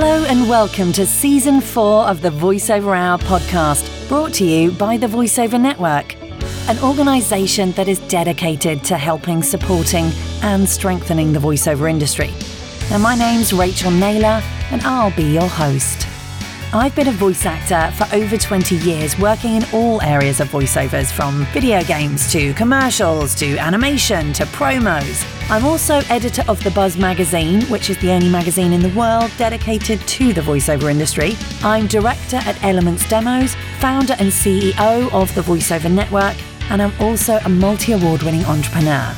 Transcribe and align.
Hello 0.00 0.24
and 0.26 0.48
welcome 0.48 0.92
to 0.92 1.04
season 1.04 1.60
four 1.60 2.04
of 2.04 2.22
the 2.22 2.30
VoiceOver 2.30 2.96
Hour 2.96 3.18
podcast, 3.18 4.08
brought 4.08 4.32
to 4.34 4.44
you 4.44 4.70
by 4.70 4.96
the 4.96 5.08
VoiceOver 5.08 5.60
Network, 5.60 6.14
an 6.68 6.78
organisation 6.84 7.72
that 7.72 7.88
is 7.88 7.98
dedicated 8.06 8.84
to 8.84 8.96
helping, 8.96 9.42
supporting, 9.42 10.04
and 10.42 10.68
strengthening 10.68 11.32
the 11.32 11.40
voiceover 11.40 11.90
industry. 11.90 12.30
And 12.92 13.02
my 13.02 13.16
name's 13.16 13.52
Rachael 13.52 13.90
Naylor, 13.90 14.40
and 14.70 14.80
I'll 14.82 15.10
be 15.16 15.24
your 15.24 15.48
host. 15.48 16.07
I've 16.70 16.94
been 16.94 17.08
a 17.08 17.12
voice 17.12 17.46
actor 17.46 17.90
for 17.96 18.14
over 18.14 18.36
20 18.36 18.76
years, 18.76 19.18
working 19.18 19.54
in 19.54 19.64
all 19.72 20.02
areas 20.02 20.38
of 20.38 20.50
voiceovers 20.50 21.10
from 21.10 21.46
video 21.46 21.82
games 21.84 22.30
to 22.32 22.52
commercials 22.52 23.34
to 23.36 23.56
animation 23.56 24.34
to 24.34 24.44
promos. 24.44 25.24
I'm 25.50 25.64
also 25.64 26.02
editor 26.10 26.42
of 26.46 26.62
The 26.62 26.70
Buzz 26.72 26.98
magazine, 26.98 27.62
which 27.70 27.88
is 27.88 27.96
the 28.02 28.10
only 28.10 28.28
magazine 28.28 28.74
in 28.74 28.82
the 28.82 28.90
world 28.90 29.30
dedicated 29.38 29.98
to 29.98 30.34
the 30.34 30.42
voiceover 30.42 30.90
industry. 30.90 31.38
I'm 31.62 31.86
director 31.86 32.36
at 32.36 32.62
Elements 32.62 33.08
Demos, 33.08 33.54
founder 33.78 34.14
and 34.18 34.28
CEO 34.28 35.10
of 35.10 35.34
the 35.34 35.40
VoiceOver 35.40 35.90
Network, 35.90 36.36
and 36.70 36.82
I'm 36.82 36.92
also 37.00 37.38
a 37.46 37.48
multi 37.48 37.92
award 37.92 38.22
winning 38.22 38.44
entrepreneur. 38.44 39.16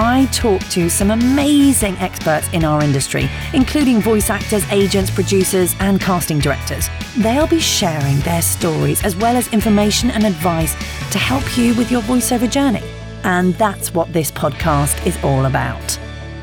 I 0.00 0.26
talk 0.26 0.62
to 0.68 0.88
some 0.88 1.10
amazing 1.10 1.96
experts 1.96 2.48
in 2.52 2.62
our 2.62 2.84
industry, 2.84 3.28
including 3.52 4.00
voice 4.00 4.30
actors, 4.30 4.64
agents, 4.70 5.10
producers, 5.10 5.74
and 5.80 6.00
casting 6.00 6.38
directors. 6.38 6.88
They'll 7.16 7.48
be 7.48 7.58
sharing 7.58 8.20
their 8.20 8.42
stories 8.42 9.02
as 9.02 9.16
well 9.16 9.36
as 9.36 9.52
information 9.52 10.12
and 10.12 10.24
advice 10.24 10.74
to 11.10 11.18
help 11.18 11.58
you 11.58 11.74
with 11.74 11.90
your 11.90 12.02
voiceover 12.02 12.48
journey. 12.48 12.84
And 13.24 13.54
that's 13.54 13.92
what 13.92 14.12
this 14.12 14.30
podcast 14.30 15.04
is 15.04 15.18
all 15.24 15.46
about. 15.46 15.98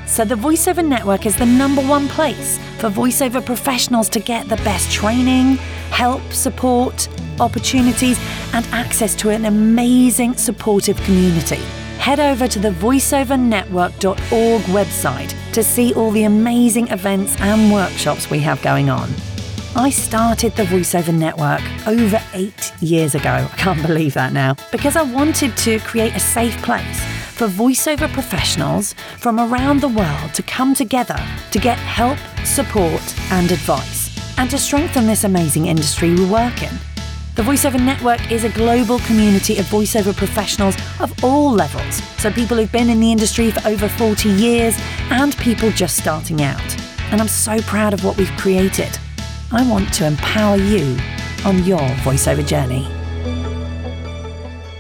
So, 0.05 0.25
the 0.25 0.35
VoiceOver 0.35 0.85
Network 0.85 1.25
is 1.25 1.37
the 1.37 1.45
number 1.45 1.81
one 1.81 2.09
place 2.09 2.57
for 2.79 2.89
voiceover 2.89 3.43
professionals 3.43 4.09
to 4.09 4.19
get 4.19 4.49
the 4.49 4.57
best 4.57 4.91
training, 4.91 5.55
help, 5.91 6.21
support, 6.33 7.07
opportunities, 7.39 8.19
and 8.51 8.65
access 8.73 9.15
to 9.15 9.29
an 9.29 9.45
amazing, 9.45 10.33
supportive 10.33 10.97
community 11.03 11.61
head 12.05 12.19
over 12.19 12.47
to 12.47 12.59
the 12.59 12.69
voiceovernetwork.org 12.69 14.61
website 14.61 15.33
to 15.51 15.63
see 15.63 15.91
all 15.95 16.11
the 16.11 16.25
amazing 16.25 16.87
events 16.89 17.35
and 17.41 17.73
workshops 17.73 18.29
we 18.29 18.37
have 18.37 18.61
going 18.61 18.91
on. 18.91 19.09
I 19.75 19.89
started 19.89 20.55
the 20.55 20.65
VoiceOver 20.65 21.17
Network 21.17 21.63
over 21.87 22.21
eight 22.35 22.71
years 22.79 23.15
ago. 23.15 23.49
I 23.51 23.55
can't 23.57 23.81
believe 23.81 24.13
that 24.13 24.33
now. 24.33 24.55
Because 24.71 24.95
I 24.95 25.01
wanted 25.01 25.57
to 25.57 25.79
create 25.79 26.15
a 26.15 26.19
safe 26.19 26.55
place 26.61 26.99
for 27.31 27.47
voiceover 27.47 28.07
professionals 28.13 28.93
from 29.17 29.39
around 29.39 29.81
the 29.81 29.89
world 29.89 30.31
to 30.35 30.43
come 30.43 30.75
together 30.75 31.17
to 31.49 31.57
get 31.57 31.79
help, 31.79 32.19
support, 32.45 33.01
and 33.31 33.51
advice, 33.51 34.15
and 34.37 34.47
to 34.51 34.59
strengthen 34.59 35.07
this 35.07 35.23
amazing 35.23 35.65
industry 35.65 36.13
we 36.13 36.29
work 36.29 36.61
in. 36.61 36.94
The 37.35 37.41
VoiceOver 37.41 37.83
Network 37.83 38.31
is 38.31 38.45
a 38.45 38.49
global 38.49 38.99
community 38.99 39.57
of 39.57 39.65
voiceover 39.65 40.15
professionals 40.15 40.77
of 41.01 41.11
all 41.21 41.51
levels, 41.51 42.01
so 42.17 42.31
people 42.31 42.55
who've 42.55 42.71
been 42.71 42.89
in 42.89 43.01
the 43.01 43.11
industry 43.11 43.51
for 43.51 43.67
over 43.67 43.89
40 43.89 44.29
years 44.29 44.73
and 45.11 45.37
people 45.39 45.69
just 45.71 45.97
starting 45.97 46.41
out. 46.43 46.81
And 47.11 47.19
I'm 47.19 47.27
so 47.27 47.59
proud 47.63 47.93
of 47.93 48.05
what 48.05 48.15
we've 48.15 48.31
created. 48.37 48.97
I 49.51 49.69
want 49.69 49.93
to 49.95 50.07
empower 50.07 50.55
you 50.55 50.97
on 51.43 51.61
your 51.65 51.85
voiceover 52.05 52.47
journey. 52.47 52.87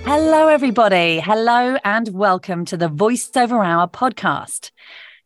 Hello, 0.05 0.47
everybody. 0.47 1.19
Hello, 1.19 1.75
and 1.83 2.07
welcome 2.07 2.63
to 2.63 2.77
the 2.77 2.87
VoiceOver 2.87 3.65
Hour 3.65 3.89
podcast. 3.89 4.71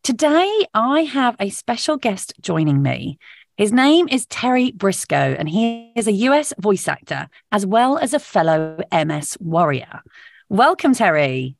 Today, 0.02 0.66
I 0.74 1.02
have 1.02 1.36
a 1.38 1.50
special 1.50 1.96
guest 1.96 2.32
joining 2.40 2.82
me. 2.82 3.20
His 3.60 3.74
name 3.74 4.08
is 4.08 4.24
Terry 4.24 4.72
Briscoe, 4.72 5.36
and 5.38 5.46
he 5.46 5.92
is 5.94 6.06
a 6.06 6.12
US 6.12 6.54
voice 6.58 6.88
actor 6.88 7.28
as 7.52 7.66
well 7.66 7.98
as 7.98 8.14
a 8.14 8.18
fellow 8.18 8.78
MS 8.90 9.36
warrior. 9.38 10.00
Welcome, 10.48 10.94
Terry. 10.94 11.56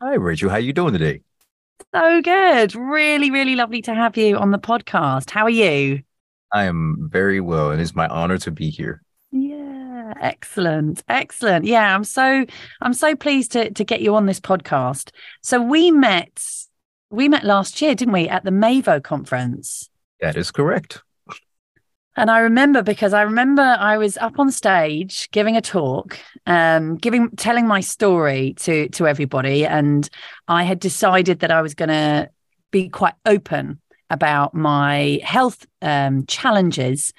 Hi, 0.00 0.14
Rachael. 0.14 0.50
How 0.50 0.58
are 0.58 0.60
you 0.60 0.72
doing 0.72 0.92
today? 0.92 1.22
So 1.92 2.22
good. 2.22 2.76
Really, 2.76 3.32
really 3.32 3.56
lovely 3.56 3.82
to 3.82 3.94
have 3.96 4.16
you 4.16 4.36
on 4.36 4.52
the 4.52 4.60
podcast. 4.60 5.30
How 5.30 5.42
are 5.42 5.50
you? 5.50 6.04
I 6.52 6.66
am 6.66 7.08
very 7.10 7.40
well, 7.40 7.72
and 7.72 7.80
it's 7.80 7.96
my 7.96 8.06
honor 8.06 8.38
to 8.38 8.52
be 8.52 8.70
here. 8.70 9.02
Yeah, 9.32 10.14
excellent, 10.20 11.02
excellent. 11.08 11.64
Yeah, 11.64 11.96
I'm 11.96 12.04
so 12.04 12.46
I'm 12.80 12.94
so 12.94 13.16
pleased 13.16 13.50
to 13.52 13.72
to 13.72 13.82
get 13.82 14.02
you 14.02 14.14
on 14.14 14.26
this 14.26 14.38
podcast. 14.38 15.10
So 15.42 15.60
we 15.60 15.90
met 15.90 16.46
we 17.10 17.28
met 17.28 17.42
last 17.42 17.82
year, 17.82 17.96
didn't 17.96 18.14
we, 18.14 18.28
at 18.28 18.44
the 18.44 18.52
Mavo 18.52 19.02
conference? 19.02 19.90
That 20.20 20.36
is 20.36 20.52
correct. 20.52 21.02
And 22.16 22.30
I 22.30 22.40
remember 22.40 22.82
because 22.82 23.12
I 23.12 23.22
remember 23.22 23.62
I 23.62 23.98
was 23.98 24.16
up 24.18 24.38
on 24.38 24.50
stage 24.52 25.28
giving 25.32 25.56
a 25.56 25.60
talk, 25.60 26.18
um, 26.46 26.96
giving 26.96 27.30
telling 27.30 27.66
my 27.66 27.80
story 27.80 28.54
to 28.58 28.88
to 28.90 29.08
everybody, 29.08 29.66
and 29.66 30.08
I 30.46 30.62
had 30.62 30.78
decided 30.78 31.40
that 31.40 31.50
I 31.50 31.60
was 31.60 31.74
going 31.74 31.88
to 31.88 32.30
be 32.70 32.88
quite 32.88 33.14
open 33.26 33.80
about 34.10 34.54
my 34.54 35.20
health 35.24 35.66
um, 35.82 36.24
challenges. 36.26 37.12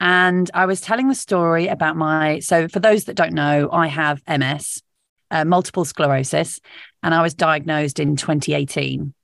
And 0.00 0.50
I 0.52 0.66
was 0.66 0.80
telling 0.80 1.08
the 1.08 1.14
story 1.14 1.68
about 1.68 1.96
my. 1.96 2.40
So, 2.40 2.68
for 2.68 2.80
those 2.80 3.04
that 3.04 3.16
don't 3.16 3.32
know, 3.32 3.70
I 3.72 3.86
have 3.86 4.20
MS, 4.28 4.82
uh, 5.30 5.46
multiple 5.46 5.86
sclerosis, 5.86 6.60
and 7.02 7.14
I 7.14 7.22
was 7.22 7.32
diagnosed 7.34 7.98
in 8.00 8.16
2018. 8.16 9.14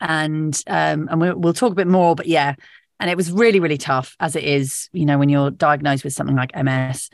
And 0.00 0.62
um, 0.66 1.08
and 1.08 1.20
we, 1.20 1.32
we'll 1.34 1.52
talk 1.52 1.72
a 1.72 1.76
bit 1.76 1.86
more, 1.86 2.16
but 2.16 2.26
yeah, 2.26 2.54
and 3.00 3.08
it 3.08 3.16
was 3.16 3.32
really, 3.32 3.60
really 3.60 3.78
tough, 3.78 4.14
as 4.20 4.36
it 4.36 4.44
is, 4.44 4.90
you 4.92 5.06
know, 5.06 5.18
when 5.18 5.30
you're 5.30 5.50
diagnosed 5.50 6.04
with 6.04 6.12
something 6.12 6.36
like 6.36 6.54
MS. 6.54 7.08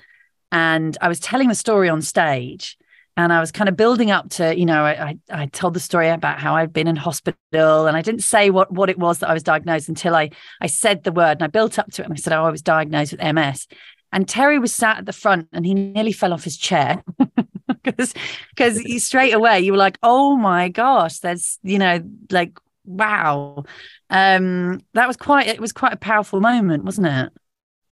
And 0.50 0.98
I 1.00 1.08
was 1.08 1.20
telling 1.20 1.48
the 1.48 1.54
story 1.54 1.88
on 1.88 2.02
stage 2.02 2.76
and 3.16 3.32
I 3.32 3.40
was 3.40 3.52
kind 3.52 3.68
of 3.68 3.76
building 3.76 4.10
up 4.10 4.28
to, 4.30 4.56
you 4.56 4.66
know, 4.66 4.84
I, 4.84 5.16
I 5.30 5.46
told 5.46 5.74
the 5.74 5.80
story 5.80 6.08
about 6.08 6.40
how 6.40 6.56
I'd 6.56 6.72
been 6.72 6.88
in 6.88 6.96
hospital 6.96 7.86
and 7.86 7.96
I 7.96 8.02
didn't 8.02 8.24
say 8.24 8.50
what, 8.50 8.72
what 8.72 8.90
it 8.90 8.98
was 8.98 9.20
that 9.20 9.30
I 9.30 9.32
was 9.32 9.44
diagnosed 9.44 9.88
until 9.88 10.16
I, 10.16 10.30
I 10.60 10.66
said 10.66 11.04
the 11.04 11.12
word 11.12 11.38
and 11.38 11.44
I 11.44 11.46
built 11.46 11.78
up 11.78 11.90
to 11.92 12.02
it 12.02 12.06
and 12.06 12.14
I 12.14 12.16
said, 12.16 12.32
oh, 12.32 12.44
I 12.44 12.50
was 12.50 12.62
diagnosed 12.62 13.12
with 13.12 13.34
MS. 13.34 13.68
And 14.12 14.28
Terry 14.28 14.58
was 14.58 14.74
sat 14.74 14.98
at 14.98 15.06
the 15.06 15.12
front 15.12 15.48
and 15.52 15.64
he 15.64 15.74
nearly 15.74 16.12
fell 16.12 16.32
off 16.32 16.44
his 16.44 16.56
chair 16.56 17.02
because 17.82 18.12
because 18.50 19.04
straight 19.04 19.32
away 19.32 19.60
you 19.60 19.72
were 19.72 19.78
like, 19.78 19.98
oh 20.02 20.36
my 20.36 20.68
gosh, 20.68 21.20
there's, 21.20 21.58
you 21.62 21.78
know, 21.78 22.02
like, 22.30 22.58
wow 22.86 23.64
um 24.10 24.80
that 24.94 25.06
was 25.06 25.16
quite 25.16 25.46
it 25.46 25.60
was 25.60 25.72
quite 25.72 25.92
a 25.92 25.96
powerful 25.96 26.40
moment 26.40 26.84
wasn't 26.84 27.06
it 27.06 27.32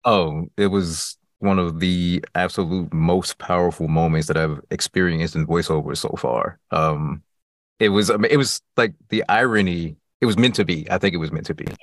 oh 0.06 0.46
it 0.58 0.68
was 0.68 1.18
one 1.40 1.58
of 1.58 1.80
the 1.80 2.24
absolute 2.36 2.92
most 2.94 3.38
powerful 3.38 3.88
moments 3.88 4.28
that 4.28 4.38
i've 4.38 4.60
experienced 4.70 5.36
in 5.36 5.48
voiceover 5.48 5.96
so 5.98 6.10
far 6.18 6.60
um 6.72 7.24
it 7.80 7.90
was 7.90 8.10
it 8.10 8.38
was 8.38 8.62
like 8.78 8.94
the 9.10 9.24
irony 9.28 9.96
it 10.22 10.26
was 10.26 10.38
meant 10.38 10.56
to 10.56 10.64
be 10.64 10.90
i 10.92 10.98
think 10.98 11.14
it 11.14 11.18
was 11.18 11.32
meant 11.32 11.48
to 11.48 11.56
be 11.56 11.66
yeah. 11.68 11.76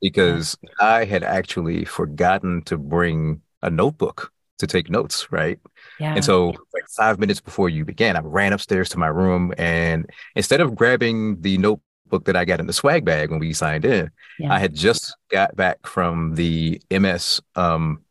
because 0.00 0.56
yeah. 0.62 0.70
i 0.80 1.04
had 1.04 1.24
actually 1.24 1.84
forgotten 1.84 2.62
to 2.62 2.78
bring 2.78 3.40
a 3.62 3.68
notebook 3.68 4.32
to 4.58 4.66
take 4.66 4.90
notes 4.90 5.32
right 5.32 5.58
yeah. 5.98 6.14
and 6.14 6.24
so 6.24 6.48
like 6.48 6.86
five 6.96 7.18
minutes 7.18 7.40
before 7.40 7.68
you 7.68 7.84
began 7.84 8.16
i 8.16 8.20
ran 8.20 8.52
upstairs 8.52 8.88
to 8.88 8.98
my 8.98 9.08
room 9.08 9.52
and 9.58 10.08
instead 10.36 10.60
of 10.60 10.74
grabbing 10.74 11.40
the 11.40 11.58
note 11.58 11.80
book 12.10 12.24
that 12.26 12.36
I 12.36 12.44
got 12.44 12.60
in 12.60 12.66
the 12.66 12.72
swag 12.72 13.04
bag 13.04 13.30
when 13.30 13.40
we 13.40 13.52
signed 13.52 13.84
in. 13.84 14.10
Yeah. 14.38 14.52
I 14.52 14.58
had 14.58 14.74
just 14.74 15.16
got 15.30 15.56
back 15.56 15.86
from 15.86 16.34
the 16.34 16.80
MS 16.90 17.40
um, 17.56 18.02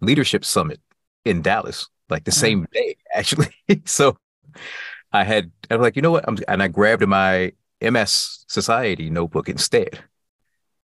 Leadership 0.00 0.44
Summit 0.44 0.80
in 1.24 1.42
Dallas, 1.42 1.88
like 2.08 2.24
the 2.24 2.30
uh-huh. 2.30 2.40
same 2.40 2.66
day, 2.72 2.96
actually. 3.14 3.54
so 3.84 4.16
I 5.12 5.24
had, 5.24 5.50
I 5.70 5.76
was 5.76 5.82
like, 5.82 5.96
you 5.96 6.02
know 6.02 6.12
what? 6.12 6.24
I'm, 6.28 6.38
and 6.48 6.62
I 6.62 6.68
grabbed 6.68 7.06
my 7.06 7.52
MS 7.80 8.44
Society 8.48 9.10
notebook 9.10 9.48
instead. 9.48 9.98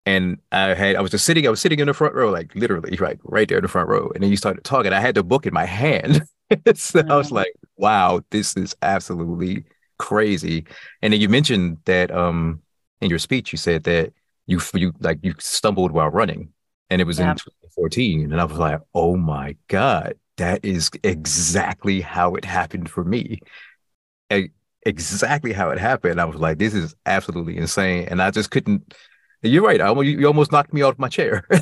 And 0.04 0.38
I 0.52 0.74
had, 0.74 0.94
I 0.94 1.00
was 1.00 1.10
just 1.10 1.24
sitting, 1.24 1.46
I 1.46 1.50
was 1.50 1.60
sitting 1.60 1.80
in 1.80 1.88
the 1.88 1.94
front 1.94 2.14
row, 2.14 2.30
like 2.30 2.54
literally, 2.54 2.96
right, 2.98 3.18
right 3.24 3.48
there 3.48 3.58
in 3.58 3.62
the 3.62 3.68
front 3.68 3.88
row. 3.88 4.10
And 4.14 4.22
then 4.22 4.30
you 4.30 4.36
started 4.36 4.62
talking. 4.62 4.92
I 4.92 5.00
had 5.00 5.16
the 5.16 5.24
book 5.24 5.46
in 5.46 5.54
my 5.54 5.64
hand. 5.64 6.22
so 6.74 7.02
I 7.08 7.16
was 7.16 7.32
like, 7.32 7.52
wow, 7.76 8.20
this 8.30 8.56
is 8.56 8.76
absolutely 8.82 9.64
crazy. 9.98 10.66
And 11.02 11.12
then 11.12 11.20
you 11.20 11.28
mentioned 11.28 11.78
that 11.84 12.10
um 12.10 12.62
in 13.00 13.10
your 13.10 13.18
speech 13.18 13.52
you 13.52 13.58
said 13.58 13.84
that 13.84 14.12
you 14.46 14.60
you 14.74 14.92
like 15.00 15.18
you 15.22 15.34
stumbled 15.38 15.92
while 15.92 16.08
running, 16.08 16.52
and 16.90 17.00
it 17.00 17.04
was 17.04 17.18
yeah. 17.18 17.32
in 17.32 17.36
2014, 17.36 18.32
and 18.32 18.40
I 18.40 18.44
was 18.44 18.58
like, 18.58 18.80
oh 18.94 19.16
my 19.16 19.56
god, 19.68 20.14
that 20.36 20.64
is 20.64 20.90
exactly 21.02 22.00
how 22.00 22.34
it 22.34 22.44
happened 22.44 22.88
for 22.90 23.04
me. 23.04 23.40
exactly 24.84 25.52
how 25.52 25.70
it 25.70 25.78
happened. 25.78 26.20
I 26.20 26.24
was 26.24 26.36
like, 26.36 26.58
this 26.58 26.74
is 26.74 26.94
absolutely 27.06 27.56
insane, 27.56 28.06
and 28.08 28.22
I 28.22 28.30
just 28.30 28.50
couldn't. 28.50 28.94
You're 29.42 29.64
right. 29.64 29.80
I, 29.80 29.92
you 30.00 30.26
almost 30.26 30.50
knocked 30.50 30.72
me 30.72 30.82
off 30.82 30.98
my 30.98 31.08
chair. 31.08 31.46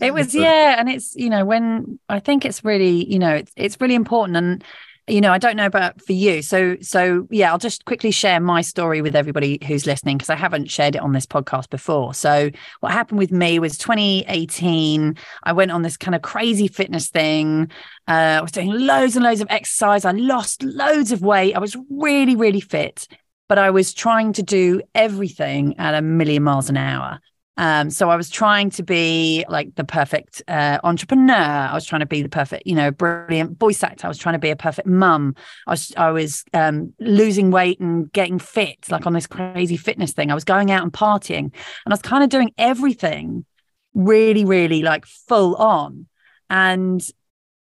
it 0.00 0.14
was 0.14 0.34
yeah 0.34 0.76
and 0.78 0.88
it's 0.88 1.14
you 1.14 1.28
know 1.28 1.44
when 1.44 1.98
i 2.08 2.18
think 2.18 2.44
it's 2.44 2.64
really 2.64 3.04
you 3.04 3.18
know 3.18 3.34
it's 3.34 3.52
it's 3.56 3.80
really 3.80 3.94
important 3.94 4.36
and 4.36 4.64
you 5.08 5.20
know, 5.20 5.32
I 5.32 5.38
don't 5.38 5.56
know 5.56 5.66
about 5.66 6.00
for 6.00 6.12
you. 6.12 6.42
So, 6.42 6.76
so 6.80 7.26
yeah, 7.30 7.50
I'll 7.50 7.58
just 7.58 7.84
quickly 7.84 8.12
share 8.12 8.38
my 8.38 8.60
story 8.60 9.02
with 9.02 9.16
everybody 9.16 9.58
who's 9.66 9.84
listening 9.84 10.16
because 10.16 10.30
I 10.30 10.36
haven't 10.36 10.70
shared 10.70 10.94
it 10.94 11.02
on 11.02 11.12
this 11.12 11.26
podcast 11.26 11.70
before. 11.70 12.14
So, 12.14 12.50
what 12.80 12.92
happened 12.92 13.18
with 13.18 13.32
me 13.32 13.58
was 13.58 13.76
2018. 13.78 15.16
I 15.42 15.52
went 15.52 15.72
on 15.72 15.82
this 15.82 15.96
kind 15.96 16.14
of 16.14 16.22
crazy 16.22 16.68
fitness 16.68 17.08
thing. 17.08 17.70
Uh, 18.06 18.38
I 18.38 18.40
was 18.40 18.52
doing 18.52 18.70
loads 18.70 19.16
and 19.16 19.24
loads 19.24 19.40
of 19.40 19.48
exercise. 19.50 20.04
I 20.04 20.12
lost 20.12 20.62
loads 20.62 21.10
of 21.10 21.22
weight. 21.22 21.54
I 21.56 21.58
was 21.58 21.76
really, 21.90 22.36
really 22.36 22.60
fit, 22.60 23.08
but 23.48 23.58
I 23.58 23.70
was 23.70 23.92
trying 23.92 24.32
to 24.34 24.42
do 24.42 24.82
everything 24.94 25.78
at 25.78 25.94
a 25.94 26.02
million 26.02 26.44
miles 26.44 26.70
an 26.70 26.76
hour. 26.76 27.20
Um, 27.58 27.90
so 27.90 28.08
I 28.08 28.16
was 28.16 28.30
trying 28.30 28.70
to 28.70 28.82
be 28.82 29.44
like 29.48 29.74
the 29.74 29.84
perfect 29.84 30.42
uh, 30.48 30.78
entrepreneur. 30.82 31.34
I 31.34 31.74
was 31.74 31.84
trying 31.84 32.00
to 32.00 32.06
be 32.06 32.22
the 32.22 32.28
perfect, 32.28 32.66
you 32.66 32.74
know, 32.74 32.90
brilliant 32.90 33.58
voice 33.58 33.82
actor. 33.82 34.06
I 34.06 34.08
was 34.08 34.18
trying 34.18 34.34
to 34.34 34.38
be 34.38 34.50
a 34.50 34.56
perfect 34.56 34.88
mum. 34.88 35.34
I 35.66 35.72
was, 35.72 35.92
I 35.96 36.10
was 36.10 36.44
um, 36.54 36.94
losing 36.98 37.50
weight 37.50 37.78
and 37.78 38.10
getting 38.12 38.38
fit, 38.38 38.90
like 38.90 39.06
on 39.06 39.12
this 39.12 39.26
crazy 39.26 39.76
fitness 39.76 40.12
thing. 40.12 40.30
I 40.30 40.34
was 40.34 40.44
going 40.44 40.70
out 40.70 40.82
and 40.82 40.92
partying, 40.92 41.44
and 41.44 41.52
I 41.86 41.90
was 41.90 42.02
kind 42.02 42.24
of 42.24 42.30
doing 42.30 42.52
everything 42.56 43.44
really, 43.92 44.46
really 44.46 44.82
like 44.82 45.04
full 45.04 45.54
on. 45.56 46.06
And 46.48 47.06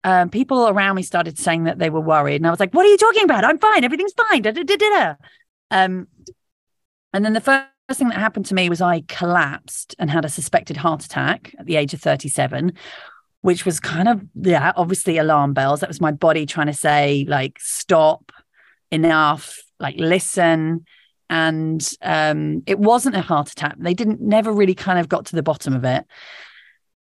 um, 0.05 0.29
people 0.29 0.67
around 0.67 0.95
me 0.95 1.03
started 1.03 1.37
saying 1.37 1.65
that 1.65 1.77
they 1.77 1.89
were 1.89 2.01
worried, 2.01 2.37
and 2.37 2.47
I 2.47 2.51
was 2.51 2.59
like, 2.59 2.73
"What 2.73 2.85
are 2.85 2.89
you 2.89 2.97
talking 2.97 3.23
about? 3.23 3.43
I'm 3.43 3.59
fine. 3.59 3.83
Everything's 3.83 4.13
fine." 4.13 4.43
Da, 4.43 4.51
da, 4.51 4.63
da, 4.63 4.77
da. 4.77 5.15
Um, 5.71 6.07
and 7.11 7.25
then 7.25 7.33
the 7.33 7.41
first 7.41 7.67
first 7.93 7.99
thing 7.99 8.09
that 8.09 8.17
happened 8.17 8.47
to 8.47 8.55
me 8.55 8.69
was 8.69 8.81
I 8.81 9.01
collapsed 9.07 9.95
and 9.99 10.09
had 10.09 10.25
a 10.25 10.29
suspected 10.29 10.77
heart 10.77 11.05
attack 11.05 11.53
at 11.59 11.67
the 11.67 11.75
age 11.75 11.93
of 11.93 12.01
37, 12.01 12.73
which 13.41 13.67
was 13.67 13.79
kind 13.79 14.07
of, 14.07 14.23
yeah, 14.33 14.71
obviously 14.75 15.19
alarm 15.19 15.53
bells. 15.53 15.81
That 15.81 15.89
was 15.89 16.01
my 16.01 16.11
body 16.11 16.47
trying 16.47 16.65
to 16.65 16.73
say, 16.73 17.23
like, 17.27 17.59
stop, 17.59 18.31
enough, 18.89 19.59
like, 19.79 19.93
listen. 19.99 20.85
And 21.29 21.87
um, 22.01 22.63
it 22.65 22.79
wasn't 22.79 23.15
a 23.15 23.21
heart 23.21 23.51
attack. 23.51 23.75
They 23.77 23.93
didn't, 23.93 24.21
never 24.21 24.51
really 24.51 24.73
kind 24.73 24.97
of 24.97 25.07
got 25.07 25.27
to 25.27 25.35
the 25.35 25.43
bottom 25.43 25.75
of 25.75 25.85
it. 25.85 26.03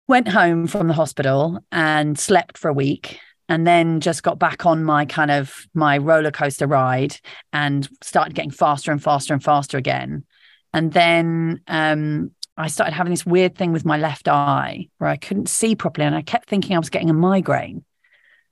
Went 0.06 0.28
home 0.28 0.68
from 0.68 0.86
the 0.86 0.94
hospital 0.94 1.58
and 1.72 2.16
slept 2.16 2.58
for 2.58 2.68
a 2.68 2.72
week 2.72 3.18
and 3.48 3.66
then 3.66 3.98
just 3.98 4.22
got 4.22 4.38
back 4.38 4.66
on 4.66 4.84
my 4.84 5.04
kind 5.04 5.32
of 5.32 5.66
my 5.74 5.98
roller 5.98 6.30
coaster 6.30 6.68
ride 6.68 7.16
and 7.52 7.88
started 8.04 8.36
getting 8.36 8.52
faster 8.52 8.92
and 8.92 9.02
faster 9.02 9.34
and 9.34 9.42
faster 9.42 9.78
again 9.78 10.24
and 10.72 10.92
then 10.92 11.60
um, 11.66 12.32
I 12.56 12.68
started 12.68 12.94
having 12.94 13.12
this 13.12 13.26
weird 13.26 13.54
thing 13.54 13.72
with 13.72 13.84
my 13.84 13.98
left 13.98 14.28
eye 14.28 14.88
where 14.98 15.10
I 15.10 15.16
couldn't 15.16 15.48
see 15.48 15.76
properly. 15.76 16.06
And 16.06 16.14
I 16.14 16.22
kept 16.22 16.48
thinking 16.48 16.74
I 16.74 16.78
was 16.78 16.90
getting 16.90 17.10
a 17.10 17.14
migraine 17.14 17.84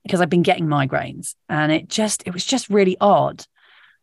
because 0.03 0.21
I've 0.21 0.31
been 0.31 0.43
getting 0.43 0.67
migraines. 0.67 1.35
And 1.49 1.73
it 1.73 1.89
just, 1.89 2.23
it 2.27 2.33
was 2.33 2.45
just 2.45 2.69
really 2.69 2.97
odd. 3.01 3.45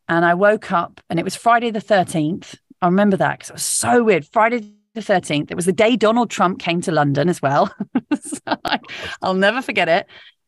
And 0.09 0.25
I 0.25 0.33
woke 0.33 0.71
up 0.71 0.99
and 1.09 1.19
it 1.19 1.23
was 1.23 1.35
Friday 1.35 1.69
the 1.69 1.79
13th. 1.79 2.55
I 2.81 2.87
remember 2.87 3.17
that 3.17 3.37
because 3.37 3.49
it 3.51 3.53
was 3.53 3.63
so 3.63 4.03
weird. 4.03 4.25
Friday 4.25 4.73
the 4.95 5.01
13th. 5.01 5.51
It 5.51 5.55
was 5.55 5.67
the 5.67 5.71
day 5.71 5.95
Donald 5.95 6.31
Trump 6.31 6.59
came 6.59 6.81
to 6.81 6.91
London 6.91 7.29
as 7.29 7.41
well. 7.41 7.73
so 8.19 8.39
I, 8.65 8.79
I'll 9.21 9.35
never 9.35 9.61
forget 9.61 9.87
it. 9.87 10.07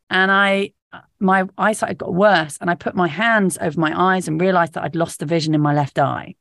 And 0.09 0.31
I, 0.31 0.73
my 1.19 1.47
eyesight 1.59 1.89
had 1.89 1.97
got 1.99 2.13
worse. 2.13 2.57
And 2.59 2.71
I 2.71 2.75
put 2.75 2.95
my 2.95 3.07
hands 3.07 3.59
over 3.61 3.79
my 3.79 4.15
eyes 4.15 4.27
and 4.27 4.41
realized 4.41 4.73
that 4.73 4.83
I'd 4.83 4.95
lost 4.95 5.19
the 5.19 5.27
vision 5.27 5.53
in 5.53 5.61
my 5.61 5.75
left 5.75 5.99
eye. 5.99 6.33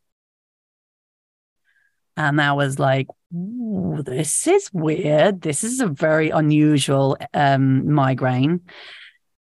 And 2.16 2.40
I 2.40 2.52
was 2.52 2.78
like, 2.78 3.06
this 3.30 4.46
is 4.46 4.70
weird. 4.72 5.40
This 5.40 5.64
is 5.64 5.80
a 5.80 5.86
very 5.86 6.30
unusual 6.30 7.16
um, 7.32 7.90
migraine. 7.90 8.60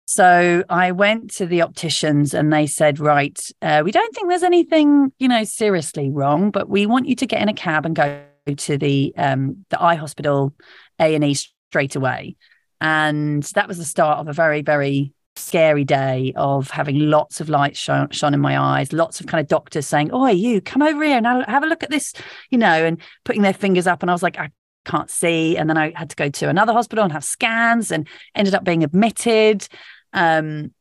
So 0.06 0.64
I 0.69 0.90
went 0.93 1.31
to 1.34 1.46
the 1.46 1.62
opticians 1.62 2.34
and 2.34 2.52
they 2.52 2.67
said, 2.67 2.99
right, 2.99 3.38
uh, 3.62 3.82
we 3.84 3.93
don't 3.93 4.12
think 4.14 4.28
there's 4.28 4.43
anything, 4.43 5.12
you 5.19 5.28
know, 5.28 5.44
seriously 5.44 6.11
wrong, 6.11 6.50
but 6.50 6.69
we 6.69 6.87
want 6.87 7.06
you 7.06 7.14
to 7.17 7.26
get 7.26 7.43
in 7.43 7.49
a 7.49 7.55
cab 7.55 7.87
and 7.87 7.94
go 7.94 8.25
to 8.56 8.78
the 8.78 9.14
um, 9.16 9.64
the 9.70 9.81
eye 9.81 9.94
hospital 9.94 10.52
A 10.99 11.14
and 11.14 11.23
E 11.23 11.34
straight 11.34 11.94
away. 11.94 12.37
And 12.81 13.43
that 13.55 13.69
was 13.69 13.78
the 13.78 13.84
start 13.84 14.19
of 14.19 14.26
a 14.26 14.32
very, 14.32 14.62
very 14.62 15.12
scary 15.36 15.84
day 15.84 16.32
of 16.36 16.70
having 16.70 16.98
lots 16.98 17.40
of 17.40 17.48
light 17.48 17.76
shone, 17.76 18.10
shone 18.10 18.34
in 18.34 18.40
my 18.40 18.58
eyes, 18.58 18.92
lots 18.92 19.20
of 19.20 19.26
kind 19.26 19.40
of 19.40 19.48
doctors 19.48 19.86
saying, 19.86 20.10
Oh, 20.12 20.26
you 20.26 20.60
come 20.60 20.82
over 20.82 21.02
here 21.02 21.16
and 21.16 21.26
have 21.26 21.62
a 21.62 21.66
look 21.66 21.82
at 21.82 21.90
this, 21.90 22.12
you 22.50 22.58
know, 22.58 22.84
and 22.84 23.00
putting 23.24 23.42
their 23.42 23.54
fingers 23.54 23.86
up. 23.86 24.02
And 24.02 24.10
I 24.10 24.14
was 24.14 24.22
like, 24.22 24.38
I 24.38 24.50
can't 24.84 25.10
see. 25.10 25.56
And 25.56 25.68
then 25.68 25.78
I 25.78 25.92
had 25.94 26.10
to 26.10 26.16
go 26.16 26.28
to 26.28 26.48
another 26.48 26.72
hospital 26.72 27.04
and 27.04 27.12
have 27.12 27.24
scans 27.24 27.90
and 27.90 28.08
ended 28.34 28.54
up 28.54 28.64
being 28.64 28.84
admitted. 28.84 29.66
Um, 30.12 30.72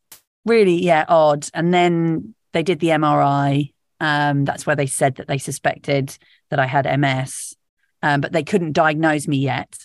really, 0.45 0.83
yeah, 0.83 1.05
odd. 1.07 1.47
And 1.53 1.73
then 1.73 2.35
they 2.53 2.63
did 2.63 2.79
the 2.79 2.87
MRI. 2.87 3.73
Um, 3.99 4.45
that's 4.45 4.65
where 4.65 4.75
they 4.75 4.87
said 4.87 5.15
that 5.15 5.27
they 5.27 5.37
suspected 5.37 6.17
that 6.49 6.59
I 6.59 6.65
had 6.65 6.99
MS, 6.99 7.55
um, 8.01 8.21
but 8.21 8.31
they 8.31 8.43
couldn't 8.43 8.71
diagnose 8.71 9.27
me 9.27 9.37
yet 9.37 9.77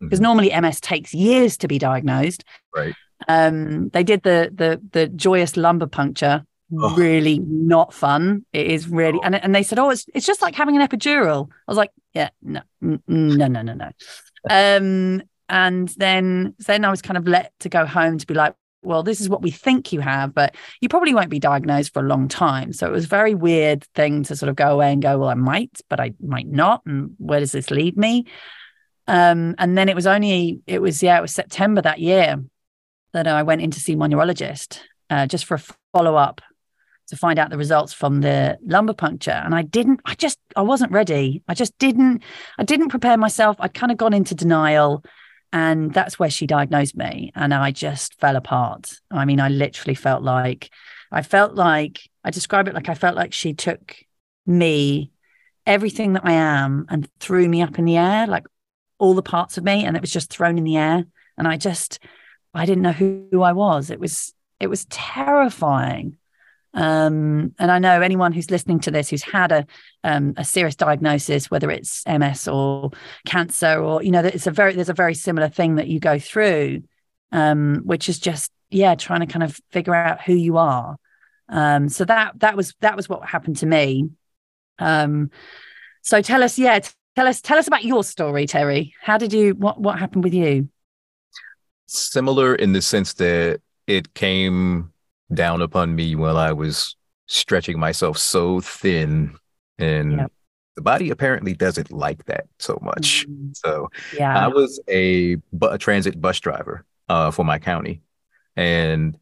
because 0.00 0.18
mm-hmm. 0.18 0.24
normally 0.24 0.60
MS 0.60 0.80
takes 0.80 1.14
years 1.14 1.56
to 1.58 1.68
be 1.68 1.78
diagnosed. 1.78 2.44
Right. 2.74 2.94
Um, 3.28 3.88
they 3.90 4.02
did 4.02 4.22
the 4.22 4.50
the 4.52 4.80
the 4.92 5.08
joyous 5.08 5.56
lumbar 5.56 5.88
puncture. 5.88 6.44
Oh. 6.72 6.94
Really 6.94 7.40
not 7.40 7.92
fun. 7.92 8.46
It 8.52 8.68
is 8.68 8.88
really, 8.88 9.18
oh. 9.18 9.24
and 9.24 9.34
and 9.34 9.54
they 9.54 9.64
said, 9.64 9.78
oh, 9.78 9.90
it's 9.90 10.06
it's 10.14 10.26
just 10.26 10.40
like 10.40 10.54
having 10.54 10.80
an 10.80 10.86
epidural. 10.86 11.48
I 11.50 11.70
was 11.70 11.76
like, 11.76 11.90
yeah, 12.14 12.30
no, 12.42 12.60
no, 12.80 13.00
no, 13.08 13.46
no, 13.46 13.74
no. 13.74 13.90
um, 14.50 15.22
and 15.48 15.88
then 15.96 16.54
then 16.60 16.84
I 16.84 16.90
was 16.90 17.02
kind 17.02 17.18
of 17.18 17.26
let 17.26 17.52
to 17.60 17.68
go 17.68 17.86
home 17.86 18.18
to 18.18 18.26
be 18.26 18.34
like, 18.34 18.54
well, 18.82 19.02
this 19.02 19.20
is 19.20 19.28
what 19.28 19.42
we 19.42 19.50
think 19.50 19.92
you 19.92 20.00
have, 20.00 20.32
but 20.32 20.54
you 20.80 20.88
probably 20.88 21.14
won't 21.14 21.28
be 21.28 21.38
diagnosed 21.38 21.92
for 21.92 22.00
a 22.00 22.06
long 22.06 22.28
time. 22.28 22.72
So 22.72 22.86
it 22.86 22.92
was 22.92 23.04
a 23.04 23.08
very 23.08 23.34
weird 23.34 23.84
thing 23.94 24.22
to 24.24 24.36
sort 24.36 24.48
of 24.48 24.56
go 24.56 24.68
away 24.68 24.92
and 24.92 25.02
go, 25.02 25.18
well, 25.18 25.28
I 25.28 25.34
might, 25.34 25.80
but 25.88 26.00
I 26.00 26.14
might 26.20 26.46
not. 26.46 26.82
And 26.86 27.14
where 27.18 27.40
does 27.40 27.52
this 27.52 27.70
lead 27.70 27.96
me? 27.96 28.26
Um, 29.06 29.54
and 29.58 29.76
then 29.76 29.88
it 29.88 29.96
was 29.96 30.06
only, 30.06 30.60
it 30.66 30.80
was, 30.80 31.02
yeah, 31.02 31.18
it 31.18 31.22
was 31.22 31.34
September 31.34 31.82
that 31.82 31.98
year 31.98 32.42
that 33.12 33.26
I 33.26 33.42
went 33.42 33.62
in 33.62 33.70
to 33.70 33.80
see 33.80 33.96
my 33.96 34.06
neurologist 34.06 34.82
uh, 35.08 35.26
just 35.26 35.44
for 35.44 35.54
a 35.54 35.62
follow 35.92 36.16
up 36.16 36.40
to 37.08 37.16
find 37.16 37.38
out 37.38 37.50
the 37.50 37.58
results 37.58 37.92
from 37.92 38.20
the 38.20 38.56
lumbar 38.64 38.94
puncture. 38.94 39.32
And 39.32 39.52
I 39.54 39.62
didn't, 39.62 40.00
I 40.04 40.14
just, 40.14 40.38
I 40.54 40.62
wasn't 40.62 40.92
ready. 40.92 41.42
I 41.48 41.54
just 41.54 41.76
didn't, 41.78 42.22
I 42.56 42.62
didn't 42.62 42.90
prepare 42.90 43.16
myself. 43.16 43.56
I'd 43.58 43.74
kind 43.74 43.90
of 43.90 43.98
gone 43.98 44.14
into 44.14 44.34
denial. 44.34 45.04
And 45.52 45.92
that's 45.92 46.20
where 46.20 46.30
she 46.30 46.46
diagnosed 46.46 46.96
me. 46.96 47.32
And 47.34 47.52
I 47.52 47.72
just 47.72 48.14
fell 48.20 48.36
apart. 48.36 48.92
I 49.10 49.24
mean, 49.24 49.40
I 49.40 49.48
literally 49.48 49.96
felt 49.96 50.22
like, 50.22 50.70
I 51.10 51.22
felt 51.22 51.56
like, 51.56 51.98
I 52.22 52.30
describe 52.30 52.68
it 52.68 52.74
like 52.74 52.88
I 52.88 52.94
felt 52.94 53.16
like 53.16 53.32
she 53.32 53.54
took 53.54 53.96
me, 54.46 55.10
everything 55.66 56.12
that 56.12 56.24
I 56.24 56.34
am, 56.34 56.86
and 56.88 57.08
threw 57.18 57.48
me 57.48 57.62
up 57.62 57.80
in 57.80 57.84
the 57.84 57.96
air, 57.96 58.28
like 58.28 58.46
all 58.98 59.14
the 59.14 59.22
parts 59.22 59.58
of 59.58 59.64
me. 59.64 59.84
And 59.84 59.96
it 59.96 60.00
was 60.00 60.12
just 60.12 60.30
thrown 60.30 60.58
in 60.58 60.64
the 60.64 60.76
air. 60.76 61.04
And 61.36 61.48
I 61.48 61.56
just, 61.56 61.98
I 62.54 62.66
didn't 62.66 62.82
know 62.82 62.92
who, 62.92 63.26
who 63.30 63.42
I 63.42 63.52
was. 63.52 63.90
It 63.90 64.00
was 64.00 64.34
it 64.58 64.68
was 64.68 64.84
terrifying. 64.86 66.16
Um, 66.72 67.52
and 67.58 67.70
I 67.70 67.80
know 67.80 68.00
anyone 68.00 68.32
who's 68.32 68.50
listening 68.50 68.78
to 68.80 68.92
this 68.92 69.08
who's 69.08 69.22
had 69.22 69.50
a 69.50 69.66
um, 70.04 70.34
a 70.36 70.44
serious 70.44 70.76
diagnosis, 70.76 71.50
whether 71.50 71.70
it's 71.70 72.06
MS 72.06 72.46
or 72.46 72.90
cancer, 73.26 73.82
or 73.82 74.02
you 74.02 74.10
know, 74.10 74.20
it's 74.20 74.46
a 74.46 74.52
very 74.52 74.74
there's 74.74 74.88
a 74.88 74.94
very 74.94 75.14
similar 75.14 75.48
thing 75.48 75.76
that 75.76 75.88
you 75.88 75.98
go 75.98 76.18
through, 76.18 76.82
um, 77.32 77.82
which 77.84 78.08
is 78.08 78.18
just 78.18 78.52
yeah, 78.70 78.94
trying 78.94 79.20
to 79.20 79.26
kind 79.26 79.42
of 79.42 79.58
figure 79.72 79.94
out 79.94 80.22
who 80.22 80.34
you 80.34 80.56
are. 80.58 80.96
Um, 81.48 81.88
so 81.88 82.04
that 82.04 82.38
that 82.38 82.56
was 82.56 82.74
that 82.80 82.96
was 82.96 83.08
what 83.08 83.28
happened 83.28 83.56
to 83.58 83.66
me. 83.66 84.10
Um, 84.78 85.30
so 86.02 86.22
tell 86.22 86.42
us, 86.42 86.58
yeah, 86.58 86.78
tell 87.16 87.26
us 87.26 87.40
tell 87.40 87.58
us 87.58 87.66
about 87.66 87.84
your 87.84 88.04
story, 88.04 88.46
Terry. 88.46 88.94
How 89.02 89.18
did 89.18 89.32
you 89.32 89.54
what 89.54 89.80
what 89.80 89.98
happened 89.98 90.24
with 90.24 90.34
you? 90.34 90.68
Similar 91.90 92.54
in 92.54 92.72
the 92.72 92.82
sense 92.82 93.14
that 93.14 93.60
it 93.86 94.14
came 94.14 94.92
down 95.32 95.62
upon 95.62 95.94
me 95.94 96.14
while 96.14 96.36
I 96.36 96.52
was 96.52 96.96
stretching 97.26 97.78
myself 97.78 98.18
so 98.18 98.60
thin 98.60 99.36
and 99.78 100.12
yep. 100.18 100.32
the 100.76 100.82
body 100.82 101.10
apparently 101.10 101.54
doesn't 101.54 101.92
like 101.92 102.24
that 102.26 102.46
so 102.58 102.78
much. 102.82 103.26
Mm-hmm. 103.28 103.50
So 103.54 103.88
yeah. 104.16 104.36
I 104.36 104.48
was 104.48 104.80
a, 104.88 105.36
a 105.62 105.78
transit 105.78 106.20
bus 106.20 106.40
driver 106.40 106.84
uh, 107.08 107.30
for 107.30 107.44
my 107.44 107.58
county 107.58 108.02
and 108.56 109.16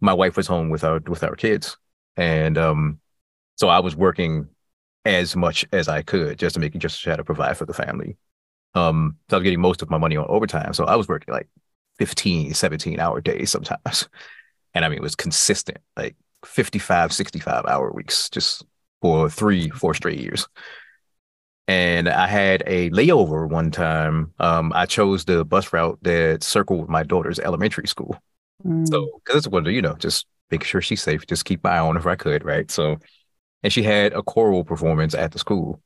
my 0.00 0.12
wife 0.12 0.36
was 0.36 0.46
home 0.46 0.70
with 0.70 0.84
our 0.84 1.00
with 1.08 1.24
our 1.24 1.34
kids 1.34 1.76
and 2.16 2.56
um 2.56 3.00
so 3.56 3.68
I 3.68 3.80
was 3.80 3.96
working 3.96 4.48
as 5.04 5.34
much 5.34 5.64
as 5.72 5.88
I 5.88 6.02
could 6.02 6.38
just 6.38 6.54
to 6.54 6.60
make 6.60 6.76
just 6.78 6.98
to 6.98 7.02
try 7.02 7.16
to 7.16 7.24
provide 7.24 7.56
for 7.56 7.64
the 7.64 7.74
family. 7.74 8.16
Um, 8.74 9.16
so 9.28 9.36
I 9.36 9.38
was 9.38 9.44
getting 9.44 9.60
most 9.60 9.82
of 9.82 9.90
my 9.90 9.98
money 9.98 10.16
on 10.16 10.26
overtime. 10.28 10.72
So 10.74 10.84
I 10.84 10.94
was 10.94 11.08
working 11.08 11.32
like 11.32 11.48
15, 11.98 12.54
17 12.54 13.00
hour 13.00 13.20
days 13.20 13.50
sometimes. 13.50 14.08
And 14.74 14.84
I 14.84 14.90
mean, 14.90 14.98
it 14.98 15.02
was 15.02 15.16
consistent, 15.16 15.78
like 15.96 16.14
55, 16.44 17.12
65 17.12 17.64
hour 17.66 17.90
weeks, 17.90 18.28
just 18.28 18.64
for 19.00 19.28
three, 19.28 19.70
four 19.70 19.94
straight 19.94 20.20
years. 20.20 20.46
And 21.66 22.08
I 22.08 22.26
had 22.26 22.62
a 22.66 22.90
layover 22.90 23.48
one 23.48 23.70
time. 23.70 24.32
Um, 24.38 24.72
I 24.74 24.86
chose 24.86 25.24
the 25.24 25.44
bus 25.44 25.72
route 25.72 25.98
that 26.02 26.42
circled 26.42 26.88
my 26.88 27.02
daughter's 27.02 27.38
elementary 27.38 27.88
school. 27.88 28.16
Mm. 28.64 28.88
So, 28.88 29.20
because 29.24 29.38
it's 29.38 29.48
one 29.48 29.66
of, 29.66 29.72
you 29.72 29.82
know, 29.82 29.94
just 29.94 30.26
making 30.50 30.66
sure 30.66 30.80
she's 30.80 31.02
safe, 31.02 31.26
just 31.26 31.44
keep 31.44 31.64
my 31.64 31.70
eye 31.70 31.78
on 31.78 31.94
her 31.94 32.00
if 32.00 32.06
I 32.06 32.16
could, 32.16 32.44
right? 32.44 32.70
So, 32.70 32.98
and 33.62 33.72
she 33.72 33.82
had 33.82 34.12
a 34.12 34.22
choral 34.22 34.64
performance 34.64 35.14
at 35.14 35.32
the 35.32 35.38
school, 35.38 35.82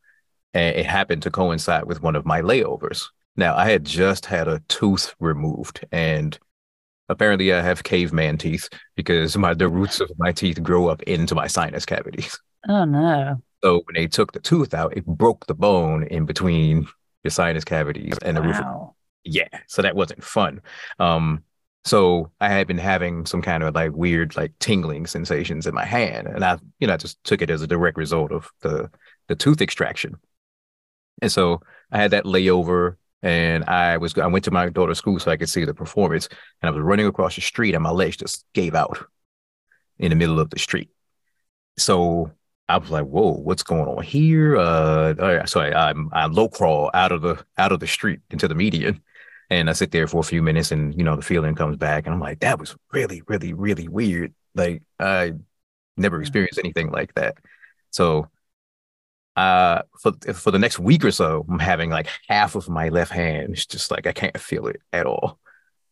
and 0.54 0.76
it 0.76 0.86
happened 0.86 1.22
to 1.22 1.30
coincide 1.30 1.84
with 1.84 2.02
one 2.02 2.16
of 2.16 2.26
my 2.26 2.42
layovers. 2.42 3.08
Now, 3.36 3.56
I 3.56 3.70
had 3.70 3.84
just 3.84 4.26
had 4.26 4.48
a 4.48 4.60
tooth 4.68 5.14
removed, 5.18 5.84
and 5.90 6.38
apparently, 7.08 7.52
I 7.52 7.62
have 7.62 7.82
caveman 7.82 8.38
teeth 8.38 8.68
because 8.94 9.36
my 9.36 9.54
the 9.54 9.68
roots 9.68 10.00
of 10.00 10.10
my 10.18 10.32
teeth 10.32 10.62
grow 10.62 10.88
up 10.88 11.02
into 11.04 11.34
my 11.34 11.46
sinus 11.46 11.86
cavities. 11.86 12.38
Oh 12.68 12.84
no! 12.84 13.42
So 13.64 13.82
when 13.86 13.94
they 13.94 14.06
took 14.06 14.30
the 14.30 14.38
tooth 14.38 14.72
out, 14.72 14.96
it 14.96 15.04
broke 15.04 15.46
the 15.46 15.54
bone 15.54 16.04
in 16.04 16.26
between 16.26 16.86
your 17.24 17.32
sinus 17.32 17.64
cavities 17.64 18.16
and 18.22 18.36
the 18.36 18.42
roof. 18.42 18.60
Wow. 18.60 18.94
Yeah, 19.24 19.48
so 19.66 19.82
that 19.82 19.96
wasn't 19.96 20.22
fun. 20.22 20.60
Um, 21.00 21.42
so 21.84 22.30
I 22.40 22.48
had 22.50 22.68
been 22.68 22.78
having 22.78 23.26
some 23.26 23.42
kind 23.42 23.64
of 23.64 23.74
like 23.74 23.90
weird, 23.92 24.36
like 24.36 24.52
tingling 24.60 25.08
sensations 25.08 25.66
in 25.66 25.74
my 25.74 25.84
hand, 25.84 26.28
and 26.28 26.44
I, 26.44 26.58
you 26.78 26.86
know, 26.86 26.94
I 26.94 26.96
just 26.98 27.22
took 27.24 27.42
it 27.42 27.50
as 27.50 27.62
a 27.62 27.66
direct 27.66 27.96
result 27.96 28.30
of 28.30 28.48
the 28.60 28.88
the 29.26 29.34
tooth 29.34 29.60
extraction. 29.60 30.14
And 31.20 31.30
so 31.30 31.62
I 31.90 31.98
had 31.98 32.12
that 32.12 32.24
layover, 32.24 32.96
and 33.22 33.64
I 33.64 33.96
was 33.98 34.16
I 34.18 34.26
went 34.26 34.44
to 34.46 34.50
my 34.50 34.68
daughter's 34.68 34.98
school 34.98 35.18
so 35.18 35.30
I 35.30 35.36
could 35.36 35.48
see 35.48 35.64
the 35.64 35.74
performance, 35.74 36.28
and 36.60 36.68
I 36.68 36.70
was 36.70 36.82
running 36.82 37.06
across 37.06 37.34
the 37.34 37.40
street, 37.40 37.74
and 37.74 37.82
my 37.82 37.90
legs 37.90 38.16
just 38.16 38.44
gave 38.54 38.74
out 38.74 38.98
in 39.98 40.10
the 40.10 40.16
middle 40.16 40.40
of 40.40 40.50
the 40.50 40.58
street. 40.58 40.90
So 41.78 42.32
I 42.68 42.78
was 42.78 42.90
like, 42.90 43.04
"Whoa, 43.06 43.32
what's 43.32 43.62
going 43.62 43.86
on 43.88 44.02
here?" 44.02 44.56
Uh, 44.56 45.14
right, 45.14 45.48
so 45.48 45.60
I, 45.60 45.90
I'm 45.90 46.10
I 46.12 46.26
low 46.26 46.48
crawl 46.48 46.90
out 46.94 47.12
of 47.12 47.22
the 47.22 47.44
out 47.58 47.72
of 47.72 47.80
the 47.80 47.86
street 47.86 48.20
into 48.30 48.48
the 48.48 48.54
median, 48.54 49.02
and 49.50 49.70
I 49.70 49.72
sit 49.74 49.90
there 49.92 50.06
for 50.06 50.20
a 50.20 50.24
few 50.24 50.42
minutes, 50.42 50.72
and 50.72 50.94
you 50.96 51.04
know 51.04 51.16
the 51.16 51.22
feeling 51.22 51.54
comes 51.54 51.76
back, 51.76 52.06
and 52.06 52.14
I'm 52.14 52.20
like, 52.20 52.40
"That 52.40 52.58
was 52.58 52.76
really, 52.92 53.22
really, 53.28 53.52
really 53.54 53.88
weird." 53.88 54.34
Like 54.54 54.82
I 55.00 55.34
never 55.96 56.20
experienced 56.20 56.58
anything 56.58 56.90
like 56.90 57.14
that. 57.14 57.36
So, 57.90 58.28
uh, 59.36 59.82
for 59.98 60.12
for 60.34 60.50
the 60.50 60.58
next 60.58 60.78
week 60.78 61.04
or 61.04 61.10
so, 61.10 61.44
I'm 61.48 61.58
having 61.58 61.90
like 61.90 62.08
half 62.28 62.54
of 62.54 62.68
my 62.68 62.88
left 62.88 63.12
hand. 63.12 63.52
It's 63.52 63.66
just 63.66 63.90
like 63.90 64.06
I 64.06 64.12
can't 64.12 64.38
feel 64.38 64.66
it 64.66 64.80
at 64.92 65.06
all, 65.06 65.38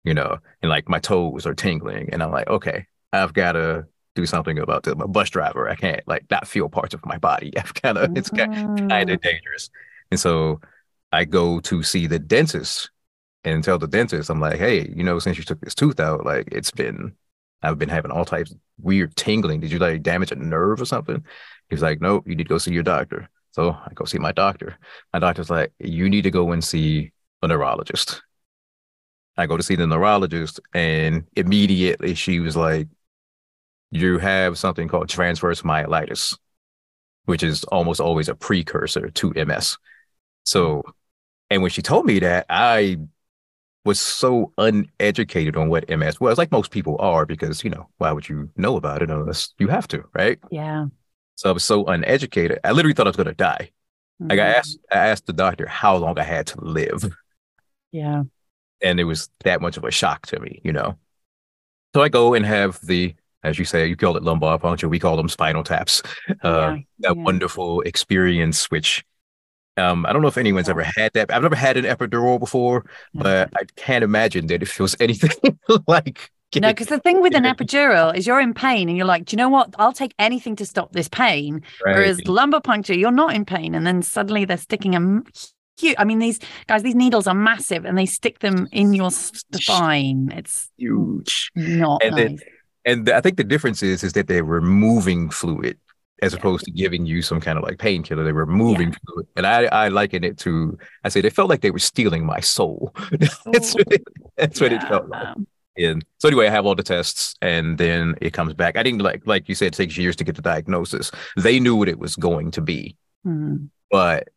you 0.05 0.15
know, 0.15 0.39
and 0.63 0.69
like 0.71 0.89
my 0.89 0.99
toes 0.99 1.47
are 1.47 1.55
tingling, 1.55 2.11
and 2.13 2.23
I'm 2.23 2.31
like, 2.31 2.49
okay, 2.49 2.87
I've 3.13 3.33
got 3.33 3.53
to 3.53 3.87
do 4.15 4.27
something 4.27 4.59
about 4.59 4.83
this. 4.83 4.95
A 4.99 5.09
bus 5.09 5.31
driver. 5.31 5.69
I 5.69 5.75
can't 5.75 6.07
like 6.07 6.27
not 6.31 6.47
feel 6.47 6.69
parts 6.69 6.95
of 6.95 7.05
my 7.07 7.19
body. 7.19 7.53
I've 7.59 7.75
kind 7.75 7.99
of 7.99 8.17
it's 8.17 8.31
kind 8.31 9.11
of 9.11 9.21
dangerous. 9.21 9.71
And 10.11 10.19
so 10.19 10.61
I 11.13 11.25
go 11.25 11.61
to 11.61 11.83
see 11.83 12.07
the 12.07 12.19
dentist 12.19 12.91
and 13.45 13.65
tell 13.65 13.79
the 13.79 13.89
dentist, 13.89 14.29
I'm 14.29 14.41
like, 14.41 14.59
hey, 14.59 14.93
you 14.95 15.03
know, 15.03 15.19
since 15.19 15.39
you 15.39 15.45
took 15.45 15.61
this 15.61 15.75
tooth 15.75 15.99
out, 15.99 16.27
like 16.27 16.49
it's 16.53 16.71
been 16.71 17.15
I've 17.63 17.79
been 17.79 17.89
having 17.89 18.11
all 18.11 18.25
types 18.25 18.51
of 18.53 18.59
weird 18.81 19.17
tingling. 19.17 19.61
Did 19.61 19.71
you 19.71 19.79
like 19.79 20.03
damage 20.03 20.33
a 20.33 20.37
nerve 20.37 20.81
or 20.81 20.87
something? 20.87 21.25
He's 21.71 21.83
like, 21.83 22.01
nope, 22.01 22.25
you 22.27 22.35
need 22.35 22.45
to 22.45 22.49
go 22.49 22.59
see 22.59 22.73
your 22.73 22.83
doctor. 22.83 23.29
So 23.53 23.71
I 23.71 23.93
go 23.95 24.05
see 24.05 24.19
my 24.19 24.33
doctor. 24.33 24.77
My 25.13 25.19
doctor's 25.19 25.51
like, 25.51 25.73
you 25.79 26.11
need 26.11 26.23
to 26.23 26.31
go 26.31 26.53
and 26.53 26.63
see 26.63 27.13
a 27.43 27.49
neurologist. 27.49 28.23
I 29.37 29.47
go 29.47 29.57
to 29.57 29.63
see 29.63 29.77
the 29.77 29.87
neurologist, 29.87 30.61
and 30.75 31.25
immediately 31.35 32.15
she 32.15 32.41
was 32.41 32.57
like, 32.57 32.89
you 33.91 34.19
have 34.19 34.59
something 34.59 34.87
called 34.87 35.09
transverse 35.09 35.63
myelitis, 35.63 36.37
which 37.25 37.43
is 37.43 37.65
almost 37.65 38.01
always 38.01 38.29
a 38.29 38.35
precursor 38.35 39.11
to 39.11 39.33
MS. 39.47 39.79
So, 40.45 40.83
and 41.49 41.63
when 41.63 41.71
she 41.71 41.83
told 41.83 42.07
me 42.07 42.19
that, 42.19 42.47
I 42.51 42.99
was 43.85 43.99
so 43.99 44.53
uneducated 44.59 45.57
on 45.57 45.69
what 45.69 45.89
MS 45.89 46.21
was, 46.21 46.37
like 46.37 46.53
most 46.53 46.71
people 46.71 46.97
are, 47.01 47.25
because, 47.25 47.65
you 47.65 47.71
know, 47.71 47.89
why 47.99 48.13
would 48.13 48.29
you 48.29 48.51
know 48.57 48.77
about 48.77 49.03
it 49.03 49.11
unless 49.11 49.55
you 49.59 49.69
have 49.69 49.89
to, 49.89 50.05
right? 50.15 50.39
Yeah. 50.51 50.87
So 51.41 51.49
I 51.49 51.53
was 51.53 51.65
so 51.65 51.87
uneducated. 51.87 52.59
I 52.65 52.73
literally 52.73 52.93
thought 52.93 53.07
I 53.07 53.09
was 53.09 53.17
going 53.17 53.27
to 53.29 53.33
die. 53.35 53.71
Like 54.19 54.39
I 54.39 54.43
Mhm. 54.53 54.55
asked, 54.59 54.79
I 54.93 54.97
asked 55.09 55.25
the 55.25 55.33
doctor 55.33 55.67
how 55.67 55.97
long 55.97 56.19
I 56.19 56.23
had 56.23 56.47
to 56.49 56.61
live, 56.61 57.17
Yeah. 57.93 58.25
and 58.83 59.01
it 59.01 59.05
was 59.05 59.31
that 59.45 59.63
much 59.63 59.79
of 59.79 59.85
a 59.85 59.91
shock 59.91 60.27
to 60.27 60.39
me, 60.39 60.61
you 60.63 60.75
know. 60.75 60.99
So 61.95 62.03
I 62.03 62.11
go 62.11 62.35
and 62.35 62.45
have 62.45 62.79
the, 62.83 63.15
as 63.43 63.59
you 63.59 63.65
say, 63.65 63.87
you 63.87 63.97
call 63.97 64.19
it 64.19 64.23
lumbar 64.23 64.59
puncture, 64.59 64.87
we 64.91 64.99
call 64.99 65.17
them 65.17 65.31
spinal 65.31 65.65
taps. 65.65 66.03
Uh, 66.45 66.77
Yeah, 66.77 66.79
that 66.99 67.17
yeah. 67.17 67.23
wonderful 67.25 67.81
experience, 67.83 68.71
which 68.71 69.03
um, 69.79 70.05
I 70.05 70.13
don't 70.13 70.21
know 70.21 70.29
if 70.29 70.37
anyone's 70.37 70.69
ever 70.69 70.83
had 70.83 71.13
that. 71.15 71.33
I've 71.33 71.43
never 71.43 71.57
had 71.57 71.79
an 71.79 71.87
epidural 71.87 72.39
before, 72.39 72.85
No. 73.15 73.23
but 73.23 73.51
I 73.57 73.65
can't 73.77 74.05
imagine 74.05 74.47
that 74.49 74.63
it 74.63 74.69
feels 74.69 74.95
anything 75.01 75.59
like. 75.87 76.31
No, 76.57 76.69
because 76.71 76.89
the 76.89 76.99
thing 76.99 77.21
with 77.21 77.35
an 77.37 77.45
epidural 77.45 78.15
is 78.17 78.27
you're 78.27 78.41
in 78.41 78.55
pain 78.55 78.89
and 78.89 78.97
you're 78.99 79.07
like, 79.07 79.27
do 79.27 79.35
you 79.35 79.37
know 79.37 79.49
what? 79.49 79.75
I'll 79.79 79.93
take 79.93 80.15
anything 80.19 80.57
to 80.57 80.67
stop 80.67 80.93
this 80.93 81.09
pain. 81.09 81.63
Whereas 81.83 82.27
lumbar 82.27 82.61
puncture, 82.61 82.95
you're 82.95 83.13
not 83.13 83.35
in 83.35 83.45
pain. 83.45 83.75
And 83.75 83.87
then 83.87 84.03
suddenly 84.03 84.45
they're 84.45 84.57
sticking 84.57 84.97
a 84.97 85.23
huge, 85.79 85.95
I 85.97 86.05
mean, 86.05 86.19
these 86.19 86.41
guys, 86.67 86.83
these 86.83 86.97
needles 86.97 87.29
are 87.29 87.35
massive 87.35 87.85
and 87.85 87.97
they 87.97 88.07
stick 88.07 88.41
them 88.41 88.67
in 88.73 88.95
your 88.95 89.13
spine. 89.13 90.33
It's 90.35 90.69
huge. 90.77 91.53
not 91.55 92.03
And 92.03 92.17
then- 92.17 92.39
And 92.85 93.11
I 93.11 93.21
think 93.21 93.37
the 93.37 93.45
difference 93.45 93.83
is 93.83 94.03
is 94.03 94.15
that 94.15 94.27
they're 94.27 94.43
removing 94.43 95.29
fluid 95.31 95.79
as 96.23 96.33
Yeah. 96.33 96.39
opposed 96.39 96.65
to 96.65 96.71
giving 96.71 97.07
you 97.07 97.23
some 97.23 97.41
kind 97.41 97.59
of 97.59 97.63
like 97.65 97.79
painkiller. 97.79 98.25
They're 98.25 98.33
removing 98.35 98.93
fluid, 98.93 99.27
and 99.37 99.47
I 99.47 99.65
I 99.67 99.89
liken 99.89 100.25
it 100.25 100.39
to 100.39 100.79
I 101.05 101.11
said 101.11 101.25
it 101.27 101.35
felt 101.35 101.51
like 101.51 101.61
they 101.61 101.71
were 101.71 101.79
stealing 101.79 102.25
my 102.25 102.41
soul. 102.41 102.93
that's 103.13 103.75
oh, 103.75 103.79
what 103.79 103.93
it, 103.93 104.03
that's 104.37 104.61
what 104.61 104.73
it 104.73 104.83
felt 104.85 105.09
like. 105.11 105.37
And 105.83 106.05
so 106.19 106.29
anyway, 106.29 106.47
I 106.47 106.51
have 106.51 106.67
all 106.67 106.75
the 106.75 106.83
tests, 106.83 107.35
and 107.43 107.79
then 107.79 108.15
it 108.21 108.33
comes 108.33 108.55
back. 108.55 108.77
I 108.77 108.83
didn't 108.83 109.01
like 109.03 109.27
like 109.27 109.49
you 109.49 109.55
said, 109.55 109.69
it 109.69 109.75
takes 109.75 109.97
years 109.97 110.17
to 110.17 110.25
get 110.25 110.37
the 110.37 110.43
diagnosis. 110.43 111.11
They 111.37 111.61
knew 111.61 111.77
what 111.77 111.89
it 111.89 111.99
was 111.99 112.17
going 112.17 112.51
to 112.53 112.61
be, 112.61 112.97
Hmm. 113.25 113.67
but 113.91 114.29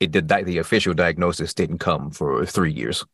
it 0.00 0.10
did. 0.12 0.28
The 0.28 0.58
official 0.58 0.94
diagnosis 0.94 1.54
didn't 1.54 1.78
come 1.78 2.10
for 2.10 2.44
three 2.46 2.72
years. 2.72 3.04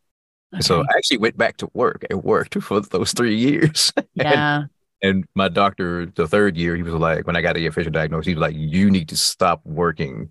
So 0.61 0.81
I 0.83 0.97
actually 0.97 1.19
went 1.19 1.37
back 1.37 1.57
to 1.59 1.69
work. 1.75 2.05
It 2.09 2.25
worked 2.25 2.55
for 2.63 2.81
those 2.81 3.13
three 3.13 3.37
years. 3.37 3.93
yeah. 4.15 4.65
And 5.03 5.27
my 5.35 5.49
doctor, 5.49 6.07
the 6.07 6.27
third 6.27 6.57
year, 6.57 6.75
he 6.77 6.83
was 6.83 6.95
like, 6.95 7.27
when 7.27 7.37
I 7.37 7.43
got 7.43 7.55
the 7.57 7.67
official 7.67 7.93
diagnosis, 7.93 8.27
he 8.29 8.35
was 8.35 8.41
like, 8.41 8.55
you 8.57 8.91
need 8.91 9.09
to 9.11 9.17
stop 9.17 9.61
working 9.67 10.31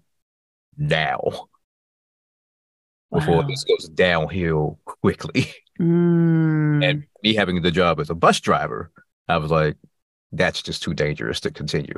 now 0.78 1.20
before 3.14 3.38
Wow. 3.38 3.48
this 3.48 3.64
goes 3.64 3.88
downhill 3.90 4.80
quickly. 4.86 5.54
Mm. 5.80 6.84
And 6.84 7.04
me 7.24 7.34
having 7.34 7.62
the 7.62 7.72
job 7.72 8.00
as 8.00 8.10
a 8.10 8.16
bus 8.16 8.40
driver, 8.40 8.92
I 9.28 9.38
was 9.38 9.52
like, 9.52 9.76
that's 10.32 10.62
just 10.62 10.84
too 10.84 10.94
dangerous 10.94 11.40
to 11.42 11.52
continue. 11.52 11.96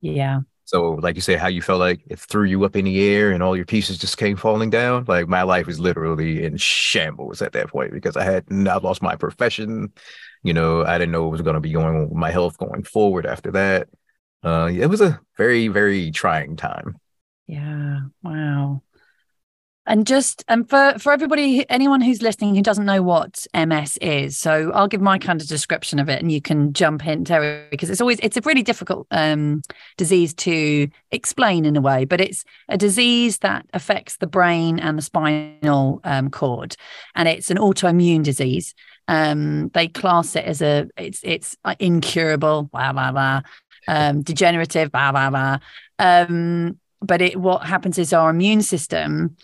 yeah. 0.00 0.40
So, 0.64 0.92
like 1.00 1.14
you 1.14 1.22
said, 1.22 1.38
how 1.38 1.48
you 1.48 1.62
felt 1.62 1.80
like 1.80 2.02
it 2.08 2.18
threw 2.18 2.44
you 2.44 2.62
up 2.64 2.76
in 2.76 2.84
the 2.84 3.02
air 3.02 3.30
and 3.32 3.42
all 3.42 3.56
your 3.56 3.64
pieces 3.64 3.96
just 3.96 4.18
came 4.18 4.36
falling 4.36 4.68
down. 4.68 5.06
Like 5.08 5.26
my 5.26 5.42
life 5.42 5.66
was 5.66 5.80
literally 5.80 6.44
in 6.44 6.58
shambles 6.58 7.40
at 7.40 7.52
that 7.54 7.68
point 7.68 7.90
because 7.90 8.18
I 8.18 8.24
had 8.24 8.44
I 8.50 8.76
lost 8.76 9.00
my 9.00 9.16
profession. 9.16 9.94
You 10.42 10.52
know, 10.52 10.84
I 10.84 10.98
didn't 10.98 11.12
know 11.12 11.22
what 11.22 11.32
was 11.32 11.40
going 11.40 11.54
to 11.54 11.60
be 11.60 11.72
going 11.72 11.86
on 11.96 12.08
with 12.10 12.18
my 12.18 12.30
health 12.30 12.58
going 12.58 12.82
forward 12.82 13.24
after 13.24 13.50
that. 13.52 13.88
Uh, 14.42 14.70
it 14.70 14.86
was 14.86 15.00
a 15.00 15.18
very, 15.38 15.68
very 15.68 16.10
trying 16.10 16.56
time. 16.56 16.98
Yeah. 17.46 18.00
Wow. 18.22 18.82
And 19.88 20.06
just 20.06 20.44
and 20.48 20.68
for 20.68 20.94
for 20.98 21.12
everybody, 21.12 21.68
anyone 21.70 22.02
who's 22.02 22.20
listening 22.20 22.54
who 22.54 22.60
doesn't 22.60 22.84
know 22.84 23.02
what 23.02 23.46
MS 23.54 23.96
is, 24.02 24.36
so 24.36 24.70
I'll 24.72 24.86
give 24.86 25.00
my 25.00 25.16
kind 25.16 25.40
of 25.40 25.48
description 25.48 25.98
of 25.98 26.10
it, 26.10 26.20
and 26.20 26.30
you 26.30 26.42
can 26.42 26.74
jump 26.74 27.06
in, 27.06 27.24
Terry, 27.24 27.66
because 27.70 27.88
it's 27.88 28.02
always 28.02 28.20
it's 28.22 28.36
a 28.36 28.42
really 28.42 28.62
difficult 28.62 29.06
um, 29.10 29.62
disease 29.96 30.34
to 30.34 30.88
explain 31.10 31.64
in 31.64 31.74
a 31.74 31.80
way, 31.80 32.04
but 32.04 32.20
it's 32.20 32.44
a 32.68 32.76
disease 32.76 33.38
that 33.38 33.64
affects 33.72 34.18
the 34.18 34.26
brain 34.26 34.78
and 34.78 34.98
the 34.98 35.02
spinal 35.02 36.02
um, 36.04 36.28
cord, 36.28 36.76
and 37.14 37.26
it's 37.26 37.50
an 37.50 37.56
autoimmune 37.56 38.22
disease. 38.22 38.74
Um, 39.08 39.70
they 39.70 39.88
class 39.88 40.36
it 40.36 40.44
as 40.44 40.60
a 40.60 40.86
it's 40.98 41.20
it's 41.22 41.56
incurable, 41.80 42.64
blah 42.64 42.92
blah 42.92 43.10
blah, 43.10 43.40
um, 43.88 44.20
degenerative, 44.20 44.92
blah 44.92 45.12
blah 45.12 45.30
blah. 45.30 45.58
Um, 45.98 46.78
but 47.00 47.22
it 47.22 47.40
what 47.40 47.64
happens 47.64 47.96
is 47.96 48.12
our 48.12 48.28
immune 48.28 48.60
system 48.60 49.34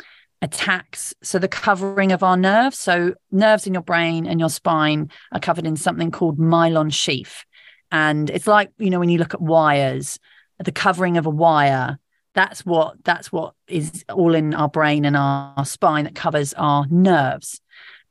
attacks. 0.43 1.15
So 1.23 1.39
the 1.39 1.49
covering 1.49 2.13
of 2.13 2.23
our 2.23 2.37
nerves 2.37 2.79
so 2.79 3.15
nerves 3.31 3.67
in 3.67 3.73
your 3.75 3.83
brain 3.83 4.27
and 4.27 4.39
your 4.39 4.51
spine 4.51 5.11
are 5.33 5.41
covered 5.41 5.67
in 5.67 5.77
something 5.77 6.11
called 6.11 6.39
myelin 6.39 6.93
sheath. 6.93 7.45
And 7.91 8.31
it's 8.31 8.47
like 8.47 8.71
you 8.79 8.91
know 8.91 8.99
when 8.99 9.09
you 9.09 9.19
look 9.19 9.35
at 9.35 9.41
wires 9.41 10.19
the 10.63 10.73
covering 10.73 11.17
of 11.17 11.27
a 11.27 11.31
wire 11.31 11.99
that's 12.35 12.65
what 12.65 12.97
that's 13.05 13.33
what 13.33 13.55
is 13.69 14.05
all 14.13 14.35
in 14.35 14.55
our 14.55 14.69
brain 14.69 15.05
and 15.05 15.17
our 15.17 15.65
spine 15.65 16.05
that 16.05 16.15
covers 16.15 16.55
our 16.55 16.87
nerves 16.89 17.61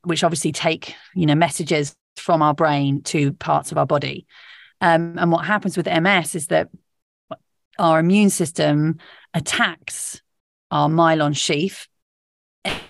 which 0.02 0.22
obviously 0.22 0.52
take 0.52 0.94
you 1.14 1.26
know 1.26 1.34
messages 1.34 1.96
from 2.16 2.42
our 2.42 2.54
brain 2.54 3.02
to 3.02 3.32
parts 3.34 3.72
of 3.72 3.78
our 3.78 3.86
body. 3.86 4.26
Um, 4.80 5.18
and 5.18 5.32
what 5.32 5.44
happens 5.44 5.76
with 5.76 5.86
ms 5.86 6.34
is 6.34 6.46
that 6.48 6.68
our 7.78 7.98
immune 7.98 8.30
system 8.30 8.98
attacks 9.32 10.20
our 10.70 10.88
myelin 10.88 11.36
sheath 11.36 11.88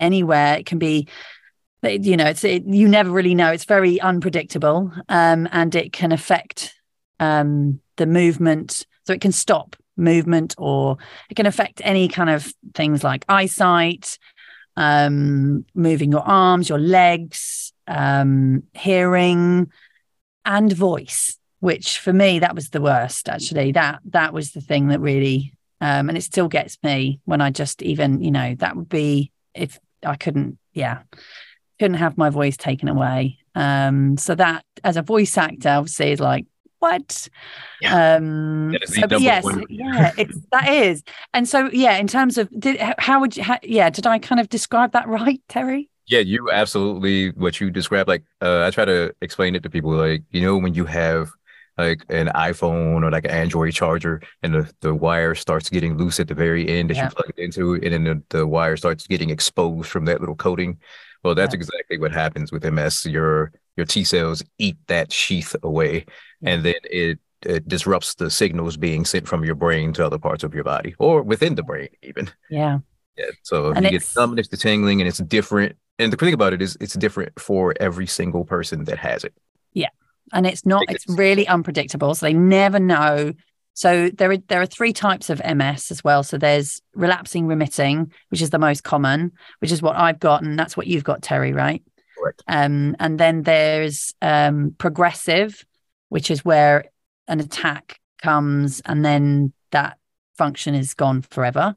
anywhere 0.01 0.57
it 0.57 0.67
can 0.67 0.79
be 0.79 1.09
you 1.83 2.17
know 2.17 2.27
it's 2.27 2.45
it, 2.45 2.65
you 2.67 2.89
never 2.89 3.11
really 3.11 3.35
know 3.35 3.51
it's 3.51 3.65
very 3.65 4.01
unpredictable 4.01 4.91
um, 5.09 5.47
and 5.53 5.75
it 5.75 5.93
can 5.93 6.13
affect 6.13 6.75
um, 7.21 7.81
the 7.97 8.07
movement, 8.07 8.87
so 9.05 9.13
it 9.13 9.21
can 9.21 9.33
stop 9.33 9.77
movement 9.97 10.55
or 10.59 10.97
it 11.31 11.35
can 11.35 11.47
affect 11.47 11.81
any 11.85 12.09
kind 12.09 12.31
of 12.31 12.53
things 12.75 13.05
like 13.05 13.25
eyesight, 13.29 14.19
um, 14.77 15.65
moving 15.75 16.11
your 16.11 16.23
arms, 16.23 16.69
your 16.69 16.79
legs, 16.79 17.73
um, 17.87 18.63
hearing, 18.75 19.71
and 20.45 20.73
voice. 20.73 21.39
Which 21.61 21.99
for 21.99 22.13
me, 22.13 22.41
that 22.41 22.55
was 22.55 22.71
the 22.71 22.83
worst. 22.83 23.29
Actually, 23.29 23.73
that 23.73 24.01
that 24.11 24.35
was 24.35 24.53
the 24.53 24.61
thing 24.61 24.89
that 24.89 25.01
really, 25.01 25.55
um, 25.81 26.09
and 26.11 26.19
it 26.19 26.23
still 26.23 26.49
gets 26.49 26.77
me 26.83 27.21
when 27.25 27.41
I 27.41 27.51
just 27.51 27.81
even, 27.83 28.23
you 28.23 28.31
know, 28.31 28.55
that 28.57 28.77
would 28.77 28.89
be 28.89 29.33
if 29.55 29.79
I 30.05 30.17
couldn't, 30.17 30.59
yeah, 30.73 31.03
couldn't 31.79 31.99
have 31.99 32.19
my 32.19 32.31
voice 32.31 32.57
taken 32.57 32.89
away. 32.89 33.39
Um, 33.55 34.17
so 34.17 34.35
that 34.35 34.65
as 34.83 34.97
a 34.97 35.03
voice 35.03 35.37
actor, 35.39 35.69
obviously, 35.69 36.13
is 36.13 36.21
like 36.21 36.47
what? 36.81 37.29
Yeah. 37.81 38.17
Um, 38.17 38.77
so, 38.85 39.19
yes, 39.19 39.45
yeah, 39.69 40.13
it's 40.19 40.39
that 40.53 40.69
is. 40.69 41.03
And 41.33 41.49
so, 41.49 41.71
yeah, 41.73 41.97
in 41.97 42.07
terms 42.07 42.37
of, 42.37 42.49
did 42.59 42.79
how 42.99 43.21
would 43.21 43.37
you, 43.37 43.43
how, 43.43 43.59
yeah, 43.63 43.91
did 43.91 44.07
I 44.07 44.19
kind 44.19 44.41
of 44.41 44.49
describe 44.49 44.93
that 44.93 45.09
right, 45.19 45.41
Terry? 45.49 45.89
Yeah, 46.07 46.21
you 46.21 46.51
absolutely 46.51 47.31
what 47.31 47.59
you 47.61 47.71
described. 47.71 48.09
Like, 48.09 48.25
uh, 48.43 48.65
I 48.67 48.71
try 48.71 48.85
to 48.85 49.15
explain 49.23 49.55
it 49.55 49.63
to 49.63 49.71
people. 49.71 49.93
Like, 49.93 50.23
you 50.31 50.43
know, 50.43 50.59
when 50.59 50.75
you 50.75 50.85
have 50.85 51.31
like 51.77 52.05
an 52.09 52.29
iPhone 52.29 53.03
or 53.03 53.11
like 53.11 53.25
an 53.25 53.31
Android 53.31 53.73
charger, 53.73 54.23
and 54.43 54.55
the, 54.55 54.73
the 54.81 54.95
wire 54.95 55.35
starts 55.35 55.71
getting 55.71 55.97
loose 55.97 56.21
at 56.21 56.29
the 56.29 56.35
very 56.35 56.69
end 56.69 56.91
that 56.91 56.97
yeah. 56.97 57.05
you 57.05 57.11
plug 57.11 57.31
it 57.37 57.43
into, 57.43 57.75
and 57.75 57.93
then 57.93 58.05
the, 58.05 58.23
the 58.31 58.47
wire 58.47 58.77
starts 58.77 59.07
getting 59.07 59.31
exposed 59.31 59.89
from 59.89 60.05
that 60.05 60.21
little 60.21 60.37
coating. 60.37 60.79
Well, 61.23 61.35
that's 61.35 61.55
yeah. 61.55 61.59
exactly 61.59 61.99
what 61.99 62.13
happens 62.13 62.53
with 62.53 62.65
MS. 62.65 63.07
Your 63.07 63.53
your 63.77 63.87
T 63.87 64.05
cells 64.05 64.43
eat 64.59 64.77
that 64.87 65.13
sheath 65.13 65.57
away, 65.63 66.07
and 66.43 66.65
then 66.65 66.75
it 66.85 67.19
it 67.43 67.69
disrupts 67.69 68.15
the 68.15 68.31
signals 68.31 68.77
being 68.77 69.05
sent 69.05 69.29
from 69.29 69.45
your 69.45 69.55
brain 69.55 69.93
to 69.95 70.07
other 70.07 70.19
parts 70.19 70.45
of 70.45 70.55
your 70.55 70.65
body 70.65 70.95
or 70.99 71.23
within 71.23 71.55
the 71.55 71.63
brain, 71.63 71.89
even. 72.03 72.31
Yeah. 72.51 72.79
Yeah. 73.17 73.27
So 73.43 73.71
and 73.73 73.85
you 73.85 73.93
get 73.93 74.09
numbness, 74.17 74.49
the 74.49 74.57
tingling, 74.57 75.01
and 75.01 75.09
it's 75.09 75.19
different. 75.19 75.77
And 75.99 76.13
the 76.13 76.17
thing 76.17 76.35
about 76.35 76.53
it 76.53 76.61
is, 76.61 76.77
it's 76.81 76.95
different 76.95 77.39
for 77.39 77.75
every 77.79 78.07
single 78.07 78.45
person 78.45 78.85
that 78.85 78.99
has 78.99 79.23
it. 79.23 79.33
Yeah, 79.73 79.91
and 80.35 80.47
it's 80.47 80.67
not. 80.67 80.85
It's 80.89 81.09
really 81.09 81.49
unpredictable. 81.49 82.15
So 82.15 82.27
they 82.27 82.35
never 82.35 82.79
know 82.79 83.33
so 83.75 84.09
there 84.09 84.31
are 84.31 84.37
there 84.37 84.63
are 84.63 84.67
three 84.67 84.93
types 84.93 85.29
of 85.29 85.43
MS 85.45 85.91
as 85.91 86.03
well. 86.03 86.23
So 86.23 86.39
there's 86.39 86.81
relapsing 86.95 87.47
remitting, 87.47 88.13
which 88.29 88.41
is 88.41 88.51
the 88.51 88.59
most 88.59 88.85
common, 88.85 89.33
which 89.59 89.73
is 89.73 89.83
what 89.83 89.97
I've 89.97 90.21
got, 90.21 90.43
and 90.43 90.59
that's 90.59 90.77
what 90.77 90.87
you've 90.87 91.05
got, 91.05 91.23
Terry, 91.23 91.53
right? 91.53 91.83
Correct. 92.17 92.43
Um, 92.47 92.95
and 93.01 93.19
then 93.19 93.43
there's 93.43 94.15
um, 94.23 94.77
progressive, 94.79 95.65
which 96.09 96.31
is 96.31 96.45
where 96.45 96.85
an 97.27 97.41
attack 97.41 97.99
comes 98.23 98.81
and 98.87 99.05
then 99.05 99.53
that 99.73 99.99
function 100.39 100.75
is 100.75 100.95
gone 100.95 101.23
forever 101.23 101.75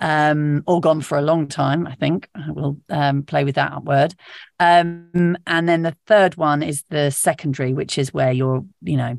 um, 0.00 0.62
or 0.66 0.80
gone 0.80 1.00
for 1.00 1.18
a 1.18 1.22
long 1.22 1.48
time, 1.48 1.86
I 1.86 1.94
think. 1.94 2.28
I 2.34 2.50
will 2.50 2.78
um, 2.90 3.22
play 3.22 3.44
with 3.44 3.54
that 3.54 3.84
word. 3.84 4.14
Um, 4.60 5.36
and 5.46 5.68
then 5.68 5.82
the 5.82 5.96
third 6.06 6.36
one 6.36 6.62
is 6.62 6.84
the 6.90 7.10
secondary, 7.10 7.72
which 7.72 7.98
is 7.98 8.12
where 8.12 8.32
you're, 8.32 8.64
you 8.82 8.96
know, 8.96 9.18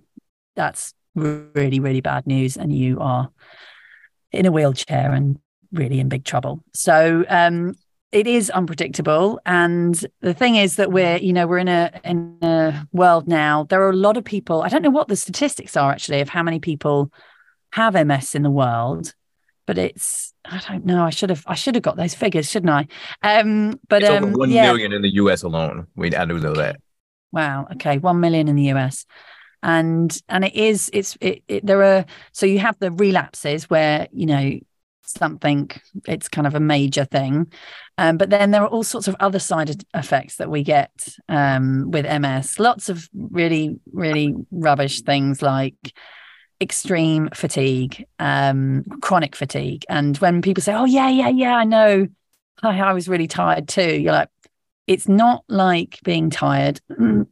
that's 0.56 0.94
really, 1.16 1.80
really 1.80 2.02
bad 2.02 2.28
news 2.28 2.58
and 2.58 2.76
you 2.76 3.00
are 3.00 3.30
in 4.32 4.46
a 4.46 4.52
wheelchair 4.52 5.12
and 5.12 5.40
really 5.72 6.00
in 6.00 6.10
big 6.10 6.24
trouble. 6.24 6.64
So 6.74 7.26
um, 7.30 7.76
it 8.12 8.28
is 8.28 8.50
unpredictable. 8.50 9.40
And 9.46 10.00
the 10.22 10.34
thing 10.34 10.56
is 10.56 10.76
that 10.78 10.92
we're, 10.92 11.18
you 11.18 11.34
know, 11.34 11.48
we're 11.48 11.58
in 11.58 11.68
a 11.68 11.92
in 12.04 12.38
a 12.42 12.88
world 12.92 13.28
now. 13.28 13.66
There 13.66 13.82
are 13.82 13.90
a 13.90 13.96
lot 13.96 14.18
of 14.18 14.24
people. 14.24 14.62
I 14.62 14.70
don't 14.70 14.82
know 14.82 14.90
what 14.90 15.08
the 15.08 15.16
statistics 15.16 15.76
are 15.76 15.92
actually 15.92 16.22
of 16.22 16.30
how 16.30 16.44
many 16.44 16.60
people 16.60 17.12
have 17.74 17.94
MS 17.94 18.36
in 18.36 18.44
the 18.44 18.52
world, 18.52 19.14
but 19.68 19.78
it's 19.78 20.34
I 20.46 20.60
don't 20.68 20.86
know. 20.86 21.04
I 21.04 21.12
should 21.12 21.30
have 21.30 21.44
I 21.46 21.54
should 21.54 21.76
have 21.76 21.84
got 21.84 21.98
those 21.98 22.16
figures, 22.16 22.50
shouldn't 22.50 22.72
I? 22.72 22.88
Um, 23.22 23.80
but 23.88 24.02
it's 24.02 24.10
um, 24.10 24.24
over 24.24 24.38
one 24.38 24.50
yeah. 24.50 24.64
million 24.64 24.94
in 24.94 25.04
the 25.04 25.14
US 25.16 25.44
alone. 25.44 25.86
We 25.96 26.16
I 26.16 26.26
do 26.26 26.40
know 26.40 26.54
that. 26.56 26.78
Wow. 27.32 27.68
Okay, 27.74 28.00
one 28.00 28.20
million 28.20 28.48
in 28.48 28.56
the 28.56 28.72
US 28.72 29.06
and 29.64 30.22
and 30.30 30.46
it 30.46 30.56
is 30.56 30.90
it's 30.94 31.18
it, 31.22 31.44
it, 31.48 31.66
there 31.66 31.84
are 31.84 32.06
so 32.32 32.46
you 32.46 32.60
have 32.60 32.78
the 32.80 32.92
relapses 32.92 33.70
where 33.70 34.08
you 34.12 34.26
know 34.26 34.58
something 35.04 35.72
it's 36.06 36.28
kind 36.28 36.46
of 36.46 36.54
a 36.54 36.60
major 36.60 37.06
thing 37.06 37.52
um, 37.98 38.18
but 38.18 38.30
then 38.30 38.52
there 38.52 38.62
are 38.62 38.68
all 38.68 38.84
sorts 38.84 39.08
of 39.08 39.16
other 39.20 39.40
side 39.40 39.84
effects 39.94 40.36
that 40.36 40.50
we 40.50 40.64
get 40.64 40.92
um, 41.30 41.90
with 41.92 42.06
ms 42.22 42.60
lots 42.60 42.90
of 42.90 43.08
really 43.14 43.80
really 43.94 44.36
rubbish 44.52 45.02
things 45.02 45.42
like 45.42 45.94
extreme 46.60 47.30
fatigue 47.34 48.06
um, 48.20 48.84
chronic 49.02 49.36
fatigue. 49.36 49.86
And 49.90 50.18
when 50.18 50.42
people 50.42 50.64
say 50.64 50.74
oh 50.74 50.86
yeah 50.86 51.10
yeah 51.10 51.30
yeah 51.30 51.56
i 51.56 51.64
know. 51.64 52.08
I, 52.64 52.80
I 52.80 52.94
was 52.94 53.08
really 53.08 53.28
tired 53.28 53.68
too 53.68 54.00
you're 54.02 54.14
like 54.14 54.30
it's 54.88 55.08
not 55.08 55.44
like 55.48 56.00
being 56.04 56.30
tired. 56.30 56.80
No, 56.90 57.28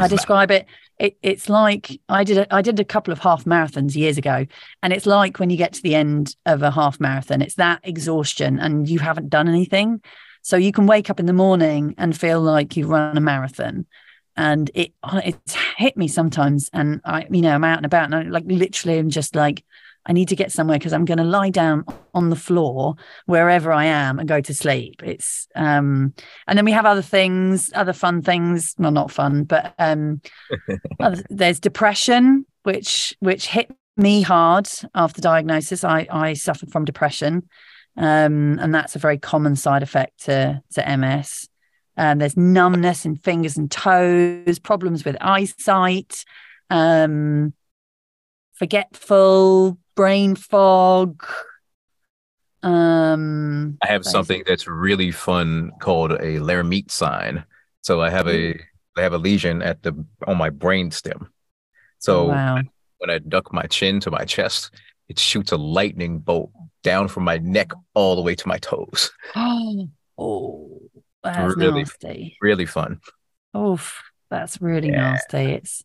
i 0.00 0.08
describe 0.08 0.50
it 0.50 0.66
it, 0.98 1.16
it's 1.22 1.48
like 1.48 2.00
I 2.08 2.24
did 2.24 2.38
a, 2.38 2.54
I 2.54 2.62
did 2.62 2.80
a 2.80 2.84
couple 2.84 3.12
of 3.12 3.18
half 3.18 3.44
marathons 3.44 3.94
years 3.94 4.18
ago, 4.18 4.46
and 4.82 4.92
it's 4.92 5.06
like 5.06 5.38
when 5.38 5.50
you 5.50 5.56
get 5.56 5.74
to 5.74 5.82
the 5.82 5.94
end 5.94 6.34
of 6.46 6.62
a 6.62 6.70
half 6.70 6.98
marathon, 7.00 7.42
it's 7.42 7.56
that 7.56 7.80
exhaustion, 7.82 8.58
and 8.58 8.88
you 8.88 8.98
haven't 8.98 9.28
done 9.28 9.48
anything. 9.48 10.00
So 10.42 10.56
you 10.56 10.72
can 10.72 10.86
wake 10.86 11.10
up 11.10 11.20
in 11.20 11.26
the 11.26 11.32
morning 11.32 11.94
and 11.98 12.16
feel 12.16 12.40
like 12.40 12.76
you've 12.76 12.88
run 12.88 13.16
a 13.16 13.20
marathon, 13.20 13.86
and 14.36 14.70
it 14.74 14.92
it's 15.04 15.56
hit 15.76 15.96
me 15.96 16.08
sometimes, 16.08 16.70
and 16.72 17.00
I 17.04 17.26
you 17.30 17.42
know 17.42 17.54
I'm 17.54 17.64
out 17.64 17.78
and 17.78 17.86
about, 17.86 18.04
and 18.04 18.14
I 18.14 18.22
like 18.22 18.44
literally 18.46 18.98
I'm 18.98 19.10
just 19.10 19.34
like 19.34 19.64
I 20.06 20.12
need 20.12 20.28
to 20.28 20.36
get 20.36 20.52
somewhere 20.52 20.78
because 20.78 20.92
I'm 20.92 21.04
going 21.04 21.18
to 21.18 21.24
lie 21.24 21.50
down 21.50 21.84
on 22.14 22.30
the 22.30 22.36
floor 22.36 22.94
wherever 23.26 23.72
I 23.72 23.86
am 23.86 24.18
and 24.18 24.28
go 24.28 24.40
to 24.40 24.54
sleep. 24.54 25.02
It's 25.02 25.48
um, 25.56 26.14
and 26.46 26.56
then 26.56 26.64
we 26.64 26.72
have 26.72 26.86
other 26.86 27.02
things, 27.02 27.70
other 27.74 27.92
fun 27.92 28.22
things. 28.22 28.74
Well, 28.78 28.92
not 28.92 29.10
fun, 29.10 29.44
but 29.44 29.74
um, 29.78 30.20
there's 31.30 31.60
depression, 31.60 32.46
which 32.62 33.16
which 33.20 33.48
hit 33.48 33.70
me 33.96 34.22
hard 34.22 34.68
after 34.94 35.20
diagnosis. 35.20 35.82
I 35.82 36.06
I 36.10 36.34
suffered 36.34 36.70
from 36.70 36.84
depression, 36.84 37.48
um, 37.96 38.58
and 38.60 38.74
that's 38.74 38.96
a 38.96 39.00
very 39.00 39.18
common 39.18 39.56
side 39.56 39.82
effect 39.82 40.24
to 40.24 40.62
to 40.74 40.96
MS. 40.96 41.48
Um, 41.96 42.18
there's 42.18 42.36
numbness 42.36 43.06
in 43.06 43.16
fingers 43.16 43.56
and 43.56 43.70
toes, 43.70 44.58
problems 44.58 45.04
with 45.04 45.16
eyesight, 45.20 46.24
um, 46.70 47.54
forgetful, 48.54 49.78
brain 49.94 50.34
fog. 50.34 51.24
Um, 52.62 53.78
I 53.82 53.86
have 53.86 54.04
something 54.04 54.42
that's 54.46 54.66
really 54.66 55.10
fun 55.10 55.72
called 55.80 56.12
a 56.12 56.38
Lhermitte 56.38 56.90
sign. 56.90 57.44
So 57.82 58.00
I 58.00 58.10
have 58.10 58.28
a 58.28 58.58
I 58.96 59.02
have 59.02 59.12
a 59.12 59.18
lesion 59.18 59.62
at 59.62 59.82
the 59.82 59.92
on 60.26 60.36
my 60.36 60.50
brain 60.50 60.90
stem. 60.90 61.30
So 61.98 62.28
wow. 62.28 62.60
when 62.98 63.10
I 63.10 63.18
duck 63.18 63.52
my 63.52 63.62
chin 63.64 64.00
to 64.00 64.10
my 64.10 64.24
chest, 64.24 64.72
it 65.08 65.18
shoots 65.18 65.52
a 65.52 65.56
lightning 65.56 66.18
bolt 66.18 66.50
down 66.82 67.08
from 67.08 67.24
my 67.24 67.38
neck 67.38 67.72
all 67.94 68.16
the 68.16 68.22
way 68.22 68.34
to 68.34 68.48
my 68.48 68.58
toes. 68.58 69.12
Oh, 69.36 69.88
oh 70.18 70.80
that's 71.32 71.56
really, 71.56 71.80
nasty. 71.80 72.36
Really 72.40 72.66
fun. 72.66 73.00
Oh, 73.54 73.80
that's 74.30 74.60
really 74.60 74.88
yeah. 74.88 75.12
nasty. 75.12 75.52
It's 75.52 75.84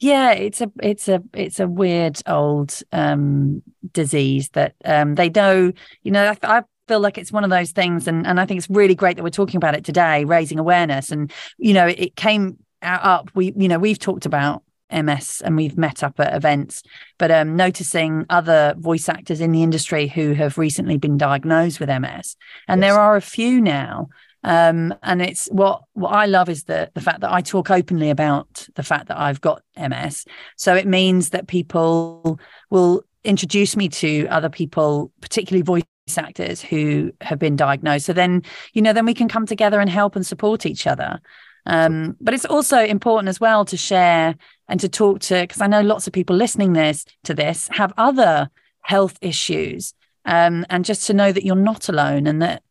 yeah, 0.00 0.32
it's 0.32 0.62
a 0.62 0.72
it's 0.82 1.08
a 1.08 1.22
it's 1.34 1.60
a 1.60 1.68
weird 1.68 2.20
old 2.26 2.74
um, 2.90 3.62
disease 3.92 4.48
that 4.50 4.74
um, 4.84 5.14
they 5.14 5.28
know. 5.28 5.72
You 6.02 6.10
know, 6.10 6.34
I, 6.42 6.58
I 6.58 6.62
feel 6.88 7.00
like 7.00 7.18
it's 7.18 7.30
one 7.30 7.44
of 7.44 7.50
those 7.50 7.72
things, 7.72 8.08
and 8.08 8.26
and 8.26 8.40
I 8.40 8.46
think 8.46 8.58
it's 8.58 8.70
really 8.70 8.94
great 8.94 9.16
that 9.16 9.22
we're 9.22 9.30
talking 9.30 9.58
about 9.58 9.74
it 9.74 9.84
today, 9.84 10.24
raising 10.24 10.58
awareness. 10.58 11.12
And 11.12 11.30
you 11.58 11.74
know, 11.74 11.86
it 11.86 12.16
came 12.16 12.58
up. 12.82 13.30
We 13.34 13.52
you 13.56 13.68
know 13.68 13.78
we've 13.78 13.98
talked 13.98 14.24
about 14.24 14.62
MS 14.90 15.42
and 15.44 15.54
we've 15.54 15.76
met 15.76 16.02
up 16.02 16.18
at 16.18 16.34
events, 16.34 16.82
but 17.18 17.30
um, 17.30 17.54
noticing 17.54 18.24
other 18.30 18.74
voice 18.78 19.06
actors 19.06 19.42
in 19.42 19.52
the 19.52 19.62
industry 19.62 20.08
who 20.08 20.32
have 20.32 20.56
recently 20.56 20.96
been 20.96 21.18
diagnosed 21.18 21.78
with 21.78 21.90
MS, 21.90 22.36
and 22.68 22.80
yes. 22.80 22.90
there 22.90 22.98
are 22.98 23.16
a 23.16 23.22
few 23.22 23.60
now 23.60 24.08
um, 24.42 24.94
and 25.02 25.20
it's 25.20 25.46
what 25.48 25.82
what 25.92 26.10
I 26.10 26.26
love 26.26 26.48
is 26.48 26.64
the 26.64 26.90
the 26.94 27.00
fact 27.00 27.20
that 27.20 27.32
I 27.32 27.40
talk 27.42 27.70
openly 27.70 28.10
about 28.10 28.66
the 28.74 28.82
fact 28.82 29.08
that 29.08 29.18
I've 29.18 29.40
got 29.40 29.62
MS. 29.76 30.24
So 30.56 30.74
it 30.74 30.86
means 30.86 31.30
that 31.30 31.46
people 31.46 32.40
will 32.70 33.02
introduce 33.22 33.76
me 33.76 33.88
to 33.88 34.26
other 34.28 34.48
people, 34.48 35.12
particularly 35.20 35.62
voice 35.62 35.84
actors 36.16 36.60
who 36.60 37.12
have 37.20 37.38
been 37.38 37.54
diagnosed. 37.54 38.06
So 38.06 38.12
then, 38.12 38.42
you 38.72 38.82
know, 38.82 38.92
then 38.92 39.06
we 39.06 39.14
can 39.14 39.28
come 39.28 39.46
together 39.46 39.78
and 39.78 39.90
help 39.90 40.16
and 40.16 40.26
support 40.26 40.66
each 40.66 40.86
other. 40.86 41.20
Um, 41.66 42.16
but 42.20 42.32
it's 42.32 42.46
also 42.46 42.82
important 42.82 43.28
as 43.28 43.38
well 43.38 43.66
to 43.66 43.76
share 43.76 44.34
and 44.68 44.80
to 44.80 44.88
talk 44.88 45.20
to 45.20 45.42
because 45.42 45.60
I 45.60 45.66
know 45.66 45.82
lots 45.82 46.06
of 46.06 46.12
people 46.12 46.34
listening 46.34 46.72
this 46.72 47.04
to 47.24 47.34
this 47.34 47.68
have 47.72 47.92
other 47.98 48.50
health 48.80 49.18
issues. 49.20 49.94
Um, 50.24 50.66
and 50.70 50.84
just 50.84 51.06
to 51.06 51.14
know 51.14 51.32
that 51.32 51.44
you're 51.44 51.56
not 51.56 51.88
alone 51.88 52.26
and 52.26 52.42
that 52.42 52.62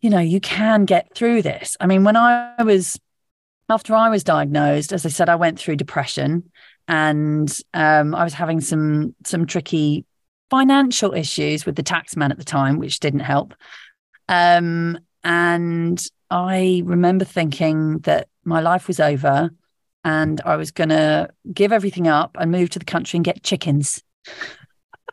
you 0.00 0.10
know, 0.10 0.20
you 0.20 0.40
can 0.40 0.84
get 0.84 1.14
through 1.14 1.42
this. 1.42 1.76
I 1.80 1.86
mean, 1.86 2.04
when 2.04 2.16
I 2.16 2.62
was 2.62 2.98
after 3.68 3.94
I 3.94 4.08
was 4.08 4.24
diagnosed, 4.24 4.92
as 4.92 5.04
I 5.04 5.10
said, 5.10 5.28
I 5.28 5.36
went 5.36 5.58
through 5.58 5.76
depression 5.76 6.50
and 6.86 7.54
um, 7.74 8.14
I 8.14 8.24
was 8.24 8.34
having 8.34 8.60
some 8.60 9.14
some 9.24 9.46
tricky 9.46 10.04
financial 10.50 11.12
issues 11.12 11.66
with 11.66 11.76
the 11.76 11.82
tax 11.82 12.16
man 12.16 12.32
at 12.32 12.38
the 12.38 12.44
time, 12.44 12.78
which 12.78 13.00
didn't 13.00 13.20
help. 13.20 13.54
Um, 14.28 14.98
and 15.24 16.02
I 16.30 16.82
remember 16.84 17.24
thinking 17.24 17.98
that 18.00 18.28
my 18.44 18.60
life 18.60 18.88
was 18.88 19.00
over 19.00 19.50
and 20.04 20.40
I 20.44 20.56
was 20.56 20.70
going 20.70 20.90
to 20.90 21.28
give 21.52 21.72
everything 21.72 22.08
up 22.08 22.36
and 22.38 22.50
move 22.50 22.70
to 22.70 22.78
the 22.78 22.84
country 22.84 23.18
and 23.18 23.24
get 23.24 23.42
chickens. 23.42 24.02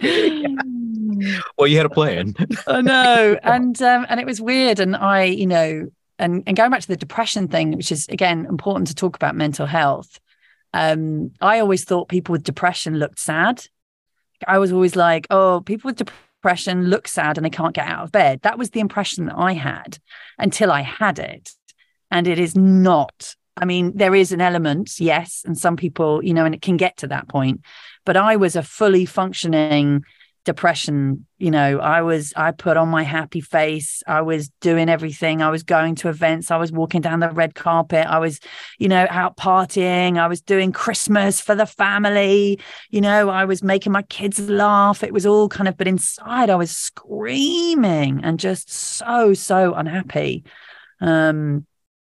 well, 1.56 1.66
you 1.66 1.76
had 1.76 1.86
a 1.86 1.90
plan. 1.90 2.34
I 2.66 2.80
know, 2.82 3.38
and 3.42 3.80
um, 3.82 4.06
and 4.08 4.20
it 4.20 4.26
was 4.26 4.40
weird, 4.40 4.80
and 4.80 4.96
I, 4.96 5.24
you 5.24 5.46
know, 5.46 5.88
and 6.18 6.42
and 6.46 6.56
going 6.56 6.70
back 6.70 6.80
to 6.82 6.88
the 6.88 6.96
depression 6.96 7.48
thing, 7.48 7.76
which 7.76 7.92
is 7.92 8.08
again 8.08 8.46
important 8.46 8.88
to 8.88 8.94
talk 8.94 9.16
about 9.16 9.36
mental 9.36 9.66
health. 9.66 10.18
Um, 10.72 11.30
I 11.40 11.60
always 11.60 11.84
thought 11.84 12.08
people 12.08 12.32
with 12.32 12.42
depression 12.42 12.98
looked 12.98 13.20
sad. 13.20 13.64
I 14.48 14.58
was 14.58 14.72
always 14.72 14.96
like, 14.96 15.28
oh, 15.30 15.62
people 15.64 15.88
with 15.88 15.96
depression 15.96 16.86
look 16.86 17.06
sad 17.06 17.38
and 17.38 17.44
they 17.44 17.50
can't 17.50 17.74
get 17.74 17.86
out 17.86 18.02
of 18.04 18.12
bed. 18.12 18.40
That 18.42 18.58
was 18.58 18.70
the 18.70 18.80
impression 18.80 19.26
that 19.26 19.38
I 19.38 19.52
had 19.52 19.98
until 20.36 20.72
I 20.72 20.80
had 20.80 21.18
it, 21.18 21.52
and 22.10 22.26
it 22.26 22.38
is 22.38 22.56
not. 22.56 23.36
I 23.56 23.66
mean, 23.66 23.92
there 23.94 24.14
is 24.14 24.32
an 24.32 24.40
element, 24.40 24.98
yes, 24.98 25.42
and 25.46 25.56
some 25.56 25.76
people, 25.76 26.24
you 26.24 26.34
know, 26.34 26.44
and 26.44 26.54
it 26.54 26.62
can 26.62 26.76
get 26.76 26.96
to 26.98 27.06
that 27.08 27.28
point. 27.28 27.60
But 28.04 28.16
I 28.16 28.36
was 28.36 28.56
a 28.56 28.62
fully 28.62 29.06
functioning 29.06 30.04
depression 30.44 31.26
you 31.38 31.50
know 31.50 31.78
i 31.78 32.02
was 32.02 32.32
i 32.36 32.50
put 32.50 32.76
on 32.76 32.88
my 32.88 33.02
happy 33.02 33.40
face 33.40 34.02
i 34.06 34.20
was 34.20 34.50
doing 34.60 34.90
everything 34.90 35.40
i 35.40 35.48
was 35.48 35.62
going 35.62 35.94
to 35.94 36.10
events 36.10 36.50
i 36.50 36.56
was 36.56 36.70
walking 36.70 37.00
down 37.00 37.20
the 37.20 37.30
red 37.30 37.54
carpet 37.54 38.06
i 38.06 38.18
was 38.18 38.40
you 38.78 38.86
know 38.86 39.06
out 39.08 39.38
partying 39.38 40.18
i 40.18 40.26
was 40.26 40.42
doing 40.42 40.70
christmas 40.70 41.40
for 41.40 41.54
the 41.54 41.64
family 41.64 42.60
you 42.90 43.00
know 43.00 43.30
i 43.30 43.46
was 43.46 43.62
making 43.62 43.90
my 43.90 44.02
kids 44.02 44.38
laugh 44.38 45.02
it 45.02 45.14
was 45.14 45.24
all 45.24 45.48
kind 45.48 45.66
of 45.66 45.78
but 45.78 45.88
inside 45.88 46.50
i 46.50 46.56
was 46.56 46.70
screaming 46.70 48.22
and 48.22 48.38
just 48.38 48.70
so 48.70 49.32
so 49.34 49.72
unhappy. 49.74 50.44
Um 51.00 51.66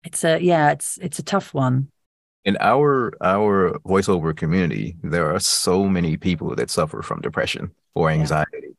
it's 0.04 0.24
a 0.24 0.40
yeah 0.40 0.72
it's 0.72 0.98
it's 0.98 1.18
a 1.18 1.22
tough 1.22 1.52
one 1.52 1.88
in 2.44 2.56
our 2.60 3.12
our 3.20 3.78
voiceover 3.86 4.36
community 4.36 4.96
there 5.02 5.32
are 5.32 5.40
so 5.40 5.88
many 5.88 6.16
people 6.16 6.54
that 6.54 6.70
suffer 6.70 7.02
from 7.02 7.20
depression 7.20 7.70
or 7.94 8.10
anxiety 8.10 8.74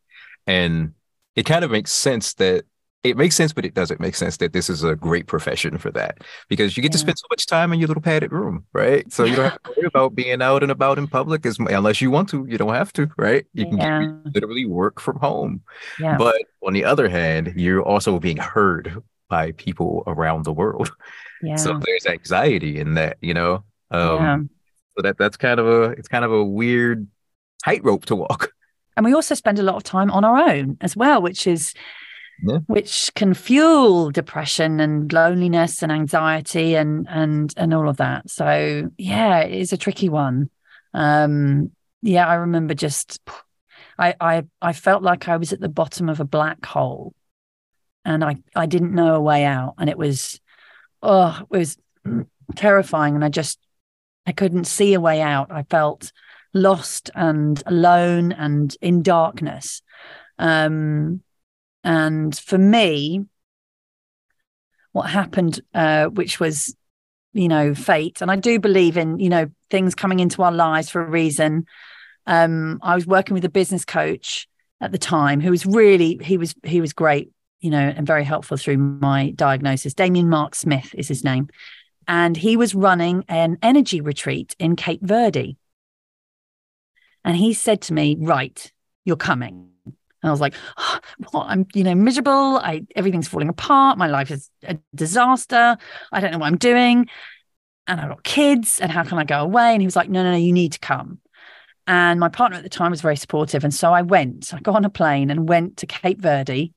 yeah. 0.47 0.53
and 0.53 0.93
it 1.35 1.45
kind 1.45 1.63
of 1.63 1.71
makes 1.71 1.91
sense 1.91 2.33
that 2.35 2.65
it 3.03 3.17
makes 3.17 3.35
sense 3.35 3.51
but 3.51 3.65
it 3.65 3.73
doesn't 3.73 3.99
make 3.99 4.15
sense 4.15 4.37
that 4.37 4.53
this 4.53 4.69
is 4.69 4.83
a 4.83 4.95
great 4.95 5.27
profession 5.27 5.77
for 5.77 5.91
that 5.91 6.19
because 6.47 6.75
you 6.75 6.83
get 6.83 6.89
yeah. 6.89 6.93
to 6.93 6.97
spend 6.97 7.19
so 7.19 7.27
much 7.29 7.45
time 7.45 7.73
in 7.73 7.79
your 7.79 7.87
little 7.87 8.01
padded 8.01 8.31
room 8.31 8.65
right 8.73 9.11
so 9.11 9.23
you 9.23 9.35
don't 9.35 9.51
have 9.51 9.63
to 9.63 9.71
worry 9.77 9.87
about 9.87 10.15
being 10.15 10.41
out 10.41 10.63
and 10.63 10.71
about 10.71 10.97
in 10.97 11.07
public 11.07 11.45
as 11.45 11.57
unless 11.59 12.01
you 12.01 12.09
want 12.09 12.29
to 12.29 12.45
you 12.49 12.57
don't 12.57 12.73
have 12.73 12.93
to 12.93 13.09
right 13.17 13.45
you 13.53 13.65
can 13.65 13.77
yeah. 13.77 14.13
literally 14.33 14.65
work 14.65 14.99
from 14.99 15.17
home 15.17 15.61
but 16.17 16.35
on 16.65 16.73
the 16.73 16.83
other 16.83 17.09
hand 17.09 17.53
you're 17.55 17.83
also 17.83 18.19
being 18.19 18.37
heard 18.37 19.01
by 19.33 19.51
people 19.53 20.03
around 20.05 20.45
the 20.45 20.53
world 20.53 20.89
yeah. 21.43 21.57
So 21.57 21.77
there's 21.77 22.05
anxiety 22.05 22.79
in 22.79 22.95
that, 22.95 23.17
you 23.21 23.33
know. 23.33 23.63
Um, 23.91 24.17
yeah. 24.17 24.37
So 24.95 25.01
that 25.03 25.17
that's 25.17 25.37
kind 25.37 25.59
of 25.59 25.67
a 25.67 25.81
it's 25.91 26.07
kind 26.07 26.25
of 26.25 26.31
a 26.31 26.43
weird 26.43 27.07
tightrope 27.63 28.05
to 28.05 28.15
walk. 28.15 28.51
And 28.95 29.03
we 29.07 29.15
also 29.15 29.33
spend 29.33 29.57
a 29.57 29.63
lot 29.63 29.75
of 29.75 29.81
time 29.81 30.11
on 30.11 30.23
our 30.23 30.37
own 30.37 30.77
as 30.79 30.95
well, 30.95 31.19
which 31.19 31.47
is 31.47 31.73
yeah. 32.43 32.59
which 32.67 33.09
can 33.15 33.33
fuel 33.33 34.11
depression 34.11 34.79
and 34.79 35.11
loneliness 35.11 35.81
and 35.81 35.91
anxiety 35.91 36.75
and 36.75 37.07
and 37.09 37.51
and 37.57 37.73
all 37.73 37.89
of 37.89 37.97
that. 37.97 38.29
So 38.29 38.91
yeah, 38.99 39.39
it 39.39 39.59
is 39.59 39.73
a 39.73 39.77
tricky 39.77 40.09
one. 40.09 40.51
Um, 40.93 41.71
yeah, 42.03 42.27
I 42.27 42.35
remember 42.35 42.75
just 42.75 43.19
I 43.97 44.13
I 44.21 44.43
I 44.61 44.73
felt 44.73 45.01
like 45.01 45.27
I 45.27 45.37
was 45.37 45.51
at 45.53 45.59
the 45.59 45.69
bottom 45.69 46.07
of 46.07 46.19
a 46.19 46.25
black 46.37 46.63
hole 46.63 47.15
and 48.05 48.23
I 48.23 48.37
I 48.55 48.65
didn't 48.65 48.93
know 48.93 49.15
a 49.15 49.21
way 49.21 49.45
out 49.45 49.75
and 49.77 49.89
it 49.89 49.97
was 49.97 50.39
oh, 51.03 51.39
it 51.51 51.57
was 51.57 51.77
terrifying. 52.55 53.15
And 53.15 53.23
I 53.23 53.29
just, 53.29 53.59
I 54.25 54.31
couldn't 54.31 54.65
see 54.65 54.93
a 54.93 54.99
way 54.99 55.21
out. 55.21 55.51
I 55.51 55.63
felt 55.63 56.11
lost 56.53 57.11
and 57.13 57.61
alone 57.65 58.31
and 58.31 58.75
in 58.81 59.03
darkness. 59.03 59.81
Um, 60.39 61.21
and 61.83 62.35
for 62.37 62.57
me, 62.57 63.25
what 64.93 65.09
happened, 65.09 65.59
uh, 65.73 66.05
which 66.05 66.39
was, 66.39 66.75
you 67.33 67.47
know, 67.47 67.73
fate, 67.73 68.21
and 68.21 68.29
I 68.29 68.35
do 68.35 68.59
believe 68.59 68.95
in, 68.95 69.19
you 69.19 69.29
know, 69.29 69.49
things 69.71 69.95
coming 69.95 70.19
into 70.19 70.43
our 70.43 70.51
lives 70.51 70.89
for 70.89 71.03
a 71.03 71.09
reason. 71.09 71.65
Um, 72.27 72.79
I 72.81 72.95
was 72.95 73.07
working 73.07 73.33
with 73.33 73.43
a 73.43 73.49
business 73.49 73.85
coach 73.85 74.47
at 74.79 74.91
the 74.91 74.99
time 74.99 75.41
who 75.41 75.49
was 75.49 75.65
really, 75.65 76.19
he 76.21 76.37
was, 76.37 76.53
he 76.63 76.79
was 76.79 76.93
great 76.93 77.31
you 77.63 77.69
know, 77.69 77.79
and 77.79 78.05
very 78.05 78.25
helpful 78.25 78.57
through 78.57 78.77
my 78.77 79.31
diagnosis. 79.31 79.93
Damien 79.93 80.29
Mark 80.29 80.53
Smith 80.53 80.93
is 80.95 81.07
his 81.07 81.23
name. 81.23 81.47
And 82.09 82.35
he 82.35 82.57
was 82.57 82.75
running 82.75 83.23
an 83.29 83.57
energy 83.61 84.01
retreat 84.01 84.53
in 84.59 84.75
Cape 84.75 85.01
Verde. 85.01 85.55
And 87.23 87.37
he 87.37 87.53
said 87.53 87.81
to 87.83 87.93
me, 87.93 88.17
Right, 88.19 88.69
you're 89.05 89.15
coming. 89.15 89.69
And 89.85 90.29
I 90.29 90.31
was 90.31 90.41
like, 90.41 90.55
ah, 90.77 90.99
oh, 91.01 91.27
well, 91.33 91.43
I'm, 91.47 91.65
you 91.73 91.85
know, 91.85 91.95
miserable. 91.95 92.57
I 92.57 92.85
everything's 92.95 93.29
falling 93.29 93.49
apart. 93.49 93.97
My 93.97 94.07
life 94.07 94.29
is 94.29 94.49
a 94.63 94.77
disaster. 94.93 95.77
I 96.11 96.19
don't 96.19 96.31
know 96.31 96.39
what 96.39 96.47
I'm 96.47 96.57
doing. 96.57 97.07
And 97.87 98.01
I've 98.01 98.09
got 98.09 98.23
kids. 98.23 98.81
And 98.81 98.91
how 98.91 99.03
can 99.03 99.17
I 99.17 99.23
go 99.23 99.39
away? 99.39 99.71
And 99.71 99.81
he 99.81 99.87
was 99.87 99.95
like, 99.95 100.09
No, 100.09 100.21
no, 100.21 100.31
no, 100.31 100.37
you 100.37 100.51
need 100.51 100.73
to 100.73 100.79
come. 100.79 101.19
And 101.87 102.19
my 102.19 102.29
partner 102.29 102.57
at 102.57 102.63
the 102.63 102.69
time 102.69 102.91
was 102.91 103.01
very 103.01 103.15
supportive. 103.15 103.63
And 103.63 103.73
so 103.73 103.93
I 103.93 104.01
went. 104.01 104.53
I 104.53 104.59
got 104.59 104.75
on 104.75 104.83
a 104.83 104.89
plane 104.89 105.29
and 105.29 105.47
went 105.47 105.77
to 105.77 105.85
Cape 105.85 106.19
Verde 106.19 106.73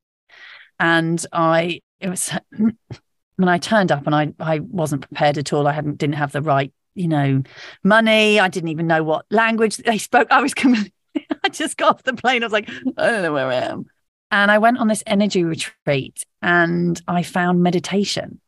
and 0.78 1.24
I 1.32 1.80
it 2.00 2.08
was 2.08 2.30
when 2.50 3.48
I 3.48 3.58
turned 3.58 3.92
up 3.92 4.06
and 4.06 4.14
I 4.14 4.32
I 4.38 4.60
wasn't 4.60 5.06
prepared 5.06 5.38
at 5.38 5.52
all. 5.52 5.66
I 5.66 5.72
hadn't 5.72 5.98
didn't 5.98 6.16
have 6.16 6.32
the 6.32 6.42
right 6.42 6.72
you 6.94 7.08
know 7.08 7.42
money. 7.84 8.40
I 8.40 8.48
didn't 8.48 8.70
even 8.70 8.86
know 8.86 9.02
what 9.02 9.26
language 9.30 9.76
they 9.78 9.98
spoke. 9.98 10.28
I 10.30 10.42
was 10.42 10.54
coming. 10.54 10.92
I 11.44 11.48
just 11.48 11.76
got 11.76 11.96
off 11.96 12.02
the 12.02 12.14
plane. 12.14 12.42
I 12.42 12.46
was 12.46 12.52
like, 12.52 12.68
I 12.96 13.10
don't 13.10 13.22
know 13.22 13.32
where 13.32 13.48
I 13.48 13.54
am. 13.54 13.86
And 14.30 14.50
I 14.50 14.58
went 14.58 14.78
on 14.78 14.88
this 14.88 15.04
energy 15.06 15.44
retreat 15.44 16.24
and 16.42 17.00
I 17.06 17.22
found 17.22 17.62
meditation. 17.62 18.40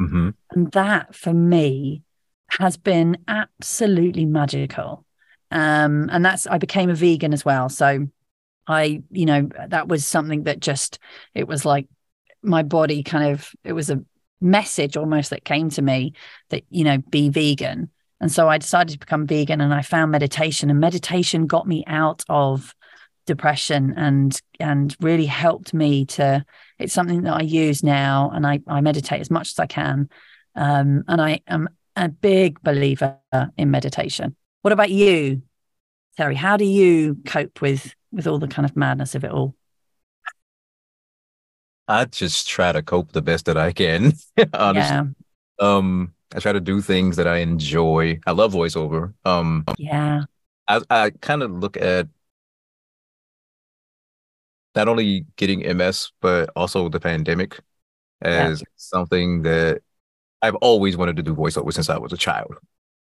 Mm-hmm. 0.00 0.30
And 0.52 0.72
that 0.72 1.14
for 1.14 1.34
me 1.34 2.02
has 2.58 2.76
been 2.76 3.18
absolutely 3.28 4.24
magical. 4.24 5.04
Um, 5.50 6.08
and 6.10 6.24
that's, 6.24 6.46
I 6.46 6.58
became 6.58 6.88
a 6.90 6.94
vegan 6.94 7.32
as 7.32 7.44
well. 7.44 7.68
So 7.68 8.08
I, 8.68 9.02
you 9.10 9.26
know, 9.26 9.48
that 9.68 9.88
was 9.88 10.06
something 10.06 10.44
that 10.44 10.60
just, 10.60 10.98
it 11.34 11.48
was 11.48 11.64
like 11.64 11.88
my 12.42 12.62
body 12.62 13.02
kind 13.02 13.32
of, 13.32 13.50
it 13.64 13.72
was 13.72 13.90
a 13.90 14.04
message 14.40 14.96
almost 14.96 15.30
that 15.30 15.44
came 15.44 15.70
to 15.70 15.82
me 15.82 16.12
that, 16.50 16.62
you 16.70 16.84
know, 16.84 16.98
be 16.98 17.30
vegan. 17.30 17.90
And 18.20 18.30
so 18.30 18.48
I 18.48 18.58
decided 18.58 18.92
to 18.92 18.98
become 18.98 19.26
vegan 19.26 19.60
and 19.60 19.72
I 19.72 19.82
found 19.82 20.10
meditation 20.10 20.70
and 20.70 20.80
meditation 20.80 21.46
got 21.46 21.66
me 21.66 21.84
out 21.86 22.24
of 22.28 22.74
depression 23.26 23.92
and 23.96 24.40
and 24.58 24.96
really 25.00 25.26
helped 25.26 25.74
me 25.74 26.06
to 26.06 26.42
it's 26.78 26.94
something 26.94 27.22
that 27.22 27.34
I 27.34 27.42
use 27.42 27.82
now 27.82 28.30
and 28.32 28.46
I, 28.46 28.60
I 28.66 28.80
meditate 28.80 29.20
as 29.20 29.30
much 29.30 29.50
as 29.50 29.58
I 29.58 29.66
can. 29.66 30.08
Um, 30.54 31.04
and 31.06 31.20
I 31.20 31.40
am 31.46 31.68
a 31.94 32.08
big 32.08 32.60
believer 32.62 33.18
in 33.56 33.70
meditation. 33.70 34.34
What 34.62 34.72
about 34.72 34.90
you, 34.90 35.42
Terry? 36.16 36.34
How 36.34 36.56
do 36.56 36.64
you 36.64 37.18
cope 37.26 37.60
with 37.60 37.94
with 38.12 38.26
all 38.26 38.38
the 38.38 38.48
kind 38.48 38.66
of 38.66 38.76
madness 38.76 39.14
of 39.14 39.24
it 39.24 39.30
all? 39.30 39.54
I 41.86 42.04
just 42.04 42.48
try 42.48 42.72
to 42.72 42.82
cope 42.82 43.12
the 43.12 43.22
best 43.22 43.46
that 43.46 43.56
I 43.56 43.72
can. 43.72 44.12
honestly. 44.52 44.96
Yeah. 44.96 45.04
Um, 45.58 46.14
I 46.34 46.40
try 46.40 46.52
to 46.52 46.60
do 46.60 46.80
things 46.82 47.16
that 47.16 47.26
I 47.26 47.38
enjoy. 47.38 48.20
I 48.26 48.32
love 48.32 48.52
voiceover. 48.52 49.14
Um, 49.24 49.64
yeah. 49.78 50.24
I 50.68 50.82
I 50.90 51.10
kind 51.10 51.42
of 51.42 51.50
look 51.50 51.76
at 51.78 52.08
not 54.74 54.88
only 54.88 55.26
getting 55.36 55.60
MS 55.76 56.12
but 56.20 56.50
also 56.54 56.88
the 56.88 57.00
pandemic 57.00 57.58
as 58.20 58.60
yeah. 58.60 58.66
something 58.76 59.42
that 59.42 59.80
I've 60.42 60.54
always 60.56 60.96
wanted 60.96 61.16
to 61.16 61.22
do 61.22 61.34
voiceover 61.34 61.72
since 61.72 61.88
I 61.88 61.98
was 61.98 62.12
a 62.12 62.18
child. 62.18 62.54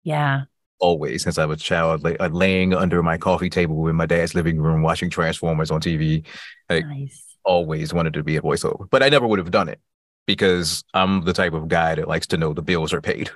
Yeah 0.04 0.44
always 0.80 1.22
since 1.22 1.38
I 1.38 1.46
was 1.46 1.60
a 1.60 1.64
child, 1.64 2.04
like 2.04 2.20
uh, 2.20 2.28
laying 2.28 2.74
under 2.74 3.02
my 3.02 3.18
coffee 3.18 3.50
table 3.50 3.88
in 3.88 3.96
my 3.96 4.06
dad's 4.06 4.34
living 4.34 4.60
room 4.60 4.82
watching 4.82 5.10
Transformers 5.10 5.70
on 5.70 5.80
TV. 5.80 6.26
Like, 6.68 6.86
nice. 6.86 7.36
always 7.44 7.92
wanted 7.92 8.14
to 8.14 8.22
be 8.22 8.36
a 8.36 8.42
voiceover, 8.42 8.88
but 8.90 9.02
I 9.02 9.08
never 9.08 9.26
would 9.26 9.38
have 9.38 9.50
done 9.50 9.68
it 9.68 9.80
because 10.26 10.84
I'm 10.94 11.24
the 11.24 11.32
type 11.32 11.52
of 11.52 11.68
guy 11.68 11.94
that 11.94 12.08
likes 12.08 12.26
to 12.28 12.36
know 12.36 12.52
the 12.52 12.62
bills 12.62 12.92
are 12.92 13.00
paid. 13.00 13.30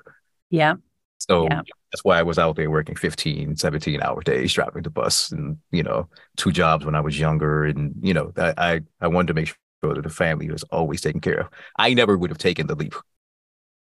Yeah. 0.50 0.74
So 1.18 1.44
yeah. 1.44 1.62
that's 1.90 2.04
why 2.04 2.18
I 2.18 2.22
was 2.22 2.38
out 2.38 2.56
there 2.56 2.70
working 2.70 2.96
15, 2.96 3.56
17 3.56 4.02
hour 4.02 4.20
days, 4.22 4.52
driving 4.52 4.82
the 4.82 4.90
bus 4.90 5.32
and, 5.32 5.58
you 5.70 5.82
know, 5.82 6.08
two 6.36 6.52
jobs 6.52 6.84
when 6.84 6.94
I 6.94 7.00
was 7.00 7.18
younger. 7.18 7.64
And, 7.64 7.94
you 8.02 8.12
know, 8.12 8.32
I, 8.36 8.54
I, 8.56 8.80
I 9.00 9.08
wanted 9.08 9.28
to 9.28 9.34
make 9.34 9.46
sure 9.48 9.56
sure 9.84 9.94
that 9.94 10.02
the 10.02 10.10
family 10.10 10.50
was 10.50 10.62
always 10.64 11.00
taken 11.00 11.20
care 11.20 11.40
of. 11.40 11.48
I 11.78 11.94
never 11.94 12.16
would 12.16 12.30
have 12.30 12.38
taken 12.38 12.66
the 12.66 12.74
leap. 12.74 12.94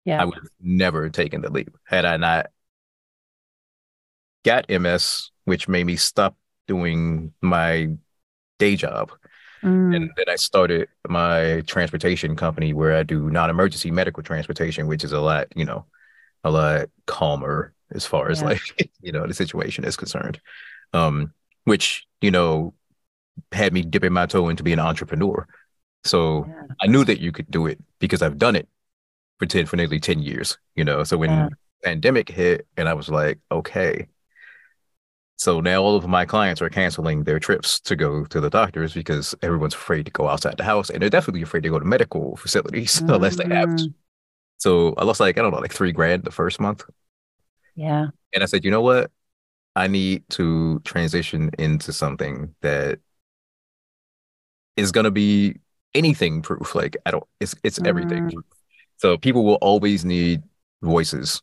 Yeah. 0.05 0.23
I 0.23 0.25
would 0.25 0.35
have 0.35 0.49
never 0.61 1.09
taken 1.11 1.41
the 1.41 1.51
leap 1.51 1.77
had 1.85 2.05
I 2.05 2.17
not 2.17 2.47
got 4.47 4.71
MS, 4.71 5.31
which 5.45 5.69
made 5.69 5.85
me 5.85 5.97
stop 5.97 6.37
doing 6.67 7.33
my 7.43 7.91
day 8.59 8.77
job. 8.77 9.11
Mm. 9.63 9.97
And 9.97 10.11
then 10.17 10.27
I 10.29 10.37
started 10.37 10.89
my 11.09 11.63
transportation 11.67 12.37
company 12.37 12.73
where 12.73 12.95
I 12.97 13.03
do 13.03 13.29
non-emergency 13.31 13.91
medical 13.91 14.23
transportation, 14.23 14.87
which 14.87 15.05
is 15.05 15.13
a 15.13 15.21
lot, 15.21 15.49
you 15.57 15.65
know, 15.65 15.85
a 16.45 16.51
lot 16.51 16.89
calmer 17.07 17.75
as 17.93 18.07
far 18.07 18.31
as 18.31 18.41
Yeah. 18.41 18.49
like, 18.49 18.91
you 19.01 19.13
know, 19.13 19.27
the 19.27 19.35
situation 19.35 19.85
is 19.85 19.97
concerned. 19.97 20.41
Um, 20.93 21.33
which, 21.65 22.07
you 22.21 22.31
know, 22.31 22.75
had 23.53 23.73
me 23.73 23.83
dipping 23.83 24.13
my 24.13 24.27
toe 24.27 24.49
into 24.49 24.63
being 24.63 24.79
an 24.79 24.87
entrepreneur. 24.87 25.47
So 26.05 26.47
Yeah. 26.49 26.63
I 26.81 26.87
knew 26.87 27.05
that 27.05 27.21
you 27.21 27.33
could 27.33 27.51
do 27.51 27.67
it 27.67 27.79
because 27.99 28.23
I've 28.23 28.39
done 28.39 28.55
it 28.57 28.69
for 29.39 29.47
10 29.47 29.67
for 29.67 29.77
nearly 29.77 29.99
10 30.01 30.23
years, 30.23 30.59
you 30.77 30.85
know. 30.85 31.03
So 31.05 31.19
when 31.19 31.31
Yeah. 31.31 31.49
pandemic 31.83 32.29
hit 32.29 32.67
and 32.77 32.89
I 32.89 32.95
was 32.95 33.09
like, 33.09 33.39
okay. 33.51 34.07
So 35.39 35.61
now 35.61 35.83
all 35.83 35.97
of 35.97 36.07
my 36.09 36.25
clients 36.25 36.63
are 36.63 36.71
canceling 36.71 37.25
their 37.25 37.39
trips 37.39 37.79
to 37.81 37.97
go 37.97 38.25
to 38.27 38.41
the 38.41 38.49
doctors 38.51 38.95
because 38.95 39.35
everyone's 39.43 39.75
afraid 39.75 40.07
to 40.07 40.13
go 40.13 40.29
outside 40.29 40.57
the 40.57 40.65
house 40.65 40.89
and 40.91 41.03
they're 41.03 41.11
definitely 41.11 41.43
afraid 41.43 41.63
to 41.65 41.69
go 41.71 41.79
to 41.79 41.85
medical 41.85 42.37
facilities 42.39 43.03
unless 43.09 43.37
they 43.37 43.47
have 43.51 43.75
to. 43.77 43.89
Mm. 43.89 43.95
So 44.59 44.95
I 44.99 45.05
lost 45.05 45.21
like, 45.21 45.39
I 45.39 45.43
don't 45.43 45.53
know, 45.53 45.59
like 45.61 45.75
three 45.75 45.93
grand 45.93 46.25
the 46.25 46.33
first 46.33 46.61
month. 46.61 46.85
Yeah. 47.75 48.09
And 48.35 48.43
I 48.43 48.47
said, 48.47 48.65
you 48.65 48.71
know 48.71 48.83
what? 48.83 49.11
I 49.77 49.89
need 49.89 50.29
to 50.31 50.81
transition 50.81 51.51
into 51.59 51.93
something 51.93 52.55
that 52.63 53.01
is 54.77 54.93
gonna 54.93 55.11
be 55.11 55.57
anything 55.95 56.43
proof. 56.43 56.75
Like 56.75 56.97
I 57.07 57.11
don't 57.11 57.25
it's 57.41 57.55
it's 57.63 57.81
everything 57.85 58.27
Mm. 58.27 58.31
proof. 58.31 58.45
So 58.99 59.17
people 59.19 59.45
will 59.45 59.57
always 59.57 60.05
need 60.05 60.43
voices 60.83 61.43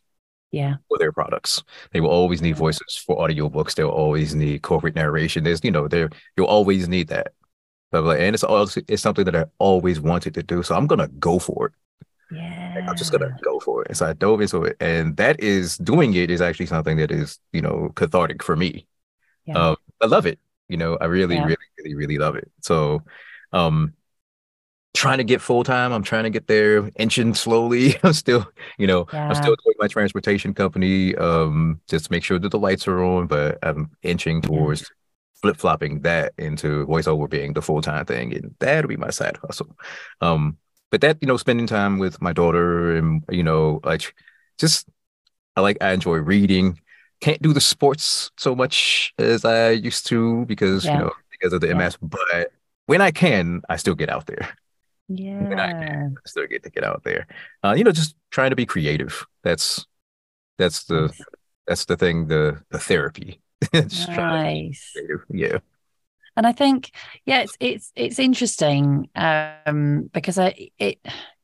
Yeah. 0.54 0.74
for 0.88 0.98
their 0.98 1.12
products. 1.12 1.62
They 1.92 2.00
will 2.00 2.10
always 2.20 2.40
need 2.42 2.56
voices 2.56 2.96
for 3.06 3.16
audiobooks. 3.24 3.74
They'll 3.74 3.88
always 4.04 4.34
need 4.34 4.62
corporate 4.62 4.94
narration. 4.94 5.44
There's, 5.44 5.62
you 5.64 5.70
know, 5.76 5.88
there 5.88 6.10
you'll 6.36 6.46
always 6.58 6.88
need 6.88 7.08
that. 7.08 7.28
But 7.90 8.20
and 8.20 8.34
it's 8.34 8.44
also 8.44 8.80
it's 8.88 9.02
something 9.02 9.24
that 9.26 9.36
I 9.36 9.44
always 9.58 10.00
wanted 10.00 10.34
to 10.34 10.42
do. 10.42 10.62
So 10.62 10.74
I'm 10.74 10.86
gonna 10.86 11.08
go 11.08 11.38
for 11.38 11.66
it. 11.68 11.72
Yeah. 12.30 12.72
Like, 12.76 12.88
I'm 12.88 12.96
just 12.96 13.12
gonna 13.12 13.36
go 13.42 13.60
for 13.60 13.82
it. 13.82 13.88
And 13.88 13.96
so 13.96 14.06
I 14.06 14.12
dove 14.14 14.40
into 14.40 14.64
it. 14.64 14.76
And 14.80 15.16
that 15.18 15.40
is 15.40 15.78
doing 15.78 16.14
it 16.14 16.30
is 16.30 16.40
actually 16.40 16.66
something 16.66 16.96
that 16.98 17.10
is, 17.10 17.38
you 17.52 17.62
know, 17.62 17.90
cathartic 17.94 18.42
for 18.42 18.56
me. 18.56 18.86
Yeah. 19.46 19.58
Um, 19.70 19.76
I 20.02 20.06
love 20.06 20.26
it. 20.26 20.38
You 20.68 20.76
know, 20.78 20.96
I 21.00 21.06
really, 21.06 21.36
Yeah. 21.36 21.44
really, 21.44 21.66
really, 21.78 21.94
really 21.94 22.18
love 22.18 22.36
it. 22.36 22.50
So 22.62 23.02
um 23.52 23.94
trying 24.94 25.18
to 25.18 25.24
get 25.24 25.40
full 25.40 25.64
time. 25.64 25.92
I'm 25.92 26.02
trying 26.04 26.24
to 26.24 26.30
get 26.30 26.46
there, 26.46 26.88
inching 26.96 27.34
slowly. 27.34 27.96
I'm 28.04 28.12
still, 28.12 28.46
you 28.78 28.86
know, 28.86 29.06
Yeah. 29.12 29.28
I'm 29.28 29.34
still 29.34 29.56
doing 29.64 29.74
my 29.78 29.88
transportation 29.88 30.54
company, 30.54 31.14
um, 31.16 31.80
just 31.88 32.10
make 32.10 32.24
sure 32.24 32.38
that 32.38 32.48
the 32.50 32.58
lights 32.58 32.86
are 32.88 33.02
on, 33.02 33.26
but 33.26 33.58
I'm 33.62 33.90
inching 34.02 34.40
towards 34.40 34.90
flip 35.42 35.56
flopping 35.56 36.00
that 36.02 36.32
into 36.38 36.86
voiceover 36.86 37.28
being 37.28 37.52
the 37.52 37.60
full 37.62 37.82
time 37.82 38.06
thing, 38.06 38.34
and 38.34 38.54
that'll 38.60 38.88
be 38.88 38.96
my 38.96 39.10
side 39.10 39.36
hustle. 39.42 39.76
Um, 40.20 40.56
but 40.90 41.00
that 41.00 41.18
you 41.20 41.26
know, 41.26 41.36
spending 41.36 41.66
time 41.66 41.98
with 41.98 42.22
my 42.22 42.32
daughter 42.32 42.96
and 42.96 43.24
you 43.30 43.42
know, 43.42 43.80
like 43.84 44.14
just 44.58 44.88
I 45.56 45.60
like 45.60 45.76
I 45.80 45.92
enjoy 45.92 46.16
reading. 46.18 46.80
Can't 47.20 47.42
do 47.42 47.52
the 47.52 47.60
sports 47.60 48.30
so 48.38 48.54
much 48.54 49.12
as 49.18 49.44
I 49.44 49.70
used 49.70 50.06
to 50.08 50.44
because 50.46 50.84
Yeah. 50.84 50.92
you 50.92 50.98
know 51.00 51.12
because 51.32 51.52
of 51.52 51.60
the 51.62 51.68
Yeah. 51.68 51.74
MS, 51.74 51.96
but 52.00 52.52
when 52.86 53.00
I 53.00 53.10
can, 53.10 53.62
I 53.68 53.76
still 53.76 53.94
get 53.96 54.08
out 54.08 54.26
there. 54.26 54.54
When 55.36 55.58
I 55.58 55.70
Yeah. 55.70 56.08
I 56.16 56.28
still 56.28 56.46
get 56.46 56.62
to 56.64 56.70
get 56.70 56.84
out 56.84 57.02
there. 57.04 57.26
Uh, 57.62 57.74
you 57.76 57.84
know, 57.84 57.92
just 57.92 58.16
trying 58.30 58.50
to 58.50 58.56
be 58.56 58.66
creative. 58.66 59.26
That's 59.42 59.86
that's 60.58 60.84
the 60.84 61.02
Nice. 61.02 61.20
that's 61.66 61.84
the 61.86 61.96
thing. 61.96 62.28
The 62.28 62.62
the 62.70 62.78
therapy. 62.78 63.40
Just 63.72 64.12
trying 64.12 64.34
to 64.34 64.38
be 64.40 64.70
Nice. 64.70 64.94
Yeah. 65.30 65.58
And 66.36 66.46
I 66.46 66.52
think, 66.52 66.90
yeah, 67.26 67.42
it's 67.42 67.56
it's 67.60 67.92
it's 67.94 68.18
interesting 68.18 69.08
um, 69.14 70.10
because 70.12 70.38
I 70.38 70.70
it 70.78 70.98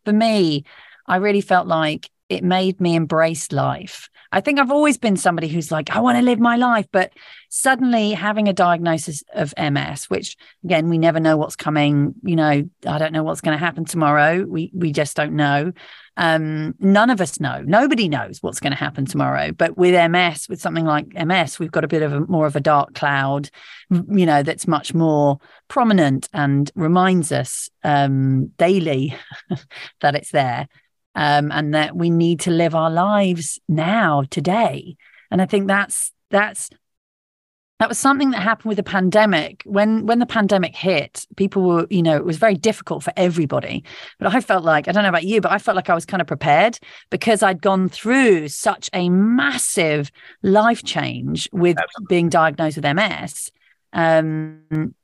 for 0.04 0.12
me, 0.12 0.64
I 1.06 1.16
really 1.16 1.40
felt 1.42 1.66
like 1.66 2.10
it 2.30 2.44
made 2.44 2.80
me 2.80 2.94
embrace 2.94 3.50
life. 3.52 4.08
I 4.32 4.40
think 4.40 4.60
I've 4.60 4.70
always 4.70 4.96
been 4.96 5.16
somebody 5.16 5.48
who's 5.48 5.72
like, 5.72 5.90
I 5.90 5.98
want 5.98 6.16
to 6.16 6.22
live 6.22 6.38
my 6.38 6.56
life, 6.56 6.86
but 6.92 7.12
suddenly 7.48 8.12
having 8.12 8.48
a 8.48 8.52
diagnosis 8.52 9.24
of 9.34 9.52
MS, 9.58 10.04
which 10.04 10.36
again 10.64 10.88
we 10.88 10.98
never 10.98 11.18
know 11.18 11.36
what's 11.36 11.56
coming. 11.56 12.14
You 12.22 12.36
know, 12.36 12.70
I 12.86 12.98
don't 12.98 13.12
know 13.12 13.24
what's 13.24 13.40
going 13.40 13.58
to 13.58 13.64
happen 13.64 13.84
tomorrow. 13.84 14.44
We 14.44 14.70
we 14.72 14.92
just 14.92 15.16
don't 15.16 15.34
know. 15.34 15.72
Um, 16.16 16.74
none 16.78 17.10
of 17.10 17.20
us 17.20 17.40
know. 17.40 17.62
Nobody 17.66 18.08
knows 18.08 18.40
what's 18.40 18.60
going 18.60 18.72
to 18.72 18.78
happen 18.78 19.06
tomorrow. 19.06 19.50
But 19.52 19.76
with 19.76 19.94
MS, 20.10 20.48
with 20.48 20.60
something 20.60 20.84
like 20.84 21.06
MS, 21.14 21.58
we've 21.58 21.72
got 21.72 21.84
a 21.84 21.88
bit 21.88 22.02
of 22.02 22.12
a 22.12 22.20
more 22.20 22.46
of 22.46 22.54
a 22.54 22.60
dark 22.60 22.94
cloud 22.94 23.50
you 23.90 24.26
know 24.26 24.42
that's 24.42 24.68
much 24.68 24.94
more 24.94 25.38
prominent 25.68 26.28
and 26.32 26.70
reminds 26.74 27.32
us 27.32 27.68
um, 27.82 28.46
daily 28.58 29.16
that 30.00 30.14
it's 30.14 30.30
there 30.30 30.68
um, 31.14 31.50
and 31.52 31.74
that 31.74 31.96
we 31.96 32.10
need 32.10 32.40
to 32.40 32.50
live 32.50 32.74
our 32.74 32.90
lives 32.90 33.58
now 33.68 34.24
today. 34.30 34.96
And 35.30 35.40
i 35.40 35.46
think 35.46 35.68
that's 35.68 36.12
that's 36.30 36.70
that 37.80 37.88
was 37.88 37.98
something 37.98 38.30
that 38.32 38.42
happened 38.42 38.68
with 38.68 38.76
the 38.76 38.82
pandemic. 38.82 39.62
When 39.64 40.04
when 40.04 40.18
the 40.18 40.26
pandemic 40.26 40.76
hit 40.76 41.26
people 41.36 41.62
were 41.62 41.86
you 41.88 42.02
know 42.02 42.14
it 42.16 42.26
was 42.26 42.36
very 42.36 42.54
difficult 42.54 43.02
for 43.02 43.12
everybody. 43.16 43.84
But 44.18 44.34
i 44.34 44.40
felt 44.40 44.64
like 44.64 44.86
i 44.86 44.92
don't 44.92 45.02
know 45.02 45.08
about 45.08 45.24
you 45.24 45.40
but 45.40 45.50
i 45.50 45.58
felt 45.58 45.76
like 45.76 45.88
i 45.88 45.94
was 45.94 46.04
kind 46.04 46.20
of 46.20 46.26
prepared 46.26 46.78
because 47.08 47.42
i'd 47.42 47.62
gone 47.62 47.88
through 47.88 48.48
such 48.48 48.90
a 48.92 49.08
massive 49.08 50.12
life 50.42 50.84
change 50.84 51.48
with 51.52 51.78
being 52.08 52.28
diagnosed 52.28 52.76
with 52.76 52.84
ms 52.84 53.50
um 53.92 54.94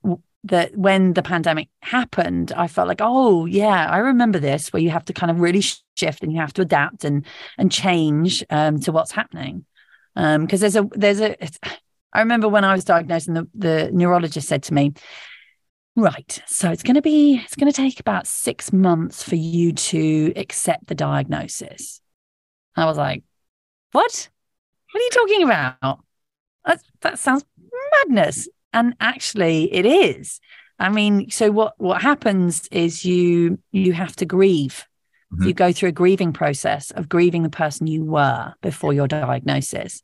that 0.48 0.76
when 0.76 1.12
the 1.14 1.22
pandemic 1.22 1.68
happened 1.82 2.52
i 2.56 2.66
felt 2.66 2.88
like 2.88 3.00
oh 3.00 3.46
yeah 3.46 3.88
i 3.90 3.98
remember 3.98 4.38
this 4.38 4.72
where 4.72 4.82
you 4.82 4.90
have 4.90 5.04
to 5.04 5.12
kind 5.12 5.30
of 5.30 5.40
really 5.40 5.60
shift 5.96 6.22
and 6.22 6.32
you 6.32 6.38
have 6.38 6.52
to 6.52 6.62
adapt 6.62 7.04
and 7.04 7.26
and 7.58 7.72
change 7.72 8.44
um 8.50 8.78
to 8.80 8.92
what's 8.92 9.12
happening. 9.12 9.64
Um 10.14 10.42
because 10.42 10.60
there's 10.60 10.76
a 10.76 10.88
there's 10.92 11.20
a 11.20 11.36
i 12.12 12.20
remember 12.20 12.48
when 12.48 12.64
i 12.64 12.74
was 12.74 12.84
diagnosed 12.84 13.28
and 13.28 13.36
the, 13.36 13.48
the 13.54 13.90
neurologist 13.92 14.48
said 14.48 14.62
to 14.64 14.74
me 14.74 14.92
right 15.96 16.42
so 16.46 16.70
it's 16.70 16.82
going 16.82 16.94
to 16.94 17.02
be 17.02 17.40
it's 17.42 17.56
going 17.56 17.70
to 17.70 17.76
take 17.76 18.00
about 18.00 18.26
six 18.26 18.72
months 18.72 19.22
for 19.22 19.36
you 19.36 19.72
to 19.72 20.32
accept 20.36 20.86
the 20.86 20.94
diagnosis. 20.94 22.00
I 22.76 22.84
was 22.84 22.98
like 22.98 23.22
what? 23.92 24.28
What 24.92 25.00
are 25.00 25.04
you 25.04 25.10
talking 25.10 25.42
about? 25.42 26.00
That, 26.64 26.82
that 27.00 27.18
sounds 27.18 27.44
madness 27.92 28.48
and 28.76 28.94
actually 29.00 29.72
it 29.72 29.86
is. 29.86 30.40
I 30.78 30.88
mean 30.90 31.30
so 31.30 31.50
what 31.50 31.72
what 31.78 32.02
happens 32.02 32.68
is 32.70 33.04
you 33.04 33.58
you 33.72 33.92
have 33.94 34.14
to 34.16 34.26
grieve. 34.26 34.84
Mhm. 35.32 35.46
you 35.46 35.54
go 35.54 35.72
through 35.72 35.88
a 35.88 35.92
grieving 36.02 36.32
process 36.32 36.92
of 36.92 37.08
grieving 37.08 37.42
the 37.42 37.50
person 37.50 37.88
you 37.88 38.04
were 38.04 38.54
before 38.62 38.92
your 38.92 39.08
diagnosis. 39.08 40.02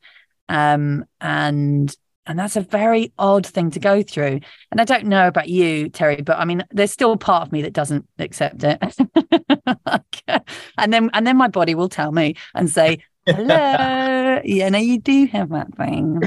Um 0.48 1.04
and 1.20 1.94
and 2.26 2.38
that's 2.38 2.56
a 2.56 2.60
very 2.60 3.12
odd 3.18 3.46
thing 3.46 3.70
to 3.72 3.80
go 3.80 4.02
through. 4.02 4.40
And 4.70 4.80
i 4.80 4.84
don't 4.84 5.06
know 5.06 5.26
about 5.28 5.48
you 5.48 5.88
terry 5.90 6.22
but 6.22 6.38
i 6.38 6.44
mean 6.44 6.64
there's 6.70 6.92
still 6.92 7.16
part 7.16 7.42
of 7.46 7.52
me 7.52 7.62
that 7.62 7.72
doesn't 7.80 8.06
accept 8.18 8.64
it. 8.64 8.78
And 10.78 10.92
then 10.92 11.10
and 11.12 11.26
then 11.26 11.36
my 11.36 11.48
body 11.48 11.74
will 11.74 11.88
tell 11.88 12.12
me 12.12 12.34
and 12.54 12.68
say 12.68 12.98
hello 13.26 14.40
yeah 14.44 14.68
no 14.68 14.78
you 14.78 14.98
do 14.98 15.26
have 15.26 15.50
that 15.50 15.74
thing 15.76 16.20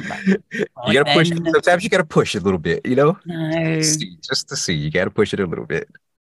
you 0.87 0.93
gotta 0.93 1.13
push. 1.13 1.29
then- 1.29 1.45
Sometimes 1.53 1.83
you 1.83 1.89
gotta 1.89 2.05
push 2.05 2.35
a 2.35 2.39
little 2.39 2.59
bit. 2.59 2.85
You 2.85 2.95
know, 2.95 3.17
no 3.25 3.81
see, 3.81 4.17
just 4.21 4.47
to 4.49 4.55
see. 4.55 4.73
You 4.73 4.91
gotta 4.91 5.09
push 5.11 5.33
it 5.33 5.39
a 5.39 5.45
little 5.45 5.65
bit. 5.65 5.89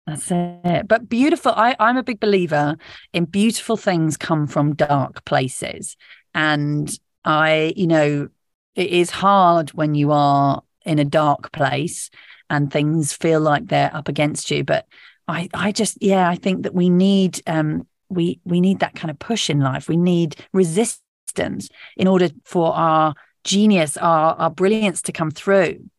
That's 0.06 0.32
it. 0.32 0.88
But 0.88 1.10
beautiful. 1.10 1.52
I, 1.56 1.76
I'm 1.80 1.98
a 1.98 2.04
big 2.04 2.20
believer 2.20 2.78
in 3.14 3.26
beautiful 3.26 3.76
things 3.78 4.16
come 4.18 4.48
from 4.48 4.74
dark 4.76 5.26
places. 5.26 5.98
And 6.34 6.90
I, 7.26 7.74
you 7.76 7.88
know, 7.88 8.30
it 8.76 8.90
is 8.90 9.10
hard 9.10 9.72
when 9.72 9.96
you 9.96 10.12
are 10.12 10.62
in 10.86 10.98
a 11.00 11.06
dark 11.06 11.52
place 11.52 12.10
and 12.50 12.72
things 12.72 13.12
feel 13.12 13.42
like 13.42 13.68
they're 13.68 13.94
up 13.94 14.08
against 14.08 14.50
you. 14.50 14.64
But 14.64 14.88
I, 15.28 15.50
I 15.54 15.74
just, 15.74 15.98
yeah, 16.02 16.30
I 16.30 16.36
think 16.36 16.64
that 16.64 16.74
we 16.74 16.90
need, 16.90 17.42
um, 17.48 17.86
we, 18.10 18.40
we 18.46 18.62
need 18.62 18.80
that 18.80 18.96
kind 18.96 19.12
of 19.12 19.20
push 19.20 19.50
in 19.50 19.60
life. 19.60 19.88
We 19.90 19.98
need 19.98 20.36
resistance 20.54 21.70
in 21.96 22.08
order 22.08 22.30
for 22.46 22.74
our 22.74 23.14
genius, 23.44 23.98
our, 23.98 24.36
our 24.36 24.50
brilliance 24.50 25.02
to 25.04 25.12
come 25.12 25.32
through. 25.32 25.90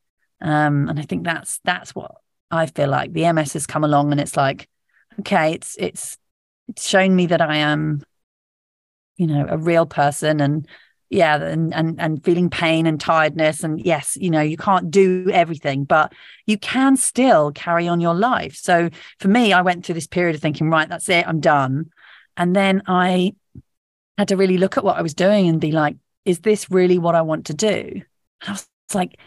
Um, 0.40 0.88
and 0.88 0.98
I 0.98 1.02
think 1.02 1.24
that's, 1.24 1.60
that's 1.64 1.94
what 1.94 2.12
I 2.50 2.66
feel 2.66 2.88
like 2.88 3.12
the 3.12 3.30
MS 3.32 3.52
has 3.54 3.66
come 3.66 3.84
along 3.84 4.12
and 4.12 4.20
it's 4.20 4.36
like, 4.36 4.68
okay, 5.20 5.52
it's 5.52 5.76
it's 5.78 6.16
it's 6.68 6.88
shown 6.88 7.16
me 7.16 7.26
that 7.26 7.40
I 7.40 7.56
am, 7.56 8.02
you 9.16 9.26
know, 9.26 9.46
a 9.48 9.58
real 9.58 9.86
person 9.86 10.40
and 10.40 10.66
yeah 11.10 11.42
and, 11.42 11.74
and 11.74 11.98
and 12.00 12.22
feeling 12.22 12.50
pain 12.50 12.86
and 12.86 13.00
tiredness 13.00 13.64
and 13.64 13.80
yes 13.80 14.14
you 14.20 14.28
know 14.28 14.42
you 14.42 14.58
can't 14.58 14.90
do 14.90 15.30
everything 15.32 15.84
but 15.84 16.12
you 16.44 16.58
can 16.58 16.98
still 16.98 17.50
carry 17.52 17.88
on 17.88 17.98
your 17.98 18.14
life 18.14 18.54
so 18.54 18.90
for 19.18 19.28
me 19.28 19.50
i 19.50 19.62
went 19.62 19.86
through 19.86 19.94
this 19.94 20.06
period 20.06 20.36
of 20.36 20.42
thinking 20.42 20.68
right 20.68 20.90
that's 20.90 21.08
it 21.08 21.26
i'm 21.26 21.40
done 21.40 21.88
and 22.38 22.56
then 22.56 22.82
i 22.86 23.32
had 24.16 24.28
to 24.28 24.36
really 24.36 24.56
look 24.56 24.78
at 24.78 24.84
what 24.84 24.96
i 24.96 25.02
was 25.02 25.14
doing 25.14 25.48
and 25.48 25.60
be 25.60 25.72
like 25.72 25.96
is 26.24 26.40
this 26.40 26.70
really 26.70 26.98
what 26.98 27.14
i 27.14 27.22
want 27.22 27.46
to 27.46 27.54
do? 27.54 28.02
And 28.40 28.48
i 28.48 28.52
was 28.52 28.68
like 28.94 29.18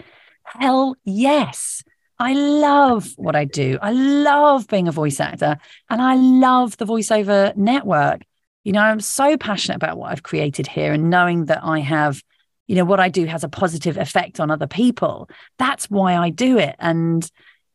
hell 0.44 0.96
yes. 1.06 1.84
I 2.20 2.34
love 2.34 3.14
what 3.16 3.36
I 3.36 3.46
do. 3.46 3.80
I 3.82 3.92
love 3.92 4.68
being 4.68 4.88
a 4.88 4.92
voice 4.92 5.20
actor 5.20 5.58
and 5.90 6.00
I 6.00 6.14
love 6.14 6.78
the 6.78 6.86
voiceover 6.86 7.56
network. 7.56 8.22
You 8.64 8.74
know 8.74 8.82
i'm 8.82 9.00
so 9.00 9.38
passionate 9.38 9.78
about 9.78 9.98
what 9.98 10.12
i've 10.12 10.22
created 10.22 10.68
here 10.68 10.94
and 10.94 11.10
knowing 11.10 11.46
that 11.46 11.62
i 11.64 11.80
have 11.80 12.22
you 12.68 12.76
know 12.76 12.86
what 12.86 13.00
i 13.00 13.10
do 13.10 13.26
has 13.26 13.44
a 13.44 13.50
positive 13.50 13.98
effect 13.98 14.40
on 14.40 14.52
other 14.52 14.68
people. 14.68 15.30
That's 15.58 15.90
why 15.90 16.16
i 16.16 16.30
do 16.30 16.60
it. 16.60 16.76
And 16.78 17.30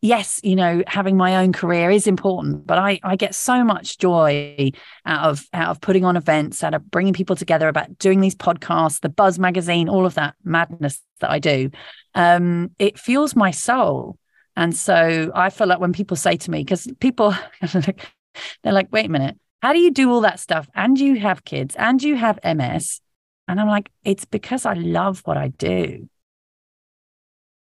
yes 0.06 0.40
you 0.42 0.56
know 0.56 0.82
having 0.86 1.16
my 1.16 1.36
own 1.36 1.52
career 1.52 1.90
is 1.90 2.06
important 2.06 2.66
but 2.66 2.78
i 2.78 2.98
i 3.02 3.16
get 3.16 3.34
so 3.34 3.64
much 3.64 3.98
joy 3.98 4.70
out 5.04 5.28
of 5.28 5.46
out 5.52 5.70
of 5.70 5.80
putting 5.80 6.04
on 6.04 6.16
events 6.16 6.62
out 6.62 6.74
of 6.74 6.90
bringing 6.90 7.12
people 7.12 7.36
together 7.36 7.68
about 7.68 7.98
doing 7.98 8.20
these 8.20 8.34
podcasts 8.34 9.00
the 9.00 9.08
buzz 9.08 9.38
magazine 9.38 9.88
all 9.88 10.06
of 10.06 10.14
that 10.14 10.34
madness 10.44 11.02
that 11.20 11.30
i 11.30 11.38
do 11.38 11.70
um 12.14 12.70
it 12.78 12.98
fuels 12.98 13.34
my 13.34 13.50
soul 13.50 14.18
and 14.56 14.74
so 14.74 15.30
i 15.34 15.50
feel 15.50 15.66
like 15.66 15.80
when 15.80 15.92
people 15.92 16.16
say 16.16 16.36
to 16.36 16.50
me 16.50 16.60
because 16.62 16.88
people 17.00 17.34
they're 18.62 18.72
like 18.72 18.88
wait 18.92 19.06
a 19.06 19.10
minute 19.10 19.36
how 19.62 19.72
do 19.72 19.80
you 19.80 19.90
do 19.90 20.10
all 20.12 20.20
that 20.20 20.38
stuff? 20.38 20.68
And 20.74 20.98
you 20.98 21.18
have 21.20 21.44
kids 21.44 21.74
and 21.76 22.02
you 22.02 22.14
have 22.16 22.38
MS. 22.44 23.00
And 23.48 23.60
I'm 23.60 23.68
like, 23.68 23.90
it's 24.04 24.24
because 24.24 24.66
I 24.66 24.74
love 24.74 25.22
what 25.24 25.36
I 25.36 25.48
do. 25.48 26.08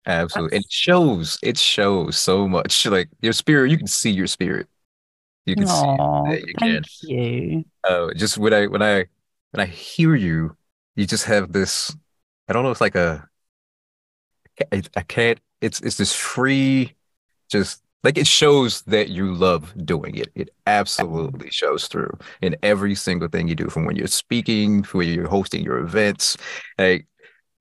Absolutely. 0.09 0.57
It 0.57 0.65
shows, 0.71 1.37
it 1.43 1.57
shows 1.57 2.17
so 2.17 2.47
much. 2.47 2.85
Like 2.89 3.09
your 3.21 3.33
spirit, 3.33 3.69
you 3.69 3.77
can 3.77 3.87
see 3.87 4.09
your 4.09 4.25
spirit. 4.27 4.67
You 5.45 5.55
can 5.55 5.65
Aww, 5.65 6.27
see 6.27 6.33
it. 6.33 6.47
You 6.47 6.53
thank 6.59 6.83
can. 6.83 7.09
you. 7.09 7.65
Oh, 7.83 8.11
just 8.13 8.37
when 8.37 8.53
I 8.53 8.65
when 8.65 8.81
I 8.81 9.05
when 9.51 9.61
I 9.61 9.65
hear 9.65 10.15
you, 10.15 10.55
you 10.95 11.05
just 11.05 11.25
have 11.25 11.51
this, 11.51 11.95
I 12.47 12.53
don't 12.53 12.63
know, 12.63 12.71
it's 12.71 12.81
like 12.81 12.95
a 12.95 13.27
I, 14.71 14.81
I 14.95 15.01
can't, 15.01 15.39
it's 15.61 15.81
it's 15.81 15.97
this 15.97 16.15
free, 16.15 16.95
just 17.49 17.81
like 18.03 18.17
it 18.17 18.27
shows 18.27 18.81
that 18.83 19.09
you 19.09 19.33
love 19.33 19.73
doing 19.85 20.15
it. 20.15 20.29
It 20.35 20.49
absolutely 20.65 21.51
shows 21.51 21.87
through 21.87 22.17
in 22.41 22.55
every 22.63 22.95
single 22.95 23.27
thing 23.27 23.47
you 23.47 23.55
do, 23.55 23.69
from 23.69 23.85
when 23.85 23.95
you're 23.95 24.07
speaking, 24.07 24.83
when 24.91 25.07
you're 25.07 25.27
hosting 25.27 25.63
your 25.63 25.79
events, 25.79 26.37
like 26.77 27.07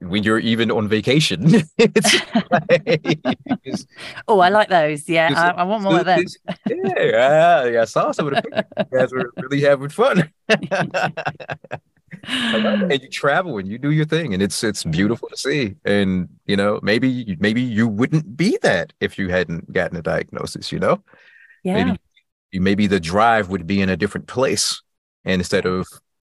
when 0.01 0.23
you're 0.23 0.39
even 0.39 0.71
on 0.71 0.89
vacation. 0.89 1.43
it's 1.79 2.15
like, 2.51 3.21
oh, 4.29 4.41
I 4.41 4.49
like 4.49 4.69
those. 4.69 5.09
Yeah, 5.09 5.33
I, 5.35 5.61
I, 5.61 5.65
want 5.65 5.83
more 5.83 6.01
of 6.01 6.07
them. 6.07 6.25
yeah, 6.69 7.63
I, 7.65 7.81
I 7.81 7.85
saw 7.85 8.13
some 8.13 8.29
of 8.29 8.35
the 8.35 8.43
pictures. 8.43 8.65
You 8.79 8.99
guys 8.99 9.13
were 9.13 9.33
really 9.43 9.61
having 9.63 9.89
fun 9.89 10.31
and 12.23 13.03
you 13.03 13.09
travel 13.09 13.59
and 13.59 13.69
you 13.69 13.79
do 13.79 13.91
your 13.91 14.05
thing 14.05 14.33
and 14.35 14.43
it's 14.43 14.65
it's 14.65 14.85
beautiful 14.85 15.29
to 15.29 15.37
see 15.37 15.75
and 15.85 16.29
you 16.47 16.57
know 16.57 16.81
maybe 16.83 17.37
maybe 17.39 17.61
you 17.61 17.87
wouldn't 17.87 18.37
be 18.37 18.59
that 18.63 18.93
if 19.01 19.19
you 19.19 19.29
hadn't 19.29 19.71
gotten 19.73 19.97
a 19.97 20.03
diagnosis 20.03 20.73
you 20.73 20.79
know 20.79 21.03
yeah 21.65 21.85
maybe 21.85 21.99
maybe 22.55 22.87
the 22.87 23.01
drive 23.01 23.51
would 23.51 23.67
be 23.67 23.81
in 23.81 23.89
a 23.89 23.97
different 23.97 24.27
place 24.27 24.83
and 25.25 25.41
instead 25.41 25.67
of 25.67 25.87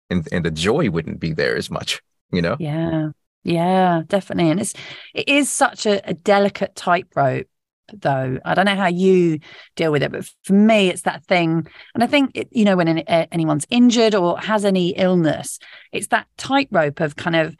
and 0.09 0.27
and 0.31 0.45
the 0.45 0.51
joy 0.51 0.89
wouldn't 0.89 1.19
be 1.19 1.33
there 1.33 1.55
as 1.55 1.71
much 1.71 2.01
you 2.31 2.41
know 2.41 2.57
yeah 2.59 3.09
yeah 3.43 4.01
definitely 4.07 4.51
and 4.51 4.59
it's 4.59 4.73
it 5.13 5.27
is 5.27 5.49
such 5.49 5.85
a, 5.85 6.07
a 6.09 6.13
delicate 6.13 6.75
tightrope 6.75 7.47
though. 7.93 8.39
I 8.45 8.53
don't 8.53 8.65
know 8.65 8.75
how 8.75 8.87
you 8.87 9.39
deal 9.75 9.91
with 9.91 10.03
it, 10.03 10.11
but 10.11 10.29
for 10.43 10.53
me, 10.53 10.89
it's 10.89 11.01
that 11.01 11.25
thing. 11.25 11.67
And 11.93 12.03
I 12.03 12.07
think, 12.07 12.31
it, 12.35 12.47
you 12.51 12.63
know, 12.65 12.77
when 12.77 12.87
any, 12.87 13.03
anyone's 13.07 13.67
injured 13.69 14.15
or 14.15 14.39
has 14.39 14.65
any 14.65 14.89
illness, 14.91 15.59
it's 15.91 16.07
that 16.07 16.27
tightrope 16.37 16.99
of 16.99 17.15
kind 17.15 17.35
of, 17.35 17.55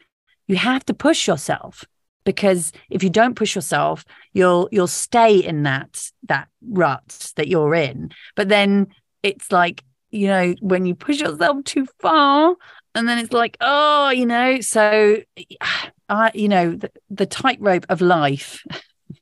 you 0.48 0.56
have 0.56 0.86
to 0.86 0.94
push 0.94 1.28
yourself 1.28 1.84
because 2.24 2.72
if 2.89 3.04
you 3.04 3.10
don't 3.10 3.36
push 3.36 3.56
yourself 3.56 4.06
you'll 4.34 4.70
you'll 4.72 4.88
stay 4.88 5.38
in 5.38 5.63
that 5.63 6.12
that 6.24 6.48
rut 6.70 7.32
that 7.36 7.48
you're 7.48 7.74
in 7.74 8.12
but 8.36 8.50
then 8.50 8.88
it's 9.24 9.52
like 9.52 9.84
you 10.10 10.28
know 10.28 10.54
when 10.62 10.86
you 10.86 10.94
push 10.94 11.20
yourself 11.20 11.63
too 11.63 11.88
far 12.00 12.56
and 12.95 13.08
then 13.08 13.17
it's 13.17 13.34
like 13.34 13.58
oh 13.62 14.10
you 14.10 14.25
know 14.25 14.60
so 14.62 15.17
i 16.10 16.32
you 16.34 16.49
know 16.49 16.75
the, 16.75 16.91
the 17.10 17.25
tightrope 17.25 17.86
of 17.89 18.01
life 18.01 18.63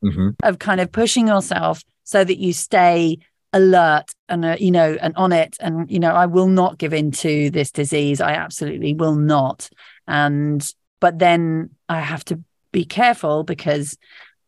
mm-hmm. 0.03 0.29
of 0.43 0.59
kind 0.59 0.81
of 0.81 0.91
pushing 0.91 1.27
yourself 1.27 1.83
so 2.03 2.23
that 2.23 2.37
you 2.37 2.53
stay 2.53 3.17
alert 3.53 4.11
and 4.27 4.45
uh, 4.45 4.55
you 4.59 4.71
know 4.71 4.97
and 5.01 5.15
on 5.15 5.31
it. 5.31 5.57
And 5.59 5.89
you 5.89 5.99
know 5.99 6.11
i 6.11 6.25
will 6.25 6.47
not 6.47 6.77
give 6.77 6.93
in 6.93 7.11
to 7.11 7.49
this 7.49 7.71
disease. 7.71 8.21
I 8.21 8.33
absolutely 8.33 8.93
will 8.93 9.15
not. 9.15 9.69
And 10.07 10.67
but 10.99 11.19
then 11.19 11.71
i 11.87 11.99
have 11.99 12.25
to 12.25 12.41
be 12.71 12.85
careful 12.85 13.43
because 13.43 13.97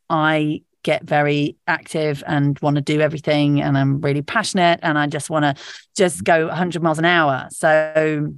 i 0.09 0.61
get 0.83 1.03
very 1.03 1.55
active 1.67 2.23
and 2.25 2.59
want 2.59 2.75
to 2.75 2.81
do 2.81 3.01
everything 3.01 3.61
and 3.61 3.77
i'm 3.77 4.01
really 4.01 4.23
passionate 4.23 4.79
and 4.81 4.97
i 4.97 5.05
just 5.05 5.29
want 5.29 5.45
to 5.45 5.63
just 5.95 6.23
go 6.23 6.47
100 6.47 6.81
miles 6.81 6.99
an 6.99 7.05
hour. 7.05 7.47
So 7.51 8.33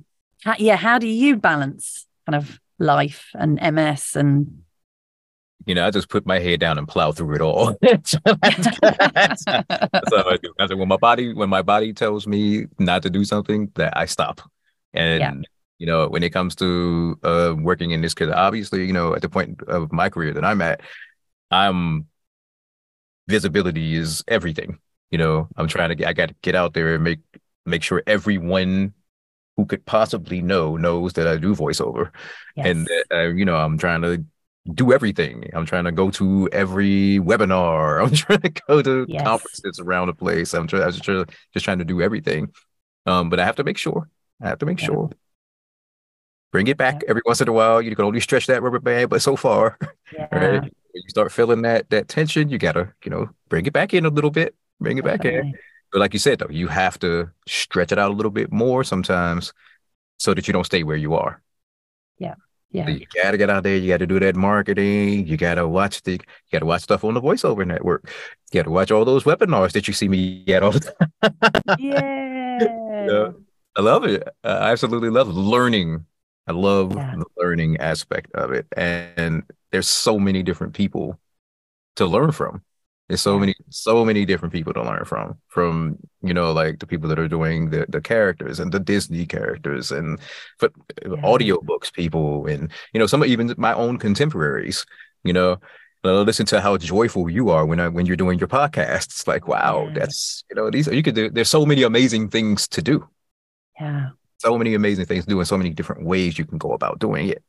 yeah 0.58 0.76
how 0.76 0.98
do 0.98 1.08
you 1.08 1.36
balance 1.36 2.08
kind 2.26 2.36
of 2.36 2.60
life 2.80 3.30
and 3.34 3.60
ms 3.74 4.16
and 4.16 4.64
you 5.66 5.76
know, 5.76 5.86
I 5.86 5.92
just 5.92 6.10
put 6.10 6.26
my 6.26 6.40
head 6.40 6.60
down 6.60 6.78
and 6.78 6.88
plow 6.88 7.12
through 7.12 7.36
it 7.36 7.42
all. 7.42 7.78
that's, 7.82 8.16
that's, 8.26 9.46
how 9.46 9.64
I 10.30 10.38
do. 10.42 10.54
That's 10.58 10.76
when 10.76 10.88
my 10.88 10.98
body, 10.98 11.34
when 11.34 11.50
my 11.50 11.62
body 11.62 11.94
tells 11.94 12.28
me 12.28 12.66
not 12.80 13.04
to 13.04 13.10
do 13.10 13.24
something, 13.24 13.72
that 13.76 13.96
I 13.96 14.06
stop. 14.06 14.42
And 14.94 15.20
yeah. 15.20 15.34
you 15.80 15.88
know, 15.88 16.08
when 16.08 16.24
it 16.24 16.32
comes 16.32 16.56
to 16.56 17.18
uh, 17.24 17.56
working 17.58 17.92
in 17.92 18.02
this, 18.02 18.14
because 18.14 18.34
obviously, 18.34 18.86
you 18.86 18.94
know, 18.94 19.16
at 19.16 19.22
the 19.22 19.30
point 19.30 19.62
of 19.64 19.92
my 19.92 20.10
career 20.10 20.34
that 20.34 20.44
I'm 20.44 20.62
at, 20.62 20.82
I'm 21.50 22.08
visibility 23.28 23.96
is 23.96 24.24
everything. 24.28 24.80
You 25.12 25.18
know, 25.18 25.48
I'm 25.56 25.68
trying 25.68 25.90
to 25.90 25.96
get, 25.96 26.08
I 26.08 26.14
got 26.14 26.30
to 26.30 26.36
get 26.42 26.56
out 26.56 26.74
there 26.74 26.96
and 26.96 27.04
make 27.04 27.20
make 27.66 27.84
sure 27.84 28.04
everyone 28.06 28.94
who 29.58 29.66
could 29.66 29.86
possibly 29.86 30.42
know 30.42 30.78
knows 30.78 31.14
that 31.14 31.28
I 31.28 31.38
do 31.38 31.56
voiceover, 31.56 32.12
yes. 32.56 32.68
and 32.68 32.90
uh, 33.12 33.28
you 33.30 33.46
know, 33.46 33.56
I'm 33.56 33.78
trying 33.78 34.02
to 34.02 34.24
do 34.72 34.94
everything. 34.94 35.50
I'm 35.54 35.66
trying 35.66 35.84
to 35.86 35.92
go 35.92 36.10
to 36.12 36.50
every 36.52 37.20
webinar. 37.20 38.04
I'm 38.04 38.14
trying 38.14 38.42
to 38.42 38.50
go 38.68 38.82
to 38.82 39.06
yes. 39.08 39.24
conferences 39.24 39.80
around 39.80 40.08
the 40.08 40.14
place. 40.14 40.54
I'm 40.54 40.68
trying, 40.68 40.84
I 40.84 40.88
was 40.88 41.00
just, 41.00 41.30
just 41.54 41.66
trying 41.66 41.80
to 41.80 41.86
do 41.86 42.02
everything. 42.02 42.54
Um, 43.06 43.30
but 43.30 43.40
I 43.40 43.46
have 43.46 43.58
to 43.58 43.64
make 43.64 43.78
sure. 43.78 44.10
I 44.42 44.48
have 44.48 44.60
to 44.60 44.66
make 44.66 44.80
yeah. 44.80 44.88
sure. 44.88 45.10
Bring 46.52 46.68
it 46.68 46.78
back 46.78 47.02
yeah. 47.02 47.10
every 47.10 47.22
once 47.26 47.42
in 47.42 47.48
a 47.48 47.52
while. 47.52 47.82
You 47.82 47.96
can 47.96 48.06
only 48.06 48.20
stretch 48.20 48.48
that 48.48 48.62
rubber 48.62 48.80
band, 48.80 49.10
but 49.10 49.22
so 49.22 49.36
far, 49.36 49.78
yeah. 50.14 50.28
right? 50.32 50.62
When 50.62 50.72
you 50.94 51.10
start 51.10 51.32
feeling 51.32 51.64
that 51.64 51.90
that 51.90 52.08
tension, 52.08 52.50
you 52.50 52.58
gotta, 52.58 52.94
you 53.04 53.10
know, 53.10 53.30
bring 53.50 53.66
it 53.66 53.74
back 53.74 53.94
in 53.94 54.06
a 54.06 54.10
little 54.10 54.30
bit. 54.30 54.56
Bring 54.80 54.98
it 54.98 55.04
back 55.04 55.26
in. 55.26 55.56
But 55.94 56.00
like 56.00 56.14
you 56.14 56.20
said, 56.20 56.40
though, 56.40 56.50
you 56.50 56.68
have 56.68 56.98
to 57.00 57.30
stretch 57.48 57.92
it 57.92 58.00
out 58.00 58.10
a 58.10 58.14
little 58.16 58.32
bit 58.32 58.52
more 58.52 58.84
sometimes, 58.84 59.54
so 60.18 60.34
that 60.34 60.48
you 60.48 60.52
don't 60.52 60.66
stay 60.66 60.82
where 60.84 60.98
you 60.98 61.14
are. 61.14 61.42
Yeah. 62.18 62.34
Yeah. 62.72 62.90
you 62.90 63.06
gotta 63.22 63.38
get 63.38 63.52
out 63.52 63.62
there. 63.62 63.78
You 63.78 63.90
gotta 63.90 64.08
do 64.08 64.20
that 64.20 64.36
marketing. 64.36 65.28
You 65.28 65.38
gotta 65.38 65.68
watch 65.68 66.02
the. 66.02 66.14
You 66.14 66.20
gotta 66.52 66.66
watch 66.66 66.82
stuff 66.82 67.04
on 67.04 67.14
the 67.14 67.22
voiceover 67.22 67.66
network. 67.68 68.10
You 68.52 68.62
gotta 68.62 68.72
watch 68.72 68.90
all 68.90 69.06
those 69.06 69.24
webinars 69.24 69.74
that 69.74 69.88
you 69.88 69.94
see 69.94 70.10
me 70.10 70.44
at 70.48 70.64
all 70.64 70.72
the 70.72 70.80
time. 71.22 71.78
yeah. 71.80 73.32
I 73.76 73.82
love 73.82 74.06
it. 74.06 74.28
I 74.44 74.72
absolutely 74.72 75.12
love 75.12 75.28
learning. 75.28 76.08
I 76.48 76.52
love 76.54 76.96
yeah. 76.96 77.16
the 77.16 77.26
learning 77.38 77.78
aspect 77.78 78.32
of 78.34 78.52
it, 78.52 78.66
and 78.76 79.44
there's 79.72 79.88
so 79.88 80.20
many 80.20 80.42
different 80.42 80.74
people 80.74 81.20
to 81.98 82.08
learn 82.08 82.32
from. 82.32 82.64
There's 83.10 83.22
so 83.22 83.38
many, 83.38 83.54
so 83.70 84.06
many 84.06 84.24
different 84.26 84.54
people 84.54 84.74
to 84.74 84.82
learn 84.82 85.04
from. 85.04 85.38
From 85.50 85.98
you 86.22 86.34
know, 86.34 86.54
like 86.54 86.80
the 86.80 86.88
people 86.88 87.10
that 87.10 87.20
are 87.20 87.28
doing 87.28 87.70
the 87.70 87.86
the 87.90 88.00
characters 88.00 88.60
and 88.60 88.72
the 88.72 88.80
Disney 88.80 89.26
characters, 89.26 89.92
and 89.92 90.20
but 90.60 90.72
yeah. 91.06 91.16
audio 91.22 91.60
books 91.62 91.92
people, 91.92 92.48
and 92.48 92.72
you 92.94 93.00
know, 93.00 93.08
some 93.08 93.24
even 93.26 93.54
my 93.58 93.74
own 93.74 93.98
contemporaries. 93.98 94.86
You 95.26 95.34
know, 95.34 95.60
listen 96.04 96.46
to 96.48 96.62
how 96.62 96.78
joyful 96.78 97.30
you 97.30 97.50
are 97.50 97.66
when 97.66 97.82
I, 97.82 97.90
when 97.90 98.06
you're 98.06 98.16
doing 98.16 98.40
your 98.40 98.48
podcast. 98.48 99.06
It's 99.06 99.28
like, 99.28 99.50
wow, 99.50 99.88
yeah. 99.88 100.00
that's 100.00 100.46
you 100.50 100.56
know, 100.56 100.70
these 100.70 100.88
you 100.88 101.04
could 101.04 101.16
do. 101.16 101.30
There's 101.30 101.50
so 101.50 101.66
many 101.66 101.84
amazing 101.84 102.30
things 102.30 102.70
to 102.70 102.82
do. 102.82 103.08
Yeah, 103.82 104.12
so 104.38 104.58
many 104.58 104.76
amazing 104.76 105.08
things 105.08 105.26
to 105.26 105.30
do, 105.30 105.40
and 105.40 105.48
so 105.48 105.58
many 105.58 105.72
different 105.72 106.06
ways 106.06 106.40
you 106.40 106.46
can 106.46 106.58
go 106.58 106.72
about 106.72 107.00
doing 107.00 107.28
it. 107.28 107.44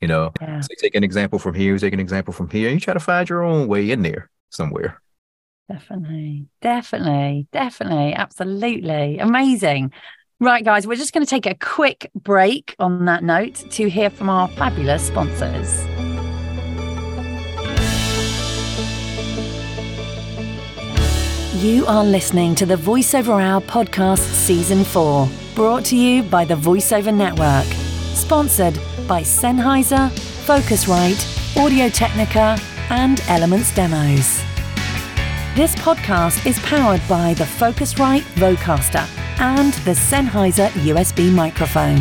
You 0.00 0.08
know, 0.08 0.32
yeah. 0.40 0.60
so 0.60 0.68
take 0.80 0.96
an 0.96 1.04
example 1.04 1.38
from 1.38 1.54
here, 1.54 1.78
take 1.78 1.94
an 1.94 2.00
example 2.00 2.34
from 2.34 2.50
here, 2.50 2.68
and 2.68 2.74
you 2.74 2.80
try 2.80 2.94
to 2.94 3.00
find 3.00 3.28
your 3.28 3.44
own 3.44 3.68
way 3.68 3.92
in 3.92 4.02
there 4.02 4.28
somewhere. 4.50 5.00
Definitely, 5.68 6.46
definitely, 6.62 7.48
definitely, 7.52 8.14
absolutely 8.14 9.18
amazing. 9.18 9.92
Right, 10.38 10.64
guys, 10.64 10.86
we're 10.86 10.96
just 10.96 11.12
going 11.12 11.24
to 11.24 11.30
take 11.30 11.46
a 11.46 11.54
quick 11.54 12.10
break 12.14 12.76
on 12.78 13.06
that 13.06 13.24
note 13.24 13.54
to 13.70 13.88
hear 13.88 14.10
from 14.10 14.28
our 14.28 14.48
fabulous 14.48 15.06
sponsors. 15.06 15.84
You 21.64 21.86
are 21.86 22.04
listening 22.04 22.54
to 22.56 22.66
the 22.66 22.76
VoiceOver 22.76 23.42
Hour 23.42 23.62
podcast 23.62 24.18
season 24.18 24.84
4, 24.84 25.26
brought 25.54 25.86
to 25.86 25.96
you 25.96 26.22
by 26.22 26.44
the 26.44 26.54
VoiceOver 26.54 27.14
Network, 27.14 27.64
sponsored 28.14 28.74
by 29.08 29.22
Sennheiser, 29.22 30.10
Focusrite, 30.44 31.56
Audio 31.56 31.88
Technica, 31.88 32.58
and 32.90 33.20
Elements 33.28 33.74
Demos. 33.74 34.42
This 35.54 35.74
podcast 35.76 36.46
is 36.46 36.58
powered 36.60 37.00
by 37.08 37.34
the 37.34 37.44
Focusrite 37.44 38.22
Vocaster 38.34 39.06
and 39.40 39.72
the 39.84 39.92
Sennheiser 39.92 40.68
USB 40.84 41.32
microphone. 41.32 41.96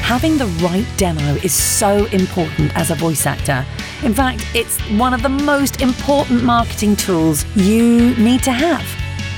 Having 0.00 0.38
the 0.38 0.46
right 0.62 0.86
demo 0.96 1.34
is 1.42 1.52
so 1.52 2.06
important 2.06 2.74
as 2.76 2.90
a 2.90 2.94
voice 2.94 3.26
actor. 3.26 3.66
In 4.02 4.14
fact, 4.14 4.46
it's 4.54 4.80
one 4.92 5.12
of 5.12 5.22
the 5.22 5.28
most 5.28 5.82
important 5.82 6.42
marketing 6.42 6.96
tools 6.96 7.44
you 7.54 8.14
need 8.16 8.42
to 8.44 8.52
have. 8.52 8.86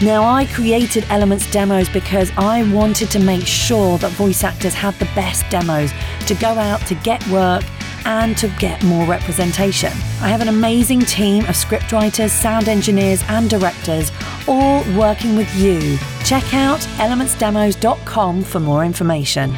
Now, 0.03 0.23
I 0.25 0.47
created 0.47 1.05
Elements 1.11 1.51
demos 1.51 1.89
because 1.89 2.31
I 2.37 2.63
wanted 2.73 3.11
to 3.11 3.19
make 3.19 3.47
sure 3.47 3.99
that 3.99 4.13
voice 4.13 4.45
actors 4.45 4.75
had 4.75 4.95
the 4.95 5.07
best 5.17 5.45
demos 5.51 5.93
to 6.27 6.35
go 6.35 6.49
out 6.49 6.81
to 6.87 6.95
get 6.97 7.27
work 7.29 7.65
and 8.05 8.37
to 8.39 8.49
get 8.59 8.83
more 8.85 9.07
representation. 9.07 9.93
I 10.21 10.29
have 10.29 10.41
an 10.41 10.49
amazing 10.49 11.01
team 11.01 11.45
of 11.45 11.57
scriptwriters, 11.57 12.31
sound 12.31 12.69
engineers, 12.69 13.23
and 13.29 13.49
directors 13.49 14.11
all 14.47 14.83
working 14.97 15.37
with 15.37 15.55
you. 15.57 15.99
Check 16.25 16.55
out 16.55 16.81
elementsdemos.com 16.99 18.43
for 18.45 18.61
more 18.61 18.85
information. 18.85 19.57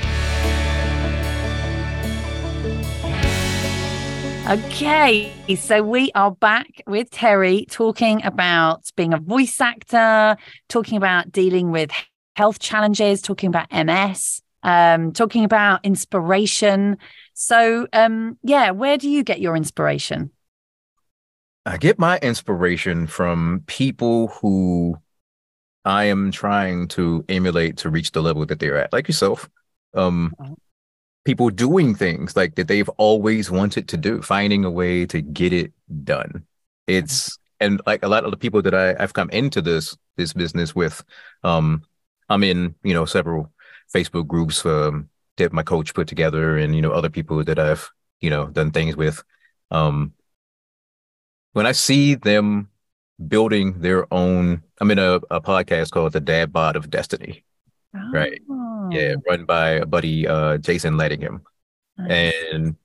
Okay, 4.48 5.32
so 5.56 5.82
we 5.84 6.10
are 6.16 6.32
back 6.32 6.82
with 6.86 7.10
Terry 7.10 7.64
talking 7.70 8.24
about 8.24 8.90
being 8.96 9.14
a 9.14 9.18
voice 9.18 9.60
actor, 9.60 10.36
talking 10.68 10.98
about 10.98 11.30
dealing 11.30 11.70
with 11.70 11.92
health 12.34 12.58
challenges, 12.58 13.22
talking 13.22 13.48
about 13.48 13.72
MS, 13.72 14.42
um, 14.64 15.12
talking 15.12 15.44
about 15.44 15.84
inspiration. 15.84 16.98
So, 17.34 17.86
um, 17.92 18.38
yeah, 18.42 18.70
where 18.70 18.98
do 18.98 19.08
you 19.08 19.24
get 19.24 19.40
your 19.40 19.56
inspiration? 19.56 20.30
I 21.64 21.76
get 21.76 21.98
my 21.98 22.18
inspiration 22.18 23.06
from 23.06 23.62
people 23.66 24.28
who 24.28 24.96
I 25.84 26.04
am 26.04 26.30
trying 26.30 26.88
to 26.88 27.24
emulate 27.28 27.76
to 27.78 27.90
reach 27.90 28.12
the 28.12 28.22
level 28.22 28.44
that 28.46 28.58
they're 28.58 28.78
at, 28.78 28.92
like 28.92 29.08
yourself. 29.08 29.48
Um. 29.94 30.34
People 31.24 31.50
doing 31.50 31.94
things 31.94 32.34
like 32.34 32.56
that 32.56 32.66
they've 32.66 32.88
always 32.96 33.48
wanted 33.48 33.86
to 33.90 33.96
do, 33.96 34.20
finding 34.22 34.64
a 34.64 34.70
way 34.70 35.06
to 35.06 35.22
get 35.22 35.52
it 35.52 35.72
done. 36.02 36.44
It's 36.88 37.38
and 37.60 37.80
like 37.86 38.02
a 38.02 38.08
lot 38.08 38.24
of 38.24 38.32
the 38.32 38.36
people 38.36 38.60
that 38.62 38.74
I, 38.74 38.96
I've 39.00 39.12
come 39.12 39.30
into 39.30 39.62
this 39.62 39.96
this 40.16 40.32
business 40.32 40.74
with, 40.74 41.04
um, 41.44 41.84
I'm 42.28 42.42
in 42.42 42.74
you 42.82 42.92
know 42.92 43.04
several 43.04 43.52
Facebook 43.94 44.26
groups 44.26 44.66
um, 44.66 45.08
that 45.36 45.52
my 45.52 45.62
coach 45.62 45.94
put 45.94 46.08
together, 46.08 46.56
and 46.56 46.74
you 46.74 46.82
know 46.82 46.92
other 46.92 47.10
people 47.10 47.42
that 47.44 47.58
I've 47.58 47.90
you 48.20 48.30
know 48.30 48.46
done 48.46 48.70
things 48.70 48.96
with. 48.96 49.22
Um, 49.70 50.12
when 51.52 51.66
I 51.66 51.72
see 51.72 52.14
them 52.14 52.68
building 53.28 53.80
their 53.80 54.12
own, 54.12 54.62
I'm 54.80 54.90
in 54.90 54.98
a, 54.98 55.20
a 55.30 55.40
podcast 55.40 55.90
called 55.90 56.12
The 56.12 56.20
Dad 56.20 56.52
Bod 56.52 56.76
of 56.76 56.90
Destiny, 56.90 57.44
oh. 57.94 58.10
right? 58.12 58.40
Yeah, 58.90 59.14
run 59.28 59.44
by 59.44 59.70
a 59.70 59.86
buddy, 59.86 60.26
uh, 60.26 60.58
Jason 60.58 60.94
Lettingham. 60.94 61.42
Nice. 61.96 62.34
And 62.52 62.76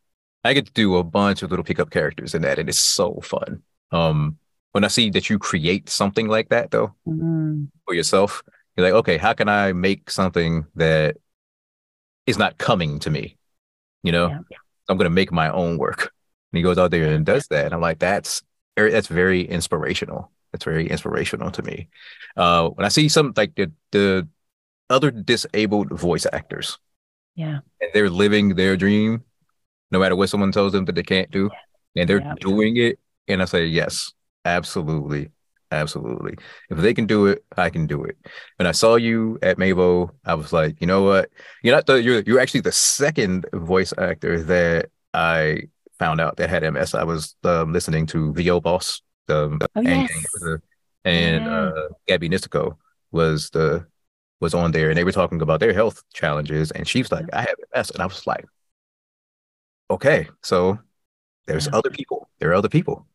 I 0.44 0.54
get 0.54 0.66
to 0.68 0.74
do 0.74 0.96
a 0.98 1.04
bunch 1.04 1.42
of 1.44 1.50
little 1.50 1.66
pickup 1.66 1.90
characters 1.90 2.36
in 2.36 2.42
that, 2.44 2.60
and 2.60 2.70
it's 2.70 2.80
so 2.80 3.20
fun. 3.22 3.64
Um, 3.92 4.38
when 4.72 4.84
I 4.84 4.88
see 4.88 5.10
that 5.12 5.30
you 5.30 5.40
create 5.40 5.90
something 5.90 6.28
like 6.28 6.50
that, 6.50 6.72
though, 6.72 6.94
mm-hmm. 7.08 7.66
for 7.86 7.94
yourself, 7.94 8.44
you're 8.76 8.86
like, 8.86 8.94
okay, 8.94 9.18
how 9.18 9.34
can 9.34 9.50
I 9.50 9.74
make 9.74 10.10
something 10.10 10.66
that 10.76 11.18
is 12.28 12.38
not 12.38 12.58
coming 12.60 13.00
to 13.00 13.10
me? 13.10 13.38
You 14.04 14.12
know, 14.12 14.28
yeah. 14.28 14.58
I'm 14.88 14.98
going 14.98 15.06
to 15.06 15.10
make 15.10 15.32
my 15.32 15.50
own 15.50 15.78
work. 15.78 16.14
And 16.52 16.58
he 16.58 16.62
goes 16.62 16.78
out 16.78 16.92
there 16.92 17.12
and 17.12 17.26
does 17.26 17.48
that. 17.48 17.66
And 17.66 17.74
I'm 17.74 17.82
like, 17.82 18.00
that's 18.00 18.44
that's 18.76 19.08
very 19.08 19.42
inspirational. 19.42 20.32
That's 20.52 20.64
very 20.64 20.88
inspirational 20.88 21.52
to 21.52 21.64
me. 21.64 21.90
Uh, 22.36 22.70
when 22.70 22.86
I 22.86 22.90
see 22.90 23.10
some 23.10 23.34
like 23.36 23.56
the 23.56 23.72
the 23.92 24.28
other 24.90 25.12
disabled 25.12 25.92
voice 25.92 26.26
actors, 26.32 26.78
yeah, 27.36 27.60
and 27.82 27.92
they're 27.94 28.10
living 28.10 28.56
their 28.56 28.78
dream, 28.78 29.24
no 29.92 30.00
matter 30.00 30.16
what 30.16 30.30
someone 30.30 30.52
tells 30.52 30.72
them 30.72 30.86
that 30.86 30.96
they 30.96 31.04
can't 31.04 31.32
do, 31.32 31.50
yeah. 31.96 32.02
and 32.02 32.10
they're 32.10 32.22
yeah. 32.22 32.36
doing 32.40 32.78
it, 32.78 33.00
and 33.28 33.42
I 33.42 33.46
say 33.46 33.66
yes, 33.66 34.14
absolutely, 34.46 35.32
absolutely. 35.72 36.36
If 36.70 36.78
they 36.78 36.94
can 36.94 37.06
do 37.06 37.28
it, 37.28 37.44
I 37.58 37.70
can 37.70 37.88
do 37.88 38.04
it. 38.04 38.18
When 38.58 38.68
I 38.68 38.72
saw 38.72 38.96
you 38.96 39.38
at 39.42 39.58
Mavo, 39.58 40.12
I 40.26 40.34
was 40.34 40.54
like, 40.54 40.80
you 40.82 40.88
know 40.88 41.04
what? 41.04 41.30
You're 41.64 41.76
not 41.76 41.86
the 41.86 42.02
you're 42.02 42.22
you're 42.22 42.40
actually 42.40 42.62
the 42.62 42.72
second 42.72 43.46
voice 43.54 43.94
actor 43.98 44.44
that 44.44 44.90
I 45.14 45.64
found 46.00 46.22
out 46.22 46.38
that 46.38 46.50
had 46.50 46.64
MS. 46.72 46.94
I 46.94 47.04
was 47.04 47.36
um, 47.44 47.74
listening 47.74 48.06
to 48.08 48.34
VO 48.34 48.60
Boss, 48.60 49.02
um, 49.30 49.60
oh, 49.62 49.68
and, 49.76 49.88
yes. 50.10 50.60
and 51.06 51.46
yeah. 51.46 51.52
uh, 51.52 51.88
Gabby 52.08 52.30
Nistico 52.30 52.78
was 53.12 53.50
the 53.50 53.86
was 54.40 54.54
on 54.54 54.72
there, 54.72 54.90
and 54.90 54.98
they 54.98 55.04
were 55.04 55.12
talking 55.12 55.42
about 55.42 55.60
their 55.60 55.74
health 55.74 56.04
challenges, 56.14 56.72
and 56.72 56.88
she 56.88 57.02
was 57.02 57.12
like, 57.12 57.26
"I 57.34 57.42
have 57.42 57.56
MS," 57.76 57.92
and 57.92 58.02
I 58.02 58.06
was 58.06 58.26
like, 58.28 58.46
"Okay, 59.90 60.28
so 60.44 60.80
there's 61.46 61.68
yeah. 61.68 61.76
other 61.76 61.90
people. 61.90 62.30
There 62.40 62.52
are 62.52 62.56
other 62.56 62.70
people." 62.70 63.08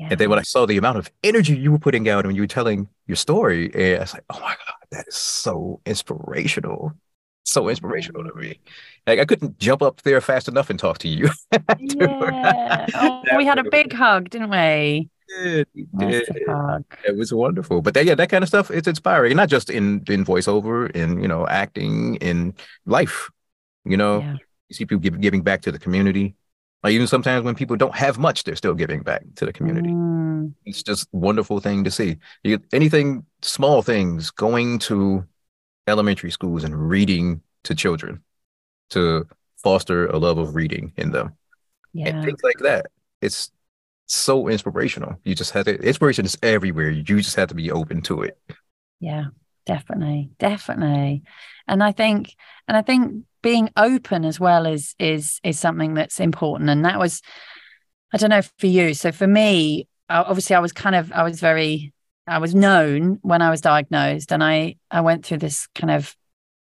Yeah. 0.00 0.08
And 0.12 0.18
then 0.18 0.30
when 0.30 0.38
I 0.38 0.42
saw 0.42 0.64
the 0.64 0.78
amount 0.78 0.96
of 0.96 1.10
energy 1.22 1.54
you 1.54 1.70
were 1.70 1.78
putting 1.78 2.08
out 2.08 2.24
when 2.24 2.34
you 2.34 2.42
were 2.42 2.48
telling 2.48 2.88
your 3.06 3.16
story, 3.16 3.70
eh, 3.74 3.96
I 3.96 4.00
was 4.00 4.14
like, 4.14 4.24
"Oh 4.30 4.40
my 4.40 4.56
god, 4.66 4.74
that 4.90 5.06
is 5.08 5.14
so 5.14 5.80
inspirational!" 5.84 6.94
so 7.44 7.68
inspirational 7.68 8.24
to 8.24 8.34
me. 8.34 8.60
Like 9.06 9.18
I 9.18 9.24
couldn't 9.24 9.58
jump 9.58 9.82
up 9.82 10.02
there 10.02 10.20
fast 10.20 10.48
enough 10.48 10.70
and 10.70 10.78
talk 10.78 10.98
to 10.98 11.08
you. 11.08 11.28
yeah. 11.78 12.86
Oh, 12.94 13.22
we 13.36 13.44
had 13.44 13.58
a 13.58 13.64
big 13.70 13.92
hug, 13.92 14.30
didn't 14.30 14.50
we? 14.50 15.10
Did, 15.28 15.68
did. 15.98 16.28
It 17.06 17.16
was 17.16 17.32
wonderful. 17.32 17.82
But 17.82 17.94
that, 17.94 18.04
yeah, 18.04 18.14
that 18.16 18.30
kind 18.30 18.42
of 18.42 18.48
stuff 18.48 18.70
it's 18.70 18.88
inspiring. 18.88 19.36
Not 19.36 19.48
just 19.48 19.70
in 19.70 20.02
in 20.08 20.24
voiceover, 20.24 20.90
in 20.90 21.20
you 21.20 21.28
know, 21.28 21.46
acting, 21.46 22.16
in 22.16 22.54
life. 22.86 23.30
You 23.84 23.96
know, 23.96 24.20
yeah. 24.20 24.36
you 24.68 24.74
see 24.74 24.86
people 24.86 25.00
give, 25.00 25.20
giving 25.20 25.42
back 25.42 25.62
to 25.62 25.72
the 25.72 25.78
community. 25.78 26.34
Like 26.82 26.92
even 26.92 27.06
sometimes 27.06 27.44
when 27.44 27.54
people 27.54 27.76
don't 27.76 27.94
have 27.94 28.18
much, 28.18 28.44
they're 28.44 28.56
still 28.56 28.74
giving 28.74 29.02
back 29.02 29.22
to 29.36 29.44
the 29.44 29.52
community. 29.52 29.90
Mm. 29.90 30.54
It's 30.64 30.82
just 30.82 31.08
wonderful 31.12 31.60
thing 31.60 31.84
to 31.84 31.90
see. 31.90 32.16
You, 32.42 32.60
anything 32.72 33.26
small 33.42 33.82
things 33.82 34.30
going 34.30 34.78
to 34.80 35.24
elementary 35.86 36.30
schools 36.30 36.64
and 36.64 36.88
reading 36.88 37.42
to 37.64 37.74
children 37.74 38.22
to 38.90 39.26
foster 39.62 40.06
a 40.06 40.18
love 40.18 40.38
of 40.38 40.54
reading 40.54 40.92
in 40.96 41.10
them. 41.10 41.36
Yeah. 41.92 42.08
And 42.08 42.24
things 42.24 42.40
like 42.42 42.58
that. 42.60 42.86
It's 43.20 43.50
so 44.06 44.48
inspirational. 44.48 45.16
You 45.24 45.34
just 45.34 45.50
have 45.52 45.66
to, 45.66 45.76
inspiration 45.76 46.24
is 46.24 46.38
everywhere. 46.42 46.90
You 46.90 47.02
just 47.02 47.36
have 47.36 47.48
to 47.48 47.54
be 47.54 47.70
open 47.70 48.00
to 48.02 48.22
it. 48.22 48.38
Yeah, 49.00 49.26
definitely. 49.74 50.30
Definitely. 50.38 51.22
And 51.66 51.82
I 51.82 51.92
think, 51.92 52.34
and 52.66 52.76
I 52.76 52.82
think 52.82 53.24
being 53.42 53.70
open 53.76 54.24
as 54.24 54.40
well 54.40 54.66
is, 54.66 54.94
is, 54.98 55.40
is 55.42 55.58
something 55.58 55.94
that's 55.94 56.20
important. 56.20 56.70
And 56.70 56.84
that 56.84 56.98
was, 56.98 57.22
I 58.12 58.16
don't 58.16 58.30
know 58.30 58.42
for 58.58 58.66
you. 58.66 58.94
So 58.94 59.12
for 59.12 59.26
me, 59.26 59.86
obviously 60.08 60.56
I 60.56 60.60
was 60.60 60.72
kind 60.72 60.96
of, 60.96 61.12
I 61.12 61.22
was 61.22 61.40
very 61.40 61.92
I 62.30 62.38
was 62.38 62.54
known 62.54 63.18
when 63.22 63.42
I 63.42 63.50
was 63.50 63.60
diagnosed, 63.60 64.32
and 64.32 64.42
I 64.42 64.76
I 64.90 65.00
went 65.00 65.26
through 65.26 65.38
this 65.38 65.66
kind 65.74 65.90
of 65.90 66.14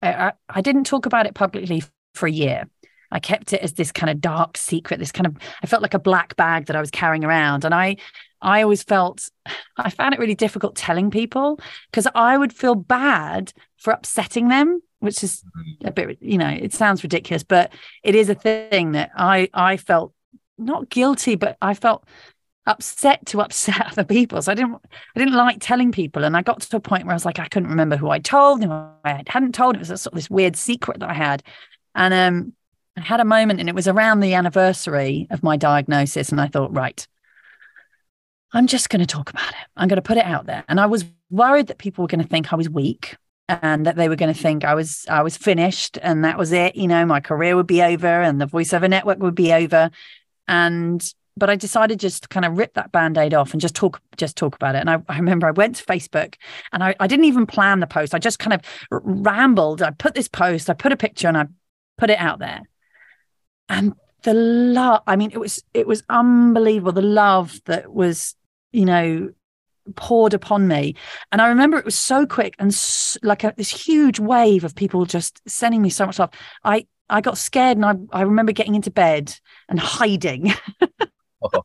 I, 0.00 0.32
I 0.48 0.61
didn't 0.61 0.84
talk 0.84 1.07
about 1.07 1.26
it 1.26 1.34
publicly 1.34 1.82
for 2.14 2.26
a 2.26 2.30
year. 2.30 2.68
I 3.11 3.18
kept 3.18 3.52
it 3.52 3.62
as 3.62 3.72
this 3.72 3.90
kind 3.90 4.11
of 4.11 4.20
dark 4.20 4.57
secret, 4.57 5.00
this 5.00 5.12
kind 5.12 5.26
of 5.26 5.36
I 5.62 5.66
felt 5.66 5.82
like 5.82 5.94
a 5.94 5.98
black 5.98 6.36
bag 6.36 6.66
that 6.66 6.76
I 6.76 6.80
was 6.80 6.90
carrying 6.90 7.24
around. 7.24 7.64
And 7.64 7.74
I 7.74 7.96
I 8.43 8.62
always 8.62 8.82
felt 8.82 9.30
I 9.76 9.91
found 9.91 10.14
it 10.14 10.20
really 10.20 10.34
difficult 10.34 10.76
telling 10.76 11.11
people 11.11 11.61
because 11.91 12.07
I 12.14 12.37
would 12.37 12.53
feel 12.53 12.74
bad 12.74 13.53
for 13.76 13.93
upsetting 13.93 14.49
them, 14.49 14.82
which 15.01 15.22
is 15.22 15.43
a 15.84 15.91
bit, 15.91 16.18
you 16.20 16.39
know, 16.39 16.49
it 16.49 16.72
sounds 16.72 17.03
ridiculous, 17.03 17.43
but 17.43 17.72
it 18.03 18.14
is 18.14 18.28
a 18.28 18.34
thing 18.34 18.93
that 18.93 19.11
I 19.16 19.49
I 19.55 19.76
felt 19.76 20.12
not 20.59 20.91
guilty, 20.91 21.34
but 21.34 21.57
I 21.61 21.74
felt 21.74 22.05
upset 22.66 23.24
to 23.26 23.41
upset 23.41 23.80
other 23.93 24.05
people. 24.05 24.43
So 24.43 24.53
I 24.53 24.55
didn't 24.55 24.76
I 25.14 25.18
didn't 25.18 25.34
like 25.34 25.59
telling 25.61 25.93
people. 25.93 26.24
And 26.24 26.37
I 26.37 26.43
got 26.43 26.61
to 26.61 26.76
a 26.76 26.80
point 26.80 27.05
where 27.05 27.12
I 27.12 27.16
was 27.16 27.24
like, 27.24 27.39
I 27.39 27.49
couldn't 27.49 27.70
remember 27.70 27.97
who 27.97 28.11
I 28.11 28.18
told, 28.18 28.62
who 28.62 28.70
I 28.70 29.22
hadn't 29.26 29.55
told. 29.55 29.76
It 29.76 29.80
was 29.80 29.91
a 29.91 29.99
sort 29.99 30.12
of 30.12 30.16
this 30.16 30.30
weird 30.30 30.57
secret 30.57 31.01
that 31.01 31.11
I 31.11 31.14
had. 31.14 31.43
And 31.95 32.12
um, 32.12 32.53
I 32.97 33.01
had 33.01 33.20
a 33.20 33.24
moment 33.24 33.61
and 33.61 33.68
it 33.68 33.74
was 33.74 33.89
around 33.89 34.20
the 34.20 34.34
anniversary 34.34 35.26
of 35.30 35.43
my 35.43 35.57
diagnosis. 35.57 36.30
And 36.30 36.41
I 36.41 36.49
thought, 36.49 36.74
right, 36.74 37.07
I'm 38.57 38.66
just 38.66 38.88
going 38.88 39.00
to 39.00 39.07
talk 39.07 39.28
about 39.28 39.50
it. 39.50 39.66
I'm 39.76 39.86
going 39.86 39.96
to 39.96 40.02
put 40.02 40.16
it 40.16 40.24
out 40.24 40.46
there. 40.46 40.64
And 40.66 40.80
I 40.80 40.86
was 40.86 41.04
worried 41.28 41.66
that 41.66 41.76
people 41.76 42.02
were 42.02 42.09
going 42.09 42.22
to 42.22 42.26
think 42.26 42.54
I 42.54 42.57
was 42.57 42.70
weak 42.70 43.14
and 43.48 43.84
that 43.84 43.96
they 43.96 44.09
were 44.09 44.16
going 44.16 44.32
to 44.32 44.40
think 44.40 44.64
I 44.64 44.74
was 44.74 45.04
I 45.11 45.22
was 45.22 45.36
finished 45.36 45.98
and 46.02 46.24
that 46.24 46.38
was 46.38 46.52
it. 46.52 46.74
You 46.74 46.88
know, 46.88 47.04
my 47.04 47.20
career 47.20 47.54
would 47.54 47.66
be 47.66 47.82
over 47.82 48.07
and 48.07 48.40
the 48.40 48.46
voiceover 48.46 48.88
network 48.88 49.18
would 49.18 49.34
be 49.34 49.52
over. 49.52 49.90
And 50.48 51.04
but 51.36 51.50
I 51.50 51.57
decided 51.57 52.00
just 52.00 52.22
to 52.22 52.28
kind 52.30 52.46
of 52.46 52.57
rip 52.57 52.72
that 52.74 52.92
band-aid 52.92 53.34
off 53.34 53.52
and 53.52 53.61
just 53.61 53.74
talk 53.74 54.00
just 54.16 54.36
talk 54.36 54.54
about 54.54 54.74
it. 54.74 54.78
And 54.78 54.88
I, 54.88 55.02
I 55.07 55.16
remember 55.16 55.46
I 55.46 55.50
went 55.50 55.76
to 55.76 55.84
Facebook 55.84 56.36
and 56.72 56.82
I, 56.82 56.94
I 56.98 57.07
didn't 57.07 57.26
even 57.26 57.44
plan 57.44 57.80
the 57.80 57.86
post. 57.86 58.14
I 58.14 58.18
just 58.18 58.38
kind 58.38 58.54
of 58.54 58.62
rambled. 58.90 59.82
I 59.82 59.90
put 59.90 60.14
this 60.14 60.28
post, 60.28 60.70
I 60.70 60.72
put 60.72 60.92
a 60.92 60.96
picture 60.96 61.28
and 61.28 61.36
I 61.36 61.44
put 61.98 62.09
it 62.09 62.18
out 62.18 62.38
there. 62.38 62.62
And 63.68 63.92
the 64.22 64.34
love, 64.34 65.02
I 65.07 65.16
mean, 65.16 65.30
it 65.30 65.38
was 65.38 65.62
it 65.72 65.86
was 65.86 66.02
unbelievable. 66.09 66.92
The 66.92 67.02
love 67.02 67.61
that 67.66 67.92
was, 67.92 68.34
you 68.77 68.85
know, 68.85 69.31
poured 69.95 70.35
upon 70.35 70.68
me. 70.68 70.95
And 71.33 71.41
I 71.41 71.49
remember 71.49 71.79
it 71.79 71.85
was 71.85 71.97
so 71.97 72.27
quick 72.27 72.55
and 72.59 72.77
like 73.22 73.43
a, 73.43 73.55
this 73.57 73.70
huge 73.70 74.20
wave 74.20 74.64
of 74.64 74.74
people 74.74 75.07
just 75.07 75.41
sending 75.49 75.81
me 75.81 75.89
so 75.89 76.07
much 76.07 76.18
love. 76.18 76.31
I 76.62 76.87
I 77.09 77.20
got 77.20 77.39
scared 77.39 77.79
and 77.79 77.87
I, 77.87 78.18
I 78.18 78.22
remember 78.22 78.53
getting 78.53 78.74
into 78.74 78.91
bed 78.91 79.35
and 79.68 79.79
hiding. 79.79 80.53
I 80.83 81.61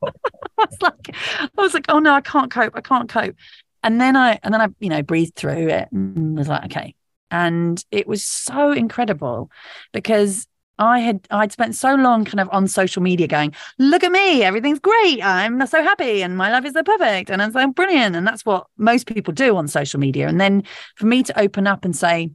was 0.57 0.81
like, 0.81 1.15
I 1.39 1.49
was 1.57 1.73
like, 1.73 1.85
oh 1.89 1.99
no, 1.99 2.13
I 2.13 2.21
can't 2.21 2.51
cope. 2.51 2.73
I 2.75 2.81
can't 2.81 3.09
cope. 3.09 3.35
And 3.83 3.99
then 3.99 4.15
I, 4.15 4.39
and 4.43 4.53
then 4.53 4.61
I, 4.61 4.67
you 4.79 4.89
know, 4.89 5.01
breathed 5.01 5.35
through 5.35 5.69
it 5.69 5.91
and 5.91 6.37
was 6.37 6.47
like, 6.47 6.65
okay. 6.65 6.93
And 7.31 7.83
it 7.89 8.07
was 8.07 8.23
so 8.23 8.71
incredible 8.71 9.49
because 9.93 10.47
I 10.81 10.99
had 10.99 11.27
I'd 11.29 11.51
spent 11.51 11.75
so 11.75 11.93
long 11.93 12.25
kind 12.25 12.39
of 12.39 12.49
on 12.51 12.67
social 12.67 13.03
media 13.03 13.27
going, 13.27 13.53
look 13.77 14.03
at 14.03 14.11
me, 14.11 14.43
everything's 14.43 14.79
great. 14.79 15.23
I'm 15.23 15.65
so 15.67 15.83
happy 15.83 16.23
and 16.23 16.35
my 16.35 16.51
life 16.51 16.65
is 16.65 16.73
so 16.73 16.81
perfect 16.81 17.29
and 17.29 17.41
I'm 17.41 17.51
so 17.51 17.71
brilliant. 17.71 18.15
And 18.15 18.25
that's 18.25 18.45
what 18.45 18.65
most 18.77 19.05
people 19.05 19.31
do 19.31 19.55
on 19.57 19.67
social 19.67 19.99
media. 19.99 20.27
And 20.27 20.41
then 20.41 20.63
for 20.95 21.05
me 21.05 21.21
to 21.23 21.39
open 21.39 21.67
up 21.67 21.85
and 21.85 21.95
say, 21.95 22.31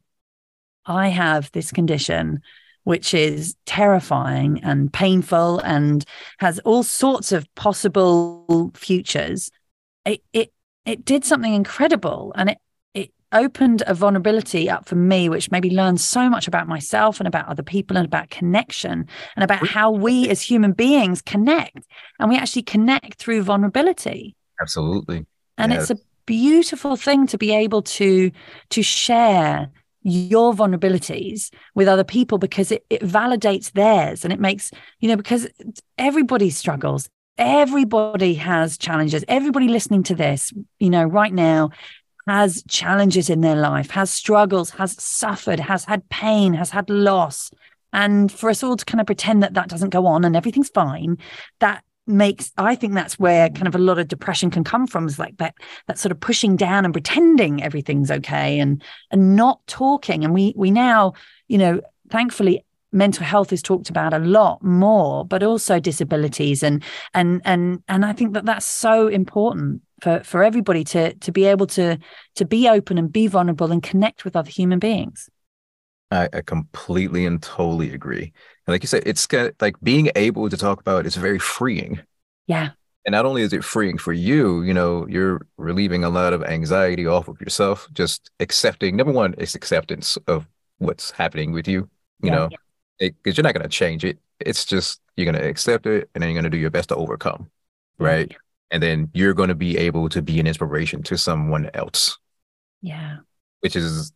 I 0.86 1.08
have 1.08 1.50
this 1.52 1.72
condition 1.72 2.40
which 2.84 3.14
is 3.14 3.56
terrifying 3.66 4.60
and 4.62 4.92
painful 4.92 5.58
and 5.58 6.04
has 6.38 6.60
all 6.60 6.84
sorts 6.84 7.32
of 7.32 7.52
possible 7.56 8.70
futures, 8.74 9.50
it 10.04 10.22
it 10.32 10.52
it 10.84 11.04
did 11.04 11.24
something 11.24 11.52
incredible 11.52 12.32
and 12.36 12.50
it 12.50 12.58
opened 13.32 13.82
a 13.86 13.94
vulnerability 13.94 14.70
up 14.70 14.88
for 14.88 14.94
me 14.94 15.28
which 15.28 15.50
made 15.50 15.62
me 15.62 15.70
learn 15.70 15.96
so 15.96 16.30
much 16.30 16.46
about 16.46 16.68
myself 16.68 17.20
and 17.20 17.26
about 17.26 17.46
other 17.48 17.62
people 17.62 17.96
and 17.96 18.06
about 18.06 18.30
connection 18.30 19.06
and 19.34 19.42
about 19.42 19.66
how 19.66 19.90
we 19.90 20.28
as 20.28 20.40
human 20.40 20.72
beings 20.72 21.20
connect 21.22 21.86
and 22.18 22.28
we 22.28 22.36
actually 22.36 22.62
connect 22.62 23.14
through 23.14 23.42
vulnerability 23.42 24.34
absolutely 24.60 25.26
and 25.58 25.72
yeah. 25.72 25.80
it's 25.80 25.90
a 25.90 25.96
beautiful 26.26 26.96
thing 26.96 27.26
to 27.26 27.38
be 27.38 27.52
able 27.52 27.82
to 27.82 28.30
to 28.70 28.82
share 28.82 29.70
your 30.06 30.54
vulnerabilities 30.54 31.50
with 31.74 31.88
other 31.88 32.04
people 32.04 32.38
because 32.38 32.70
it, 32.70 32.86
it 32.90 33.02
validates 33.02 33.72
theirs 33.72 34.24
and 34.24 34.32
it 34.32 34.38
makes, 34.38 34.70
you 35.00 35.08
know, 35.08 35.16
because 35.16 35.48
everybody 35.98 36.48
struggles. 36.48 37.08
Everybody 37.38 38.34
has 38.34 38.78
challenges. 38.78 39.24
Everybody 39.26 39.66
listening 39.66 40.04
to 40.04 40.14
this, 40.14 40.52
you 40.78 40.90
know, 40.90 41.02
right 41.02 41.34
now 41.34 41.70
has 42.26 42.62
challenges 42.68 43.30
in 43.30 43.40
their 43.40 43.56
life, 43.56 43.90
has 43.90 44.10
struggles, 44.10 44.70
has 44.70 45.00
suffered, 45.02 45.60
has 45.60 45.84
had 45.84 46.08
pain, 46.08 46.54
has 46.54 46.70
had 46.70 46.90
loss. 46.90 47.50
And 47.92 48.30
for 48.30 48.50
us 48.50 48.62
all 48.62 48.76
to 48.76 48.84
kind 48.84 49.00
of 49.00 49.06
pretend 49.06 49.42
that 49.42 49.54
that 49.54 49.68
doesn't 49.68 49.90
go 49.90 50.06
on 50.06 50.24
and 50.24 50.36
everything's 50.36 50.68
fine, 50.68 51.18
that 51.60 51.82
makes 52.08 52.52
i 52.56 52.74
think 52.74 52.94
that's 52.94 53.18
where 53.18 53.48
kind 53.50 53.66
of 53.66 53.74
a 53.74 53.78
lot 53.78 53.98
of 53.98 54.06
depression 54.06 54.48
can 54.50 54.62
come 54.62 54.86
from 54.86 55.06
is 55.06 55.18
like 55.18 55.36
that 55.38 55.54
that 55.88 55.98
sort 55.98 56.12
of 56.12 56.20
pushing 56.20 56.54
down 56.54 56.84
and 56.84 56.94
pretending 56.94 57.62
everything's 57.62 58.10
okay 58.10 58.60
and 58.60 58.82
and 59.10 59.34
not 59.34 59.60
talking 59.66 60.24
and 60.24 60.32
we 60.32 60.54
we 60.56 60.70
now 60.70 61.12
you 61.48 61.58
know 61.58 61.80
thankfully 62.08 62.64
mental 62.96 63.24
health 63.24 63.52
is 63.52 63.62
talked 63.62 63.90
about 63.90 64.12
a 64.12 64.18
lot 64.18 64.62
more 64.62 65.24
but 65.24 65.42
also 65.42 65.78
disabilities 65.78 66.62
and 66.62 66.82
and 67.14 67.40
and 67.44 67.82
and 67.88 68.04
i 68.04 68.12
think 68.12 68.32
that 68.32 68.44
that's 68.44 68.66
so 68.66 69.06
important 69.08 69.82
for 70.02 70.20
for 70.24 70.42
everybody 70.42 70.82
to 70.82 71.14
to 71.14 71.30
be 71.30 71.44
able 71.44 71.66
to 71.66 71.98
to 72.34 72.44
be 72.44 72.68
open 72.68 72.98
and 72.98 73.12
be 73.12 73.26
vulnerable 73.26 73.70
and 73.70 73.82
connect 73.82 74.24
with 74.24 74.34
other 74.34 74.50
human 74.50 74.78
beings 74.78 75.28
I, 76.10 76.28
I 76.32 76.40
completely 76.42 77.26
and 77.26 77.42
totally 77.42 77.92
agree. 77.92 78.32
And 78.66 78.72
like 78.74 78.82
you 78.82 78.86
said, 78.86 79.02
it's 79.06 79.26
like 79.60 79.74
being 79.82 80.10
able 80.14 80.48
to 80.48 80.56
talk 80.56 80.80
about 80.80 81.00
it 81.00 81.06
is 81.06 81.16
very 81.16 81.38
freeing. 81.38 82.00
Yeah. 82.46 82.70
And 83.04 83.12
not 83.12 83.24
only 83.24 83.42
is 83.42 83.52
it 83.52 83.64
freeing 83.64 83.98
for 83.98 84.12
you, 84.12 84.62
you 84.62 84.74
know, 84.74 85.06
you're 85.08 85.46
relieving 85.56 86.04
a 86.04 86.08
lot 86.08 86.32
of 86.32 86.42
anxiety 86.42 87.06
off 87.06 87.28
of 87.28 87.40
yourself, 87.40 87.88
just 87.92 88.30
accepting. 88.40 88.96
Number 88.96 89.12
one 89.12 89.34
is 89.34 89.54
acceptance 89.54 90.16
of 90.26 90.46
what's 90.78 91.12
happening 91.12 91.52
with 91.52 91.68
you, 91.68 91.88
you 92.22 92.30
yeah, 92.30 92.34
know, 92.34 92.48
because 92.98 93.36
you're 93.36 93.44
not 93.44 93.54
going 93.54 93.62
to 93.62 93.68
change 93.68 94.04
it. 94.04 94.18
It's 94.40 94.64
just 94.64 95.00
you're 95.16 95.30
going 95.30 95.42
to 95.42 95.48
accept 95.48 95.86
it 95.86 96.10
and 96.14 96.22
then 96.22 96.30
you're 96.30 96.40
going 96.40 96.50
to 96.50 96.56
do 96.56 96.60
your 96.60 96.70
best 96.70 96.90
to 96.90 96.96
overcome. 96.96 97.50
Right. 97.98 98.30
Yeah. 98.30 98.36
And 98.70 98.82
then 98.82 99.10
you're 99.14 99.34
going 99.34 99.48
to 99.48 99.54
be 99.54 99.78
able 99.78 100.08
to 100.10 100.22
be 100.22 100.40
an 100.40 100.46
inspiration 100.46 101.02
to 101.04 101.16
someone 101.16 101.70
else. 101.72 102.18
Yeah. 102.82 103.18
Which 103.60 103.76
is 103.76 104.12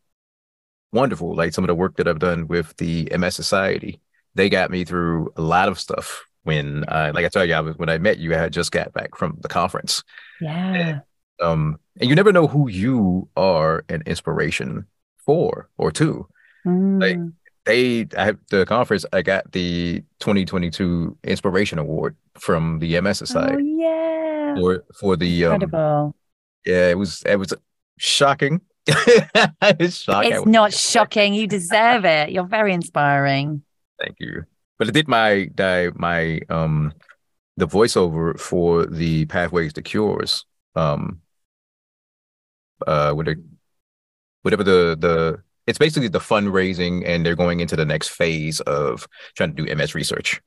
wonderful. 0.93 1.35
Like 1.35 1.55
some 1.55 1.65
of 1.65 1.69
the 1.69 1.75
work 1.75 1.97
that 1.97 2.09
I've 2.09 2.19
done 2.19 2.49
with 2.49 2.77
the 2.77 3.09
MS 3.17 3.35
Society, 3.35 4.01
they 4.35 4.49
got 4.49 4.71
me 4.71 4.85
through 4.85 5.33
a 5.37 5.43
lot 5.43 5.69
of 5.69 5.79
stuff. 5.79 6.25
When, 6.43 6.85
uh, 6.85 7.13
like 7.15 7.27
I 7.27 7.29
tell 7.29 7.45
you, 7.45 7.55
I 7.55 7.61
was 7.61 7.77
when 7.77 7.91
I 7.91 7.99
met 7.99 8.19
you, 8.19 8.35
I 8.35 8.39
had 8.39 8.53
just 8.53 8.73
got 8.73 8.95
back 8.95 9.15
from 9.15 9.37
the 9.41 9.49
conference. 9.49 10.03
Yeah. 10.41 10.75
And, 10.75 11.03
um, 11.41 11.79
and 12.01 12.09
you 12.09 12.17
never 12.17 12.33
know 12.33 12.47
who 12.47 12.69
you 12.69 13.29
are 13.37 13.85
an 13.89 14.03
inspiration 14.07 14.87
for 15.19 15.69
or 15.77 15.93
to. 15.93 16.27
Mm. 16.67 17.01
Like 17.01 17.19
they, 17.67 18.07
at 18.17 18.37
the 18.49 18.65
conference, 18.67 19.05
I 19.13 19.23
got 19.23 19.53
the 19.53 20.03
2022 20.21 21.17
Inspiration 21.25 21.79
Award 21.79 22.17
from 22.39 22.79
the 22.79 23.01
MS 23.01 23.19
Society. 23.19 23.57
Oh 23.59 23.81
yeah. 23.81 24.55
For 24.57 24.85
for 24.99 25.17
the 25.17 25.45
um, 25.47 25.55
incredible. 25.55 26.17
Yeah, 26.67 26.89
it 26.89 26.99
was 26.99 27.23
it 27.25 27.37
was 27.37 27.55
shocking 27.99 28.61
it's 28.87 29.99
shocking. 29.99 30.33
It's 30.33 30.47
not 30.47 30.73
shocking. 30.73 31.35
You 31.35 31.47
deserve 31.47 32.05
it. 32.05 32.31
You're 32.31 32.47
very 32.47 32.73
inspiring. 32.73 33.63
Thank 34.01 34.17
you. 34.19 34.45
But 34.79 34.89
I 34.89 34.91
did 34.93 35.09
my 35.09 35.49
my 35.95 36.41
um 36.49 36.93
the 37.57 37.67
voiceover 37.67 38.39
for 38.39 38.87
the 38.87 39.27
Pathways 39.27 39.73
to 39.75 39.83
Cures. 39.83 40.45
Um 40.75 41.21
uh 42.87 43.13
with 43.15 43.27
the 43.27 43.43
whatever 44.43 44.65
the 44.65 44.97
the 44.99 45.43
it's 45.67 45.79
basically 45.79 46.09
the 46.09 46.19
fundraising 46.19 47.03
and 47.07 47.25
they're 47.25 47.37
going 47.37 47.61
into 47.61 47.77
the 47.77 47.85
next 47.85 48.09
phase 48.09 48.61
of 48.61 49.07
trying 49.37 49.55
to 49.55 49.65
do 49.65 49.75
MS 49.75 49.95
research. 49.95 50.41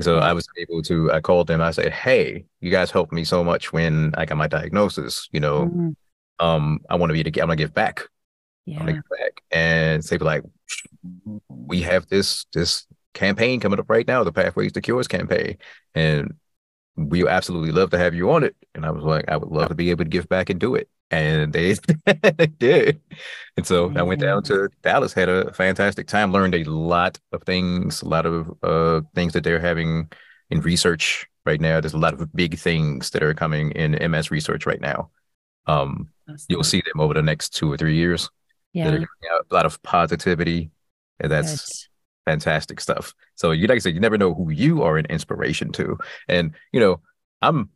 So 0.00 0.18
I 0.18 0.32
was 0.32 0.48
able 0.58 0.82
to 0.82 1.12
I 1.12 1.20
called 1.20 1.46
them, 1.46 1.60
I 1.60 1.70
said, 1.70 1.92
Hey, 1.92 2.46
you 2.60 2.70
guys 2.70 2.90
helped 2.90 3.12
me 3.12 3.24
so 3.24 3.44
much 3.44 3.72
when 3.72 4.12
I 4.16 4.24
got 4.24 4.38
my 4.38 4.48
diagnosis, 4.48 5.28
you 5.32 5.40
know. 5.40 5.66
Mm-hmm 5.66 5.90
um, 6.42 6.80
I 6.90 6.96
want 6.96 7.10
to 7.10 7.14
be 7.14 7.22
to 7.22 7.40
I'm 7.40 7.46
gonna 7.46 7.56
give 7.56 7.72
back. 7.72 8.08
Yeah. 8.66 8.80
I'm 8.80 8.86
gonna 8.86 8.92
give 8.94 9.18
back. 9.18 9.42
And 9.50 10.04
say 10.04 10.18
like, 10.18 10.42
we 11.48 11.82
have 11.82 12.08
this 12.08 12.46
this 12.52 12.86
campaign 13.14 13.60
coming 13.60 13.78
up 13.78 13.88
right 13.88 14.06
now, 14.06 14.24
the 14.24 14.32
Pathways 14.32 14.72
to 14.72 14.80
Cures 14.80 15.08
campaign, 15.08 15.58
and 15.94 16.34
we 16.96 17.26
absolutely 17.26 17.72
love 17.72 17.90
to 17.90 17.98
have 17.98 18.14
you 18.14 18.30
on 18.30 18.44
it. 18.44 18.56
And 18.74 18.84
I 18.84 18.90
was 18.90 19.04
like, 19.04 19.24
I 19.28 19.36
would 19.36 19.50
love 19.50 19.68
to 19.68 19.74
be 19.74 19.90
able 19.90 20.04
to 20.04 20.10
give 20.10 20.28
back 20.28 20.50
and 20.50 20.60
do 20.60 20.74
it. 20.74 20.88
And 21.10 21.52
they, 21.52 21.74
they 22.36 22.46
did. 22.58 23.00
And 23.56 23.66
so 23.66 23.88
mm-hmm. 23.88 23.98
I 23.98 24.02
went 24.02 24.20
down 24.20 24.42
to 24.44 24.68
Dallas, 24.82 25.12
had 25.12 25.28
a 25.28 25.52
fantastic 25.52 26.06
time, 26.06 26.32
learned 26.32 26.54
a 26.54 26.64
lot 26.64 27.18
of 27.32 27.42
things, 27.42 28.02
a 28.02 28.08
lot 28.08 28.26
of 28.26 28.52
uh, 28.62 29.02
things 29.14 29.32
that 29.34 29.44
they're 29.44 29.60
having 29.60 30.10
in 30.50 30.60
research 30.60 31.26
right 31.44 31.60
now. 31.60 31.80
There's 31.80 31.94
a 31.94 31.98
lot 31.98 32.14
of 32.14 32.32
big 32.34 32.58
things 32.58 33.10
that 33.10 33.22
are 33.22 33.34
coming 33.34 33.72
in 33.72 34.10
MS 34.10 34.30
research 34.30 34.66
right 34.66 34.80
now. 34.80 35.10
Um, 35.66 36.08
you'll 36.48 36.64
see 36.64 36.82
them 36.92 37.00
over 37.00 37.14
the 37.14 37.22
next 37.22 37.50
two 37.50 37.70
or 37.70 37.76
three 37.76 37.96
years. 37.96 38.30
Yeah, 38.72 38.98
a 39.50 39.54
lot 39.54 39.66
of 39.66 39.82
positivity, 39.82 40.70
and 41.20 41.30
that's. 41.30 41.88
Fantastic 42.24 42.80
stuff. 42.80 43.14
So 43.34 43.50
you 43.50 43.66
like 43.66 43.76
I 43.76 43.78
said, 43.78 43.94
you 43.94 44.00
never 44.00 44.18
know 44.18 44.34
who 44.34 44.50
you 44.50 44.82
are 44.82 44.96
an 44.98 45.06
inspiration 45.06 45.72
to, 45.72 45.98
and 46.28 46.52
you 46.72 46.80
know 46.80 47.00
I'm 47.40 47.70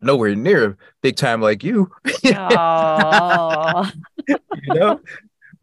nowhere 0.00 0.34
near 0.34 0.76
big 1.02 1.16
time 1.16 1.40
like 1.40 1.64
you. 1.64 1.90
you 4.62 4.74
know, 4.74 5.00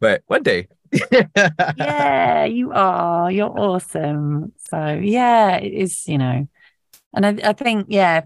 but 0.00 0.22
one 0.26 0.42
day. 0.42 0.68
yeah, 1.76 2.44
you 2.44 2.72
are. 2.72 3.30
You're 3.30 3.58
awesome. 3.58 4.52
So 4.70 5.00
yeah, 5.02 5.56
it 5.56 5.72
is. 5.72 6.06
You 6.06 6.18
know, 6.18 6.48
and 7.14 7.26
I, 7.26 7.50
I 7.50 7.52
think 7.52 7.86
yeah, 7.88 8.22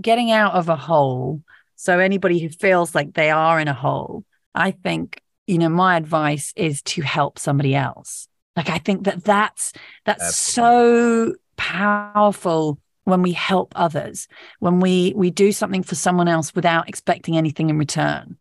getting 0.00 0.30
out 0.30 0.54
of 0.54 0.68
a 0.68 0.76
hole 0.76 1.42
so 1.82 1.98
anybody 1.98 2.38
who 2.38 2.48
feels 2.48 2.94
like 2.94 3.14
they 3.14 3.32
are 3.32 3.58
in 3.58 3.66
a 3.66 3.74
hole, 3.74 4.24
I 4.54 4.70
think, 4.70 5.20
you 5.48 5.58
know, 5.58 5.68
my 5.68 5.96
advice 5.96 6.52
is 6.54 6.80
to 6.82 7.02
help 7.02 7.40
somebody 7.40 7.74
else. 7.74 8.28
Like 8.56 8.70
I 8.70 8.78
think 8.78 9.04
that 9.04 9.24
that's 9.24 9.72
that's 10.04 10.22
Absolutely. 10.22 11.32
so 11.32 11.36
powerful 11.56 12.78
when 13.04 13.22
we 13.22 13.32
help 13.32 13.72
others, 13.74 14.28
when 14.60 14.80
we 14.80 15.12
we 15.16 15.30
do 15.30 15.52
something 15.52 15.82
for 15.82 15.94
someone 15.94 16.28
else 16.28 16.54
without 16.54 16.88
expecting 16.88 17.36
anything 17.36 17.70
in 17.70 17.78
return. 17.78 18.36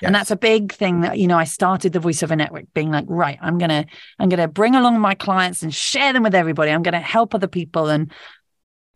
Yes. 0.00 0.08
And 0.08 0.14
that's 0.14 0.30
a 0.30 0.36
big 0.36 0.72
thing 0.72 1.00
that, 1.00 1.18
you 1.18 1.26
know, 1.26 1.36
I 1.36 1.44
started 1.44 1.92
the 1.92 1.98
voiceover 1.98 2.36
network 2.36 2.66
being 2.74 2.90
like, 2.90 3.06
right, 3.08 3.38
I'm 3.42 3.58
going 3.58 3.70
to, 3.70 3.86
I'm 4.18 4.30
to 4.30 4.48
bring 4.48 4.74
along 4.76 5.00
my 5.00 5.14
clients 5.14 5.62
and 5.62 5.74
share 5.74 6.12
them 6.12 6.22
with 6.22 6.34
everybody. 6.34 6.70
I'm 6.70 6.82
going 6.82 6.92
to 6.92 7.00
help 7.00 7.34
other 7.34 7.48
people. 7.48 7.88
And, 7.88 8.12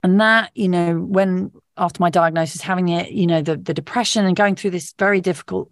and 0.03 0.21
that, 0.21 0.51
you 0.55 0.69
know, 0.69 0.95
when 0.95 1.51
after 1.77 2.01
my 2.01 2.11
diagnosis, 2.11 2.61
having 2.61 2.89
it, 2.89 3.11
you 3.11 3.27
know, 3.27 3.43
the, 3.43 3.57
the 3.57 3.75
depression 3.75 4.25
and 4.25 4.37
going 4.37 4.55
through 4.55 4.71
this 4.71 4.95
very 4.99 5.21
difficult 5.21 5.71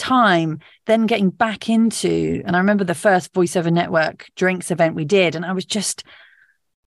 time 0.00 0.58
then 0.86 1.06
getting 1.06 1.28
back 1.28 1.68
into 1.68 2.42
and 2.46 2.56
i 2.56 2.58
remember 2.58 2.84
the 2.84 2.94
first 2.94 3.32
voiceover 3.34 3.70
network 3.70 4.26
drinks 4.34 4.70
event 4.70 4.94
we 4.94 5.04
did 5.04 5.36
and 5.36 5.44
i 5.44 5.52
was 5.52 5.66
just 5.66 6.04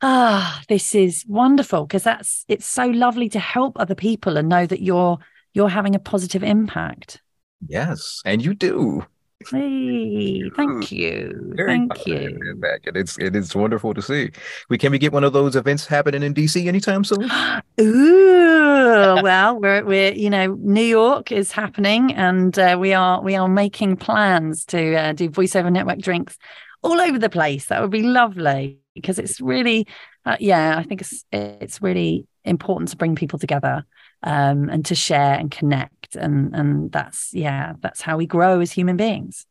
ah 0.01 0.61
this 0.67 0.95
is 0.95 1.23
wonderful 1.27 1.85
because 1.85 2.03
that's 2.03 2.43
it's 2.47 2.65
so 2.65 2.87
lovely 2.87 3.29
to 3.29 3.39
help 3.39 3.79
other 3.79 3.95
people 3.95 4.35
and 4.35 4.49
know 4.49 4.65
that 4.65 4.81
you're 4.81 5.19
you're 5.53 5.69
having 5.69 5.95
a 5.95 5.99
positive 5.99 6.43
impact. 6.43 7.21
Yes 7.65 8.21
and 8.25 8.43
you 8.43 8.53
do 8.53 9.05
Hey, 9.49 10.49
thank 10.55 10.91
you. 10.91 11.53
Very 11.55 11.87
thank 11.87 12.05
you. 12.05 12.55
Back. 12.57 12.85
And 12.85 12.97
it's 12.97 13.17
it 13.17 13.35
is 13.35 13.55
wonderful 13.55 13.93
to 13.93 14.01
see. 14.01 14.31
We 14.69 14.77
can 14.77 14.91
we 14.91 14.97
get 14.97 15.13
one 15.13 15.23
of 15.23 15.33
those 15.33 15.55
events 15.55 15.85
happening 15.85 16.23
in 16.23 16.33
DC 16.33 16.67
anytime 16.67 17.03
soon? 17.03 17.29
Ooh, 17.81 19.21
well, 19.21 19.59
we're 19.59 19.83
we're 19.83 20.13
you 20.13 20.29
know 20.29 20.57
New 20.59 20.83
York 20.83 21.31
is 21.31 21.51
happening, 21.51 22.13
and 22.13 22.57
uh, 22.57 22.77
we 22.79 22.93
are 22.93 23.21
we 23.21 23.35
are 23.35 23.47
making 23.47 23.97
plans 23.97 24.65
to 24.65 24.95
uh, 24.95 25.13
do 25.13 25.29
voiceover 25.29 25.71
network 25.71 25.99
drinks 25.99 26.37
all 26.81 26.99
over 26.99 27.17
the 27.17 27.29
place. 27.29 27.67
That 27.67 27.81
would 27.81 27.91
be 27.91 28.03
lovely 28.03 28.79
because 28.93 29.17
it's 29.17 29.41
really, 29.41 29.87
uh, 30.25 30.37
yeah, 30.39 30.77
I 30.77 30.83
think 30.83 31.01
it's 31.01 31.25
it's 31.31 31.81
really 31.81 32.27
important 32.45 32.89
to 32.89 32.97
bring 32.97 33.15
people 33.15 33.39
together 33.39 33.85
um, 34.23 34.69
and 34.69 34.85
to 34.85 34.95
share 34.95 35.33
and 35.33 35.51
connect. 35.51 36.15
And 36.15 36.55
and 36.55 36.91
that's 36.91 37.33
yeah 37.33 37.73
that's 37.81 38.01
how 38.01 38.17
we 38.17 38.25
grow 38.25 38.59
as 38.59 38.71
human 38.71 38.97
beings. 38.97 39.45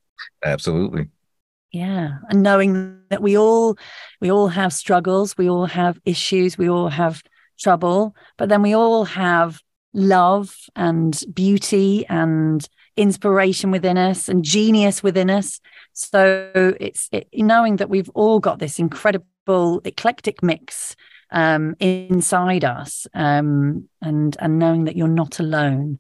Absolutely. 0.44 1.08
Yeah. 1.72 2.18
And 2.28 2.42
knowing 2.42 3.00
that 3.08 3.22
we 3.22 3.36
all 3.36 3.76
we 4.20 4.30
all 4.30 4.48
have 4.48 4.72
struggles 4.72 5.36
we 5.36 5.48
all 5.48 5.66
have 5.66 5.98
issues 6.04 6.58
we 6.58 6.68
all 6.68 6.88
have 6.88 7.22
trouble 7.58 8.14
but 8.36 8.48
then 8.48 8.60
we 8.62 8.74
all 8.74 9.04
have 9.04 9.60
love 9.94 10.54
and 10.76 11.22
beauty 11.32 12.06
and 12.08 12.68
inspiration 12.96 13.70
within 13.70 13.96
us 13.96 14.28
and 14.28 14.44
genius 14.44 15.02
within 15.02 15.30
us. 15.30 15.60
So 15.92 16.50
it's 16.80 17.08
it, 17.12 17.28
knowing 17.34 17.76
that 17.76 17.90
we've 17.90 18.10
all 18.14 18.40
got 18.40 18.58
this 18.58 18.78
incredible 18.78 19.80
eclectic 19.84 20.42
mix 20.42 20.96
um, 21.32 21.74
inside 21.80 22.64
us, 22.64 23.06
um, 23.14 23.88
and 24.00 24.36
and 24.38 24.58
knowing 24.58 24.84
that 24.84 24.96
you're 24.96 25.08
not 25.08 25.40
alone 25.40 25.98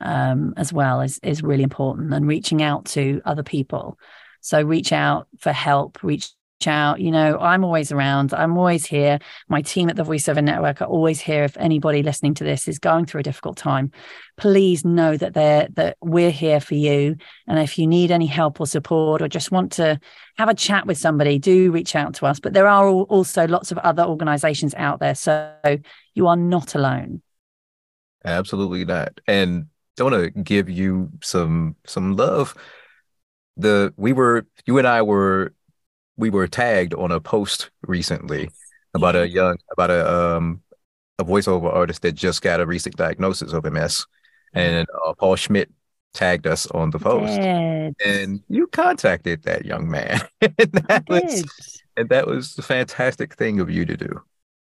um, 0.00 0.54
as 0.56 0.72
well 0.72 1.00
is 1.00 1.18
is 1.22 1.42
really 1.42 1.64
important, 1.64 2.12
and 2.14 2.28
reaching 2.28 2.62
out 2.62 2.84
to 2.86 3.20
other 3.24 3.42
people. 3.42 3.98
So 4.40 4.62
reach 4.62 4.92
out 4.92 5.26
for 5.38 5.50
help, 5.52 6.02
reach 6.04 6.30
out. 6.66 7.00
You 7.00 7.10
know, 7.10 7.38
I'm 7.38 7.64
always 7.64 7.92
around. 7.92 8.32
I'm 8.32 8.56
always 8.56 8.86
here. 8.86 9.18
My 9.48 9.60
team 9.60 9.90
at 9.90 9.96
the 9.96 10.04
VoiceOver 10.04 10.42
Network 10.42 10.80
are 10.80 10.86
always 10.86 11.20
here. 11.20 11.44
If 11.44 11.56
anybody 11.58 12.02
listening 12.02 12.34
to 12.34 12.44
this 12.44 12.66
is 12.66 12.78
going 12.78 13.04
through 13.04 13.20
a 13.20 13.24
difficult 13.24 13.58
time, 13.58 13.90
please 14.36 14.84
know 14.84 15.16
that 15.16 15.34
they're 15.34 15.68
that 15.74 15.98
we're 16.00 16.30
here 16.30 16.60
for 16.60 16.74
you. 16.74 17.16
And 17.46 17.58
if 17.58 17.78
you 17.78 17.86
need 17.86 18.10
any 18.10 18.26
help 18.26 18.60
or 18.60 18.66
support, 18.66 19.20
or 19.20 19.28
just 19.28 19.50
want 19.50 19.72
to 19.72 20.00
have 20.38 20.48
a 20.48 20.54
chat 20.54 20.86
with 20.86 20.96
somebody, 20.96 21.38
do 21.38 21.70
reach 21.70 21.94
out 21.94 22.14
to 22.14 22.26
us. 22.26 22.40
But 22.40 22.54
there 22.54 22.68
are 22.68 22.88
also 22.88 23.46
lots 23.46 23.70
of 23.70 23.78
other 23.78 24.04
organizations 24.04 24.74
out 24.76 25.00
there, 25.00 25.14
so 25.14 25.52
you 26.14 26.26
are 26.26 26.36
not 26.36 26.74
alone. 26.74 27.20
Absolutely 28.24 28.84
not. 28.84 29.20
And 29.28 29.66
I 30.00 30.02
want 30.02 30.14
to 30.14 30.30
give 30.30 30.70
you 30.70 31.10
some 31.22 31.76
some 31.86 32.16
love. 32.16 32.54
The 33.58 33.92
we 33.96 34.12
were 34.12 34.46
you 34.66 34.78
and 34.78 34.86
I 34.86 35.02
were 35.02 35.54
we 36.16 36.30
were 36.30 36.46
tagged 36.46 36.94
on 36.94 37.12
a 37.12 37.20
post 37.20 37.70
recently 37.86 38.50
about 38.94 39.16
a 39.16 39.28
young 39.28 39.56
about 39.70 39.90
a 39.90 40.10
um 40.10 40.62
a 41.18 41.24
voiceover 41.24 41.72
artist 41.72 42.02
that 42.02 42.12
just 42.12 42.42
got 42.42 42.60
a 42.60 42.66
recent 42.66 42.96
diagnosis 42.96 43.52
of 43.52 43.64
MS, 43.64 44.04
and 44.54 44.86
uh, 45.06 45.14
Paul 45.14 45.36
Schmidt 45.36 45.70
tagged 46.12 46.46
us 46.46 46.66
on 46.68 46.90
the 46.90 46.98
post, 46.98 47.38
and 47.38 48.40
you 48.48 48.66
contacted 48.68 49.42
that 49.44 49.64
young 49.64 49.88
man, 49.88 50.20
and 50.40 50.72
that 50.88 51.04
was 51.08 51.82
and 51.96 52.08
that 52.10 52.26
was 52.26 52.58
a 52.58 52.62
fantastic 52.62 53.34
thing 53.34 53.60
of 53.60 53.70
you 53.70 53.84
to 53.86 53.96
do. 53.96 54.22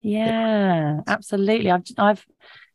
Yeah, 0.01 1.01
absolutely. 1.07 1.71
I've 1.71 1.83
I've 1.97 2.25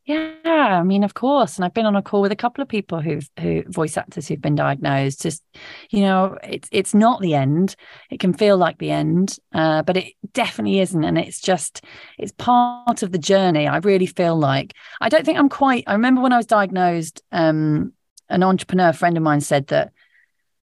yeah, 0.06 0.36
I 0.44 0.82
mean, 0.82 1.02
of 1.02 1.14
course. 1.14 1.56
And 1.56 1.64
I've 1.64 1.72
been 1.72 1.86
on 1.86 1.96
a 1.96 2.02
call 2.02 2.20
with 2.20 2.32
a 2.32 2.36
couple 2.36 2.60
of 2.60 2.68
people 2.68 3.00
who've 3.00 3.28
who 3.40 3.62
voice 3.68 3.96
actors 3.96 4.28
who've 4.28 4.40
been 4.40 4.54
diagnosed. 4.54 5.22
Just, 5.22 5.42
you 5.88 6.02
know, 6.02 6.36
it's 6.44 6.68
it's 6.70 6.92
not 6.92 7.22
the 7.22 7.34
end. 7.34 7.74
It 8.10 8.20
can 8.20 8.34
feel 8.34 8.58
like 8.58 8.78
the 8.78 8.90
end, 8.90 9.38
uh, 9.54 9.82
but 9.82 9.96
it 9.96 10.12
definitely 10.34 10.80
isn't. 10.80 11.04
And 11.04 11.16
it's 11.16 11.40
just 11.40 11.82
it's 12.18 12.32
part 12.32 13.02
of 13.02 13.12
the 13.12 13.18
journey. 13.18 13.66
I 13.66 13.78
really 13.78 14.06
feel 14.06 14.36
like 14.36 14.74
I 15.00 15.08
don't 15.08 15.24
think 15.24 15.38
I'm 15.38 15.48
quite. 15.48 15.84
I 15.86 15.94
remember 15.94 16.20
when 16.20 16.34
I 16.34 16.38
was 16.38 16.46
diagnosed, 16.46 17.22
um, 17.32 17.94
an 18.28 18.42
entrepreneur 18.42 18.92
friend 18.92 19.16
of 19.16 19.22
mine 19.22 19.40
said 19.40 19.68
that 19.68 19.92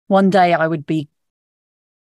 one 0.06 0.30
day 0.30 0.54
I 0.54 0.68
would 0.68 0.86
be 0.86 1.10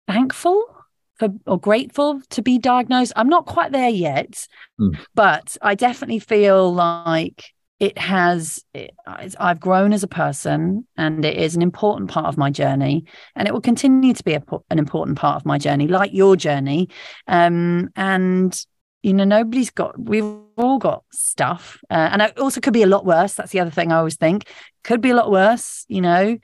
thankful 0.07 0.78
for 1.19 1.29
or 1.45 1.59
grateful 1.59 2.21
to 2.29 2.41
be 2.41 2.57
diagnosed. 2.57 3.13
I'm 3.15 3.29
not 3.29 3.45
quite 3.45 3.71
there 3.71 3.89
yet, 3.89 4.47
mm. 4.79 4.97
but 5.13 5.57
I 5.61 5.75
definitely 5.75 6.19
feel 6.19 6.73
like 6.73 7.53
it 7.79 7.97
has 7.97 8.63
it, 8.73 8.93
I've 9.07 9.59
grown 9.59 9.93
as 9.93 10.03
a 10.03 10.07
person 10.07 10.85
and 10.97 11.23
it 11.23 11.37
is 11.37 11.55
an 11.55 11.61
important 11.61 12.09
part 12.09 12.25
of 12.25 12.37
my 12.37 12.49
journey 12.49 13.05
and 13.35 13.47
it 13.47 13.53
will 13.53 13.61
continue 13.61 14.13
to 14.13 14.23
be 14.23 14.33
a, 14.33 14.43
an 14.69 14.79
important 14.79 15.17
part 15.17 15.37
of 15.37 15.45
my 15.45 15.57
journey 15.57 15.87
like 15.87 16.13
your 16.13 16.35
journey. 16.35 16.89
Um, 17.27 17.89
and 17.95 18.65
you 19.01 19.13
know 19.13 19.23
nobody's 19.23 19.69
got 19.69 19.97
we've 19.97 20.25
all 20.57 20.77
got 20.77 21.05
stuff 21.13 21.79
uh, 21.89 22.09
and 22.11 22.21
it 22.21 22.37
also 22.37 22.59
could 22.59 22.73
be 22.73 22.83
a 22.83 22.87
lot 22.87 23.05
worse. 23.05 23.33
That's 23.33 23.51
the 23.51 23.61
other 23.61 23.71
thing 23.71 23.91
i 23.93 23.97
always 23.97 24.17
think. 24.17 24.49
Could 24.83 24.99
be 24.99 25.11
a 25.11 25.15
lot 25.15 25.31
worse 25.31 25.85
you 25.87 26.01
know? 26.01 26.37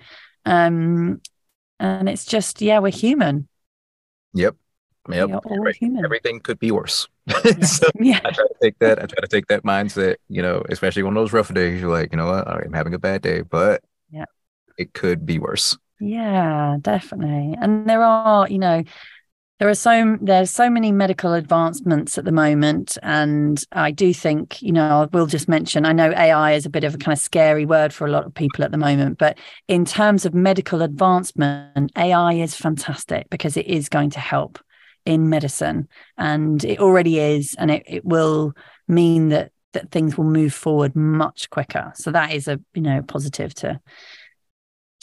Um 0.46 1.22
and 1.80 2.08
it's 2.08 2.26
just 2.26 2.62
yeah 2.62 2.80
we're 2.80 2.92
human. 2.92 3.50
Yep 4.34 4.56
Yep. 5.10 5.44
Everything, 5.52 6.02
everything 6.04 6.40
could 6.40 6.60
be 6.60 6.72
worse. 6.72 7.08
Yeah. 7.44 7.62
so 7.62 7.88
yeah. 8.00 8.20
I 8.24 8.32
try 8.32 8.46
to 8.46 8.56
take 8.62 8.80
that. 8.80 9.00
I 9.02 9.06
try 9.06 9.22
to 9.22 9.28
take 9.28 9.48
that 9.48 9.64
mindset, 9.64 10.18
you 10.30 10.42
know, 10.42 10.64
especially 10.70 11.04
on 11.04 11.14
those 11.14 11.34
rough 11.34 11.54
days. 11.54 11.82
You're 11.82 11.92
like, 11.92 12.12
you 12.12 12.18
know 12.18 12.28
what? 12.28 12.48
I'm 12.48 12.74
having 12.74 12.94
a 12.94 13.00
bad 13.00 13.22
day, 13.22 13.42
but 13.42 13.84
yeah, 14.12 14.26
it 14.78 14.94
could 14.94 15.26
be 15.26 15.40
worse. 15.40 15.78
Yeah, 16.00 16.78
definitely. 16.82 17.58
And 17.60 17.90
there 17.90 18.04
are, 18.04 18.48
you 18.50 18.60
know, 18.60 18.84
there 19.60 19.70
are 19.70 19.76
so 19.76 20.18
there's 20.22 20.50
so 20.52 20.70
many 20.70 20.92
medical 20.92 21.34
advancements 21.34 22.18
at 22.18 22.26
the 22.26 22.32
moment, 22.32 22.98
and 23.02 23.64
I 23.72 23.92
do 23.92 24.14
think, 24.14 24.62
you 24.62 24.74
know, 24.74 24.84
I 24.84 25.06
will 25.06 25.28
just 25.28 25.48
mention. 25.48 25.86
I 25.86 25.94
know 25.94 26.12
AI 26.12 26.54
is 26.54 26.66
a 26.66 26.70
bit 26.70 26.84
of 26.84 26.96
a 26.96 26.98
kind 26.98 27.14
of 27.18 27.22
scary 27.22 27.66
word 27.66 27.94
for 27.94 28.06
a 28.06 28.12
lot 28.12 28.26
of 28.26 28.34
people 28.34 28.66
at 28.66 28.72
the 28.72 28.78
moment, 28.78 29.18
but 29.18 29.38
in 29.70 29.86
terms 29.86 30.26
of 30.26 30.34
medical 30.34 30.82
advancement, 30.82 31.92
AI 31.98 32.34
is 32.34 32.54
fantastic 32.54 33.30
because 33.30 33.56
it 33.56 33.68
is 33.68 33.88
going 33.88 34.10
to 34.12 34.20
help 34.20 34.60
in 35.06 35.30
medicine 35.30 35.88
and 36.18 36.64
it 36.66 36.80
already 36.80 37.20
is 37.20 37.56
and 37.60 37.72
it, 37.72 37.84
it 37.86 38.06
will 38.06 38.54
mean 38.88 39.30
that 39.30 39.52
that 39.74 39.92
things 39.92 40.18
will 40.18 40.26
move 40.26 40.54
forward 40.54 40.96
much 40.96 41.50
quicker 41.50 41.92
so 41.96 42.12
that 42.12 42.32
is 42.32 42.48
a 42.48 42.60
you 42.74 42.82
know 42.82 43.02
positive 43.02 43.54
to 43.54 43.80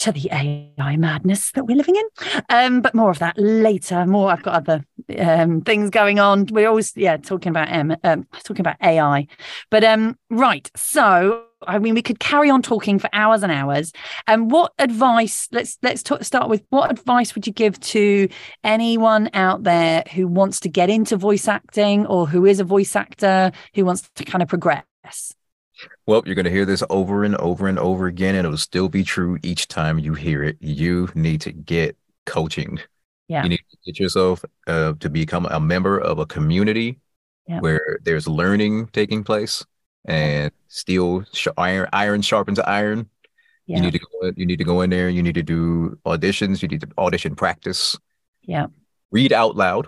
to 0.03 0.11
the 0.11 0.27
AI 0.31 0.97
madness 0.97 1.51
that 1.51 1.65
we're 1.65 1.77
living 1.77 1.95
in. 1.95 2.05
Um, 2.49 2.81
but 2.81 2.93
more 2.93 3.09
of 3.09 3.19
that 3.19 3.37
later. 3.37 4.05
More, 4.05 4.29
I've 4.31 4.43
got 4.43 4.55
other 4.55 4.85
um, 5.17 5.61
things 5.61 5.89
going 5.89 6.19
on. 6.19 6.47
We're 6.51 6.67
always, 6.67 6.91
yeah, 6.97 7.15
talking 7.15 7.51
about 7.51 7.69
M, 7.69 7.95
um, 8.03 8.27
talking 8.43 8.61
about 8.61 8.75
AI. 8.81 9.27
But 9.69 9.85
um, 9.85 10.17
right, 10.29 10.69
so 10.75 11.45
I 11.67 11.79
mean, 11.79 11.93
we 11.93 12.01
could 12.01 12.19
carry 12.19 12.49
on 12.49 12.61
talking 12.61 12.99
for 12.99 13.09
hours 13.13 13.43
and 13.43 13.51
hours. 13.51 13.91
And 14.27 14.51
what 14.51 14.73
advice? 14.79 15.47
Let's 15.51 15.77
let's 15.81 16.03
talk, 16.03 16.23
start 16.23 16.49
with 16.49 16.63
what 16.69 16.91
advice 16.91 17.35
would 17.35 17.47
you 17.47 17.53
give 17.53 17.79
to 17.79 18.27
anyone 18.63 19.29
out 19.33 19.63
there 19.63 20.03
who 20.13 20.27
wants 20.27 20.59
to 20.61 20.69
get 20.69 20.89
into 20.89 21.17
voice 21.17 21.47
acting 21.47 22.05
or 22.07 22.27
who 22.27 22.45
is 22.45 22.59
a 22.59 22.63
voice 22.63 22.95
actor 22.95 23.51
who 23.75 23.85
wants 23.85 24.09
to 24.15 24.23
kind 24.23 24.41
of 24.41 24.49
progress? 24.49 25.33
Well, 26.05 26.23
you're 26.25 26.35
going 26.35 26.45
to 26.45 26.51
hear 26.51 26.65
this 26.65 26.83
over 26.89 27.23
and 27.23 27.35
over 27.37 27.67
and 27.67 27.79
over 27.79 28.07
again, 28.07 28.35
and 28.35 28.45
it'll 28.45 28.57
still 28.57 28.89
be 28.89 29.03
true 29.03 29.37
each 29.43 29.67
time 29.67 29.99
you 29.99 30.13
hear 30.13 30.43
it. 30.43 30.57
You 30.59 31.09
need 31.15 31.41
to 31.41 31.51
get 31.51 31.97
coaching. 32.25 32.79
Yeah. 33.27 33.43
You 33.43 33.49
need 33.49 33.61
to 33.71 33.77
get 33.85 33.99
yourself 33.99 34.45
uh, 34.67 34.93
to 34.99 35.09
become 35.09 35.45
a 35.47 35.59
member 35.59 35.97
of 35.97 36.19
a 36.19 36.25
community 36.25 36.99
yeah. 37.47 37.59
where 37.59 37.99
there's 38.03 38.27
learning 38.27 38.87
taking 38.87 39.23
place 39.23 39.65
and 40.05 40.51
steel 40.67 41.23
sh- 41.33 41.47
iron 41.57 41.87
iron 41.93 42.21
sharpens 42.21 42.59
iron. 42.59 43.09
Yeah. 43.65 43.77
You 43.77 43.83
need 43.83 43.91
to 43.93 43.99
go. 43.99 44.31
You 44.35 44.45
need 44.45 44.57
to 44.57 44.63
go 44.63 44.81
in 44.81 44.89
there. 44.89 45.09
You 45.09 45.23
need 45.23 45.35
to 45.35 45.43
do 45.43 45.97
auditions. 46.05 46.61
You 46.61 46.67
need 46.67 46.81
to 46.81 46.87
audition 46.97 47.35
practice. 47.35 47.97
Yeah. 48.41 48.67
Read 49.11 49.31
out 49.31 49.55
loud. 49.55 49.87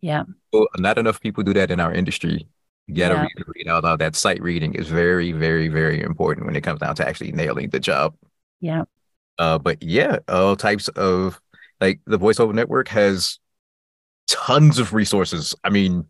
Yeah. 0.00 0.24
Well, 0.52 0.66
not 0.78 0.98
enough 0.98 1.20
people 1.20 1.42
do 1.42 1.54
that 1.54 1.70
in 1.70 1.80
our 1.80 1.92
industry. 1.92 2.46
You 2.86 2.94
got 2.94 3.08
to 3.08 3.14
yeah. 3.14 3.22
read, 3.22 3.44
read 3.56 3.68
out 3.68 3.84
loud. 3.84 4.00
That 4.00 4.16
sight 4.16 4.42
reading 4.42 4.74
is 4.74 4.88
very, 4.88 5.32
very, 5.32 5.68
very 5.68 6.02
important 6.02 6.46
when 6.46 6.56
it 6.56 6.62
comes 6.62 6.80
down 6.80 6.94
to 6.96 7.08
actually 7.08 7.32
nailing 7.32 7.70
the 7.70 7.80
job. 7.80 8.14
Yeah. 8.60 8.84
Uh, 9.38 9.58
but 9.58 9.82
yeah, 9.82 10.18
all 10.28 10.56
types 10.56 10.88
of 10.88 11.40
like 11.80 12.00
the 12.06 12.18
voiceover 12.18 12.54
network 12.54 12.88
has 12.88 13.38
tons 14.28 14.78
of 14.78 14.92
resources. 14.92 15.54
I 15.64 15.70
mean, 15.70 16.06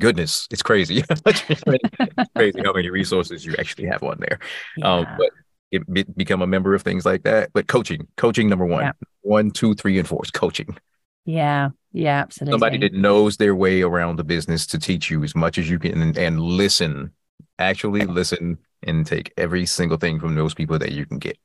goodness, 0.00 0.46
it's 0.50 0.62
crazy. 0.62 1.02
it's 1.26 1.62
crazy 2.36 2.60
how 2.64 2.72
many 2.72 2.90
resources 2.90 3.44
you 3.44 3.54
actually 3.58 3.86
have 3.86 4.02
on 4.02 4.18
there. 4.20 4.38
Um, 4.82 5.06
but 5.18 5.30
it, 5.70 5.92
be- 5.92 6.04
become 6.16 6.42
a 6.42 6.46
member 6.46 6.74
of 6.74 6.82
things 6.82 7.04
like 7.04 7.22
that. 7.24 7.50
But 7.52 7.66
coaching, 7.66 8.06
coaching 8.16 8.48
number 8.48 8.64
one, 8.66 8.82
Yeah. 8.84 8.92
one, 9.22 9.50
two, 9.50 9.74
three, 9.74 9.98
and 9.98 10.06
four 10.06 10.20
is 10.24 10.30
coaching. 10.30 10.76
yeah. 11.24 11.70
Yeah. 11.92 12.18
Absolutely. 12.20 12.52
Somebody 12.52 12.78
that 12.78 12.92
knows 12.92 13.38
their 13.38 13.54
way 13.54 13.80
around 13.80 14.16
the 14.16 14.24
business 14.24 14.66
to 14.66 14.78
teach 14.78 15.10
you 15.10 15.24
as 15.24 15.34
much 15.34 15.56
as 15.56 15.70
you 15.70 15.78
can 15.78 16.02
and, 16.02 16.18
and 16.18 16.38
listen, 16.42 17.12
actually 17.58 18.04
listen 18.04 18.58
and 18.82 19.06
take 19.06 19.32
every 19.38 19.64
single 19.64 19.96
thing 19.96 20.20
from 20.20 20.34
those 20.34 20.52
people 20.52 20.78
that 20.78 20.92
you 20.92 21.06
can 21.06 21.18
get. 21.18 21.38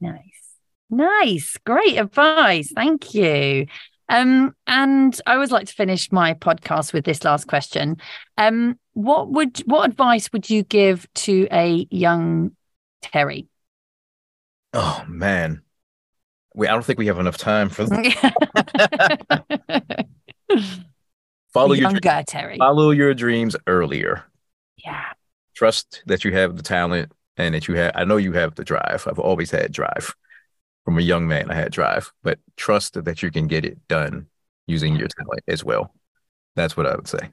Nice. 0.00 0.20
Nice. 0.88 1.56
Great 1.66 1.98
advice. 1.98 2.70
Thank 2.72 3.12
you. 3.14 3.66
Um, 4.12 4.54
and 4.66 5.18
I 5.26 5.34
always 5.34 5.50
like 5.50 5.66
to 5.68 5.72
finish 5.72 6.12
my 6.12 6.34
podcast 6.34 6.92
with 6.92 7.06
this 7.06 7.24
last 7.24 7.46
question. 7.46 7.96
Um, 8.36 8.78
what 8.92 9.30
would 9.30 9.58
what 9.60 9.88
advice 9.88 10.30
would 10.34 10.50
you 10.50 10.64
give 10.64 11.06
to 11.14 11.48
a 11.50 11.86
young 11.90 12.54
Terry? 13.00 13.48
Oh 14.74 15.02
man. 15.08 15.62
Wait, 16.54 16.68
I 16.68 16.72
don't 16.72 16.84
think 16.84 16.98
we 16.98 17.06
have 17.06 17.18
enough 17.18 17.38
time 17.38 17.70
for 17.70 17.86
follow 21.54 21.72
your 21.72 21.90
dreams. 21.90 22.26
Terry. 22.26 22.58
follow 22.58 22.90
your 22.90 23.14
dreams 23.14 23.56
earlier. 23.66 24.24
Yeah. 24.76 25.04
Trust 25.54 26.02
that 26.04 26.22
you 26.22 26.34
have 26.34 26.58
the 26.58 26.62
talent 26.62 27.12
and 27.38 27.54
that 27.54 27.66
you 27.66 27.76
have 27.76 27.92
I 27.94 28.04
know 28.04 28.18
you 28.18 28.32
have 28.32 28.56
the 28.56 28.64
drive. 28.64 29.06
I've 29.08 29.18
always 29.18 29.50
had 29.50 29.72
drive. 29.72 30.14
From 30.84 30.98
a 30.98 31.02
young 31.02 31.28
man, 31.28 31.50
I 31.50 31.54
had 31.54 31.72
drive, 31.72 32.12
but 32.22 32.38
trust 32.56 33.02
that 33.04 33.22
you 33.22 33.30
can 33.30 33.46
get 33.46 33.64
it 33.64 33.86
done 33.88 34.26
using 34.66 34.96
your 34.96 35.08
talent 35.08 35.42
as 35.46 35.64
well. 35.64 35.94
That's 36.56 36.76
what 36.76 36.86
I 36.86 36.96
would 36.96 37.08
say. 37.08 37.30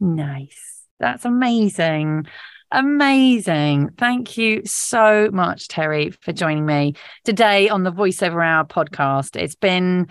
Nice. 0.00 0.82
That's 0.98 1.24
amazing. 1.24 2.26
Amazing. 2.72 3.90
Thank 3.96 4.36
you 4.36 4.62
so 4.64 5.30
much, 5.32 5.68
Terry, 5.68 6.10
for 6.10 6.32
joining 6.32 6.66
me 6.66 6.94
today 7.24 7.68
on 7.68 7.84
the 7.84 7.92
Voiceover 7.92 8.44
Hour 8.44 8.64
podcast. 8.64 9.36
It's 9.36 9.54
been 9.54 10.08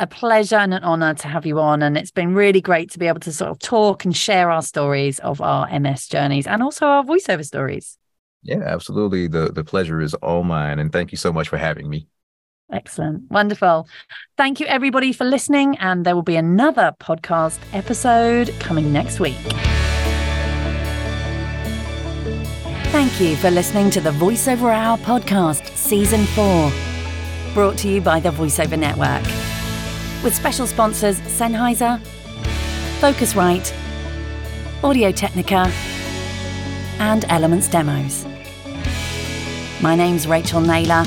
a 0.00 0.06
pleasure 0.06 0.56
and 0.56 0.74
an 0.74 0.84
honor 0.84 1.14
to 1.14 1.28
have 1.28 1.46
you 1.46 1.60
on. 1.60 1.82
And 1.82 1.96
it's 1.96 2.10
been 2.10 2.34
really 2.34 2.60
great 2.60 2.90
to 2.92 2.98
be 2.98 3.06
able 3.06 3.20
to 3.20 3.32
sort 3.32 3.50
of 3.50 3.58
talk 3.58 4.04
and 4.04 4.14
share 4.14 4.50
our 4.50 4.62
stories 4.62 5.18
of 5.20 5.40
our 5.40 5.68
MS 5.78 6.08
journeys 6.08 6.46
and 6.46 6.62
also 6.62 6.86
our 6.86 7.04
voiceover 7.04 7.44
stories. 7.44 7.96
Yeah, 8.44 8.62
absolutely. 8.62 9.26
The 9.26 9.50
the 9.50 9.64
pleasure 9.64 10.00
is 10.00 10.14
all 10.14 10.44
mine. 10.44 10.78
And 10.78 10.92
thank 10.92 11.10
you 11.10 11.18
so 11.18 11.32
much 11.32 11.48
for 11.48 11.56
having 11.56 11.88
me. 11.88 12.06
Excellent. 12.72 13.30
Wonderful. 13.30 13.88
Thank 14.36 14.60
you, 14.60 14.66
everybody, 14.66 15.12
for 15.12 15.24
listening. 15.24 15.76
And 15.78 16.04
there 16.04 16.14
will 16.14 16.22
be 16.22 16.36
another 16.36 16.92
podcast 17.00 17.58
episode 17.72 18.54
coming 18.60 18.92
next 18.92 19.20
week. 19.20 19.36
Thank 22.90 23.20
you 23.20 23.36
for 23.36 23.50
listening 23.50 23.90
to 23.90 24.00
the 24.00 24.10
VoiceOver 24.10 24.72
Hour 24.72 24.98
podcast, 24.98 25.66
Season 25.74 26.24
4, 26.26 26.72
brought 27.52 27.76
to 27.78 27.88
you 27.88 28.00
by 28.00 28.20
the 28.20 28.30
VoiceOver 28.30 28.78
Network, 28.78 29.24
with 30.22 30.32
special 30.32 30.66
sponsors 30.66 31.20
Sennheiser, 31.22 32.00
Focusrite, 33.00 33.74
Audio 34.84 35.10
Technica, 35.10 35.70
and 37.00 37.24
Elements 37.28 37.66
Demos. 37.66 38.26
My 39.80 39.94
name's 39.94 40.26
Rachael 40.26 40.60
Naylor. 40.60 41.04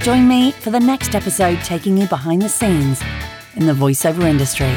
Join 0.00 0.26
me 0.26 0.50
for 0.52 0.70
the 0.70 0.80
next 0.80 1.14
episode 1.14 1.60
taking 1.62 1.96
you 1.96 2.06
behind 2.08 2.42
the 2.42 2.48
scenes 2.48 3.00
in 3.56 3.66
the 3.66 3.72
voiceover 3.72 4.24
industry. 4.24 4.74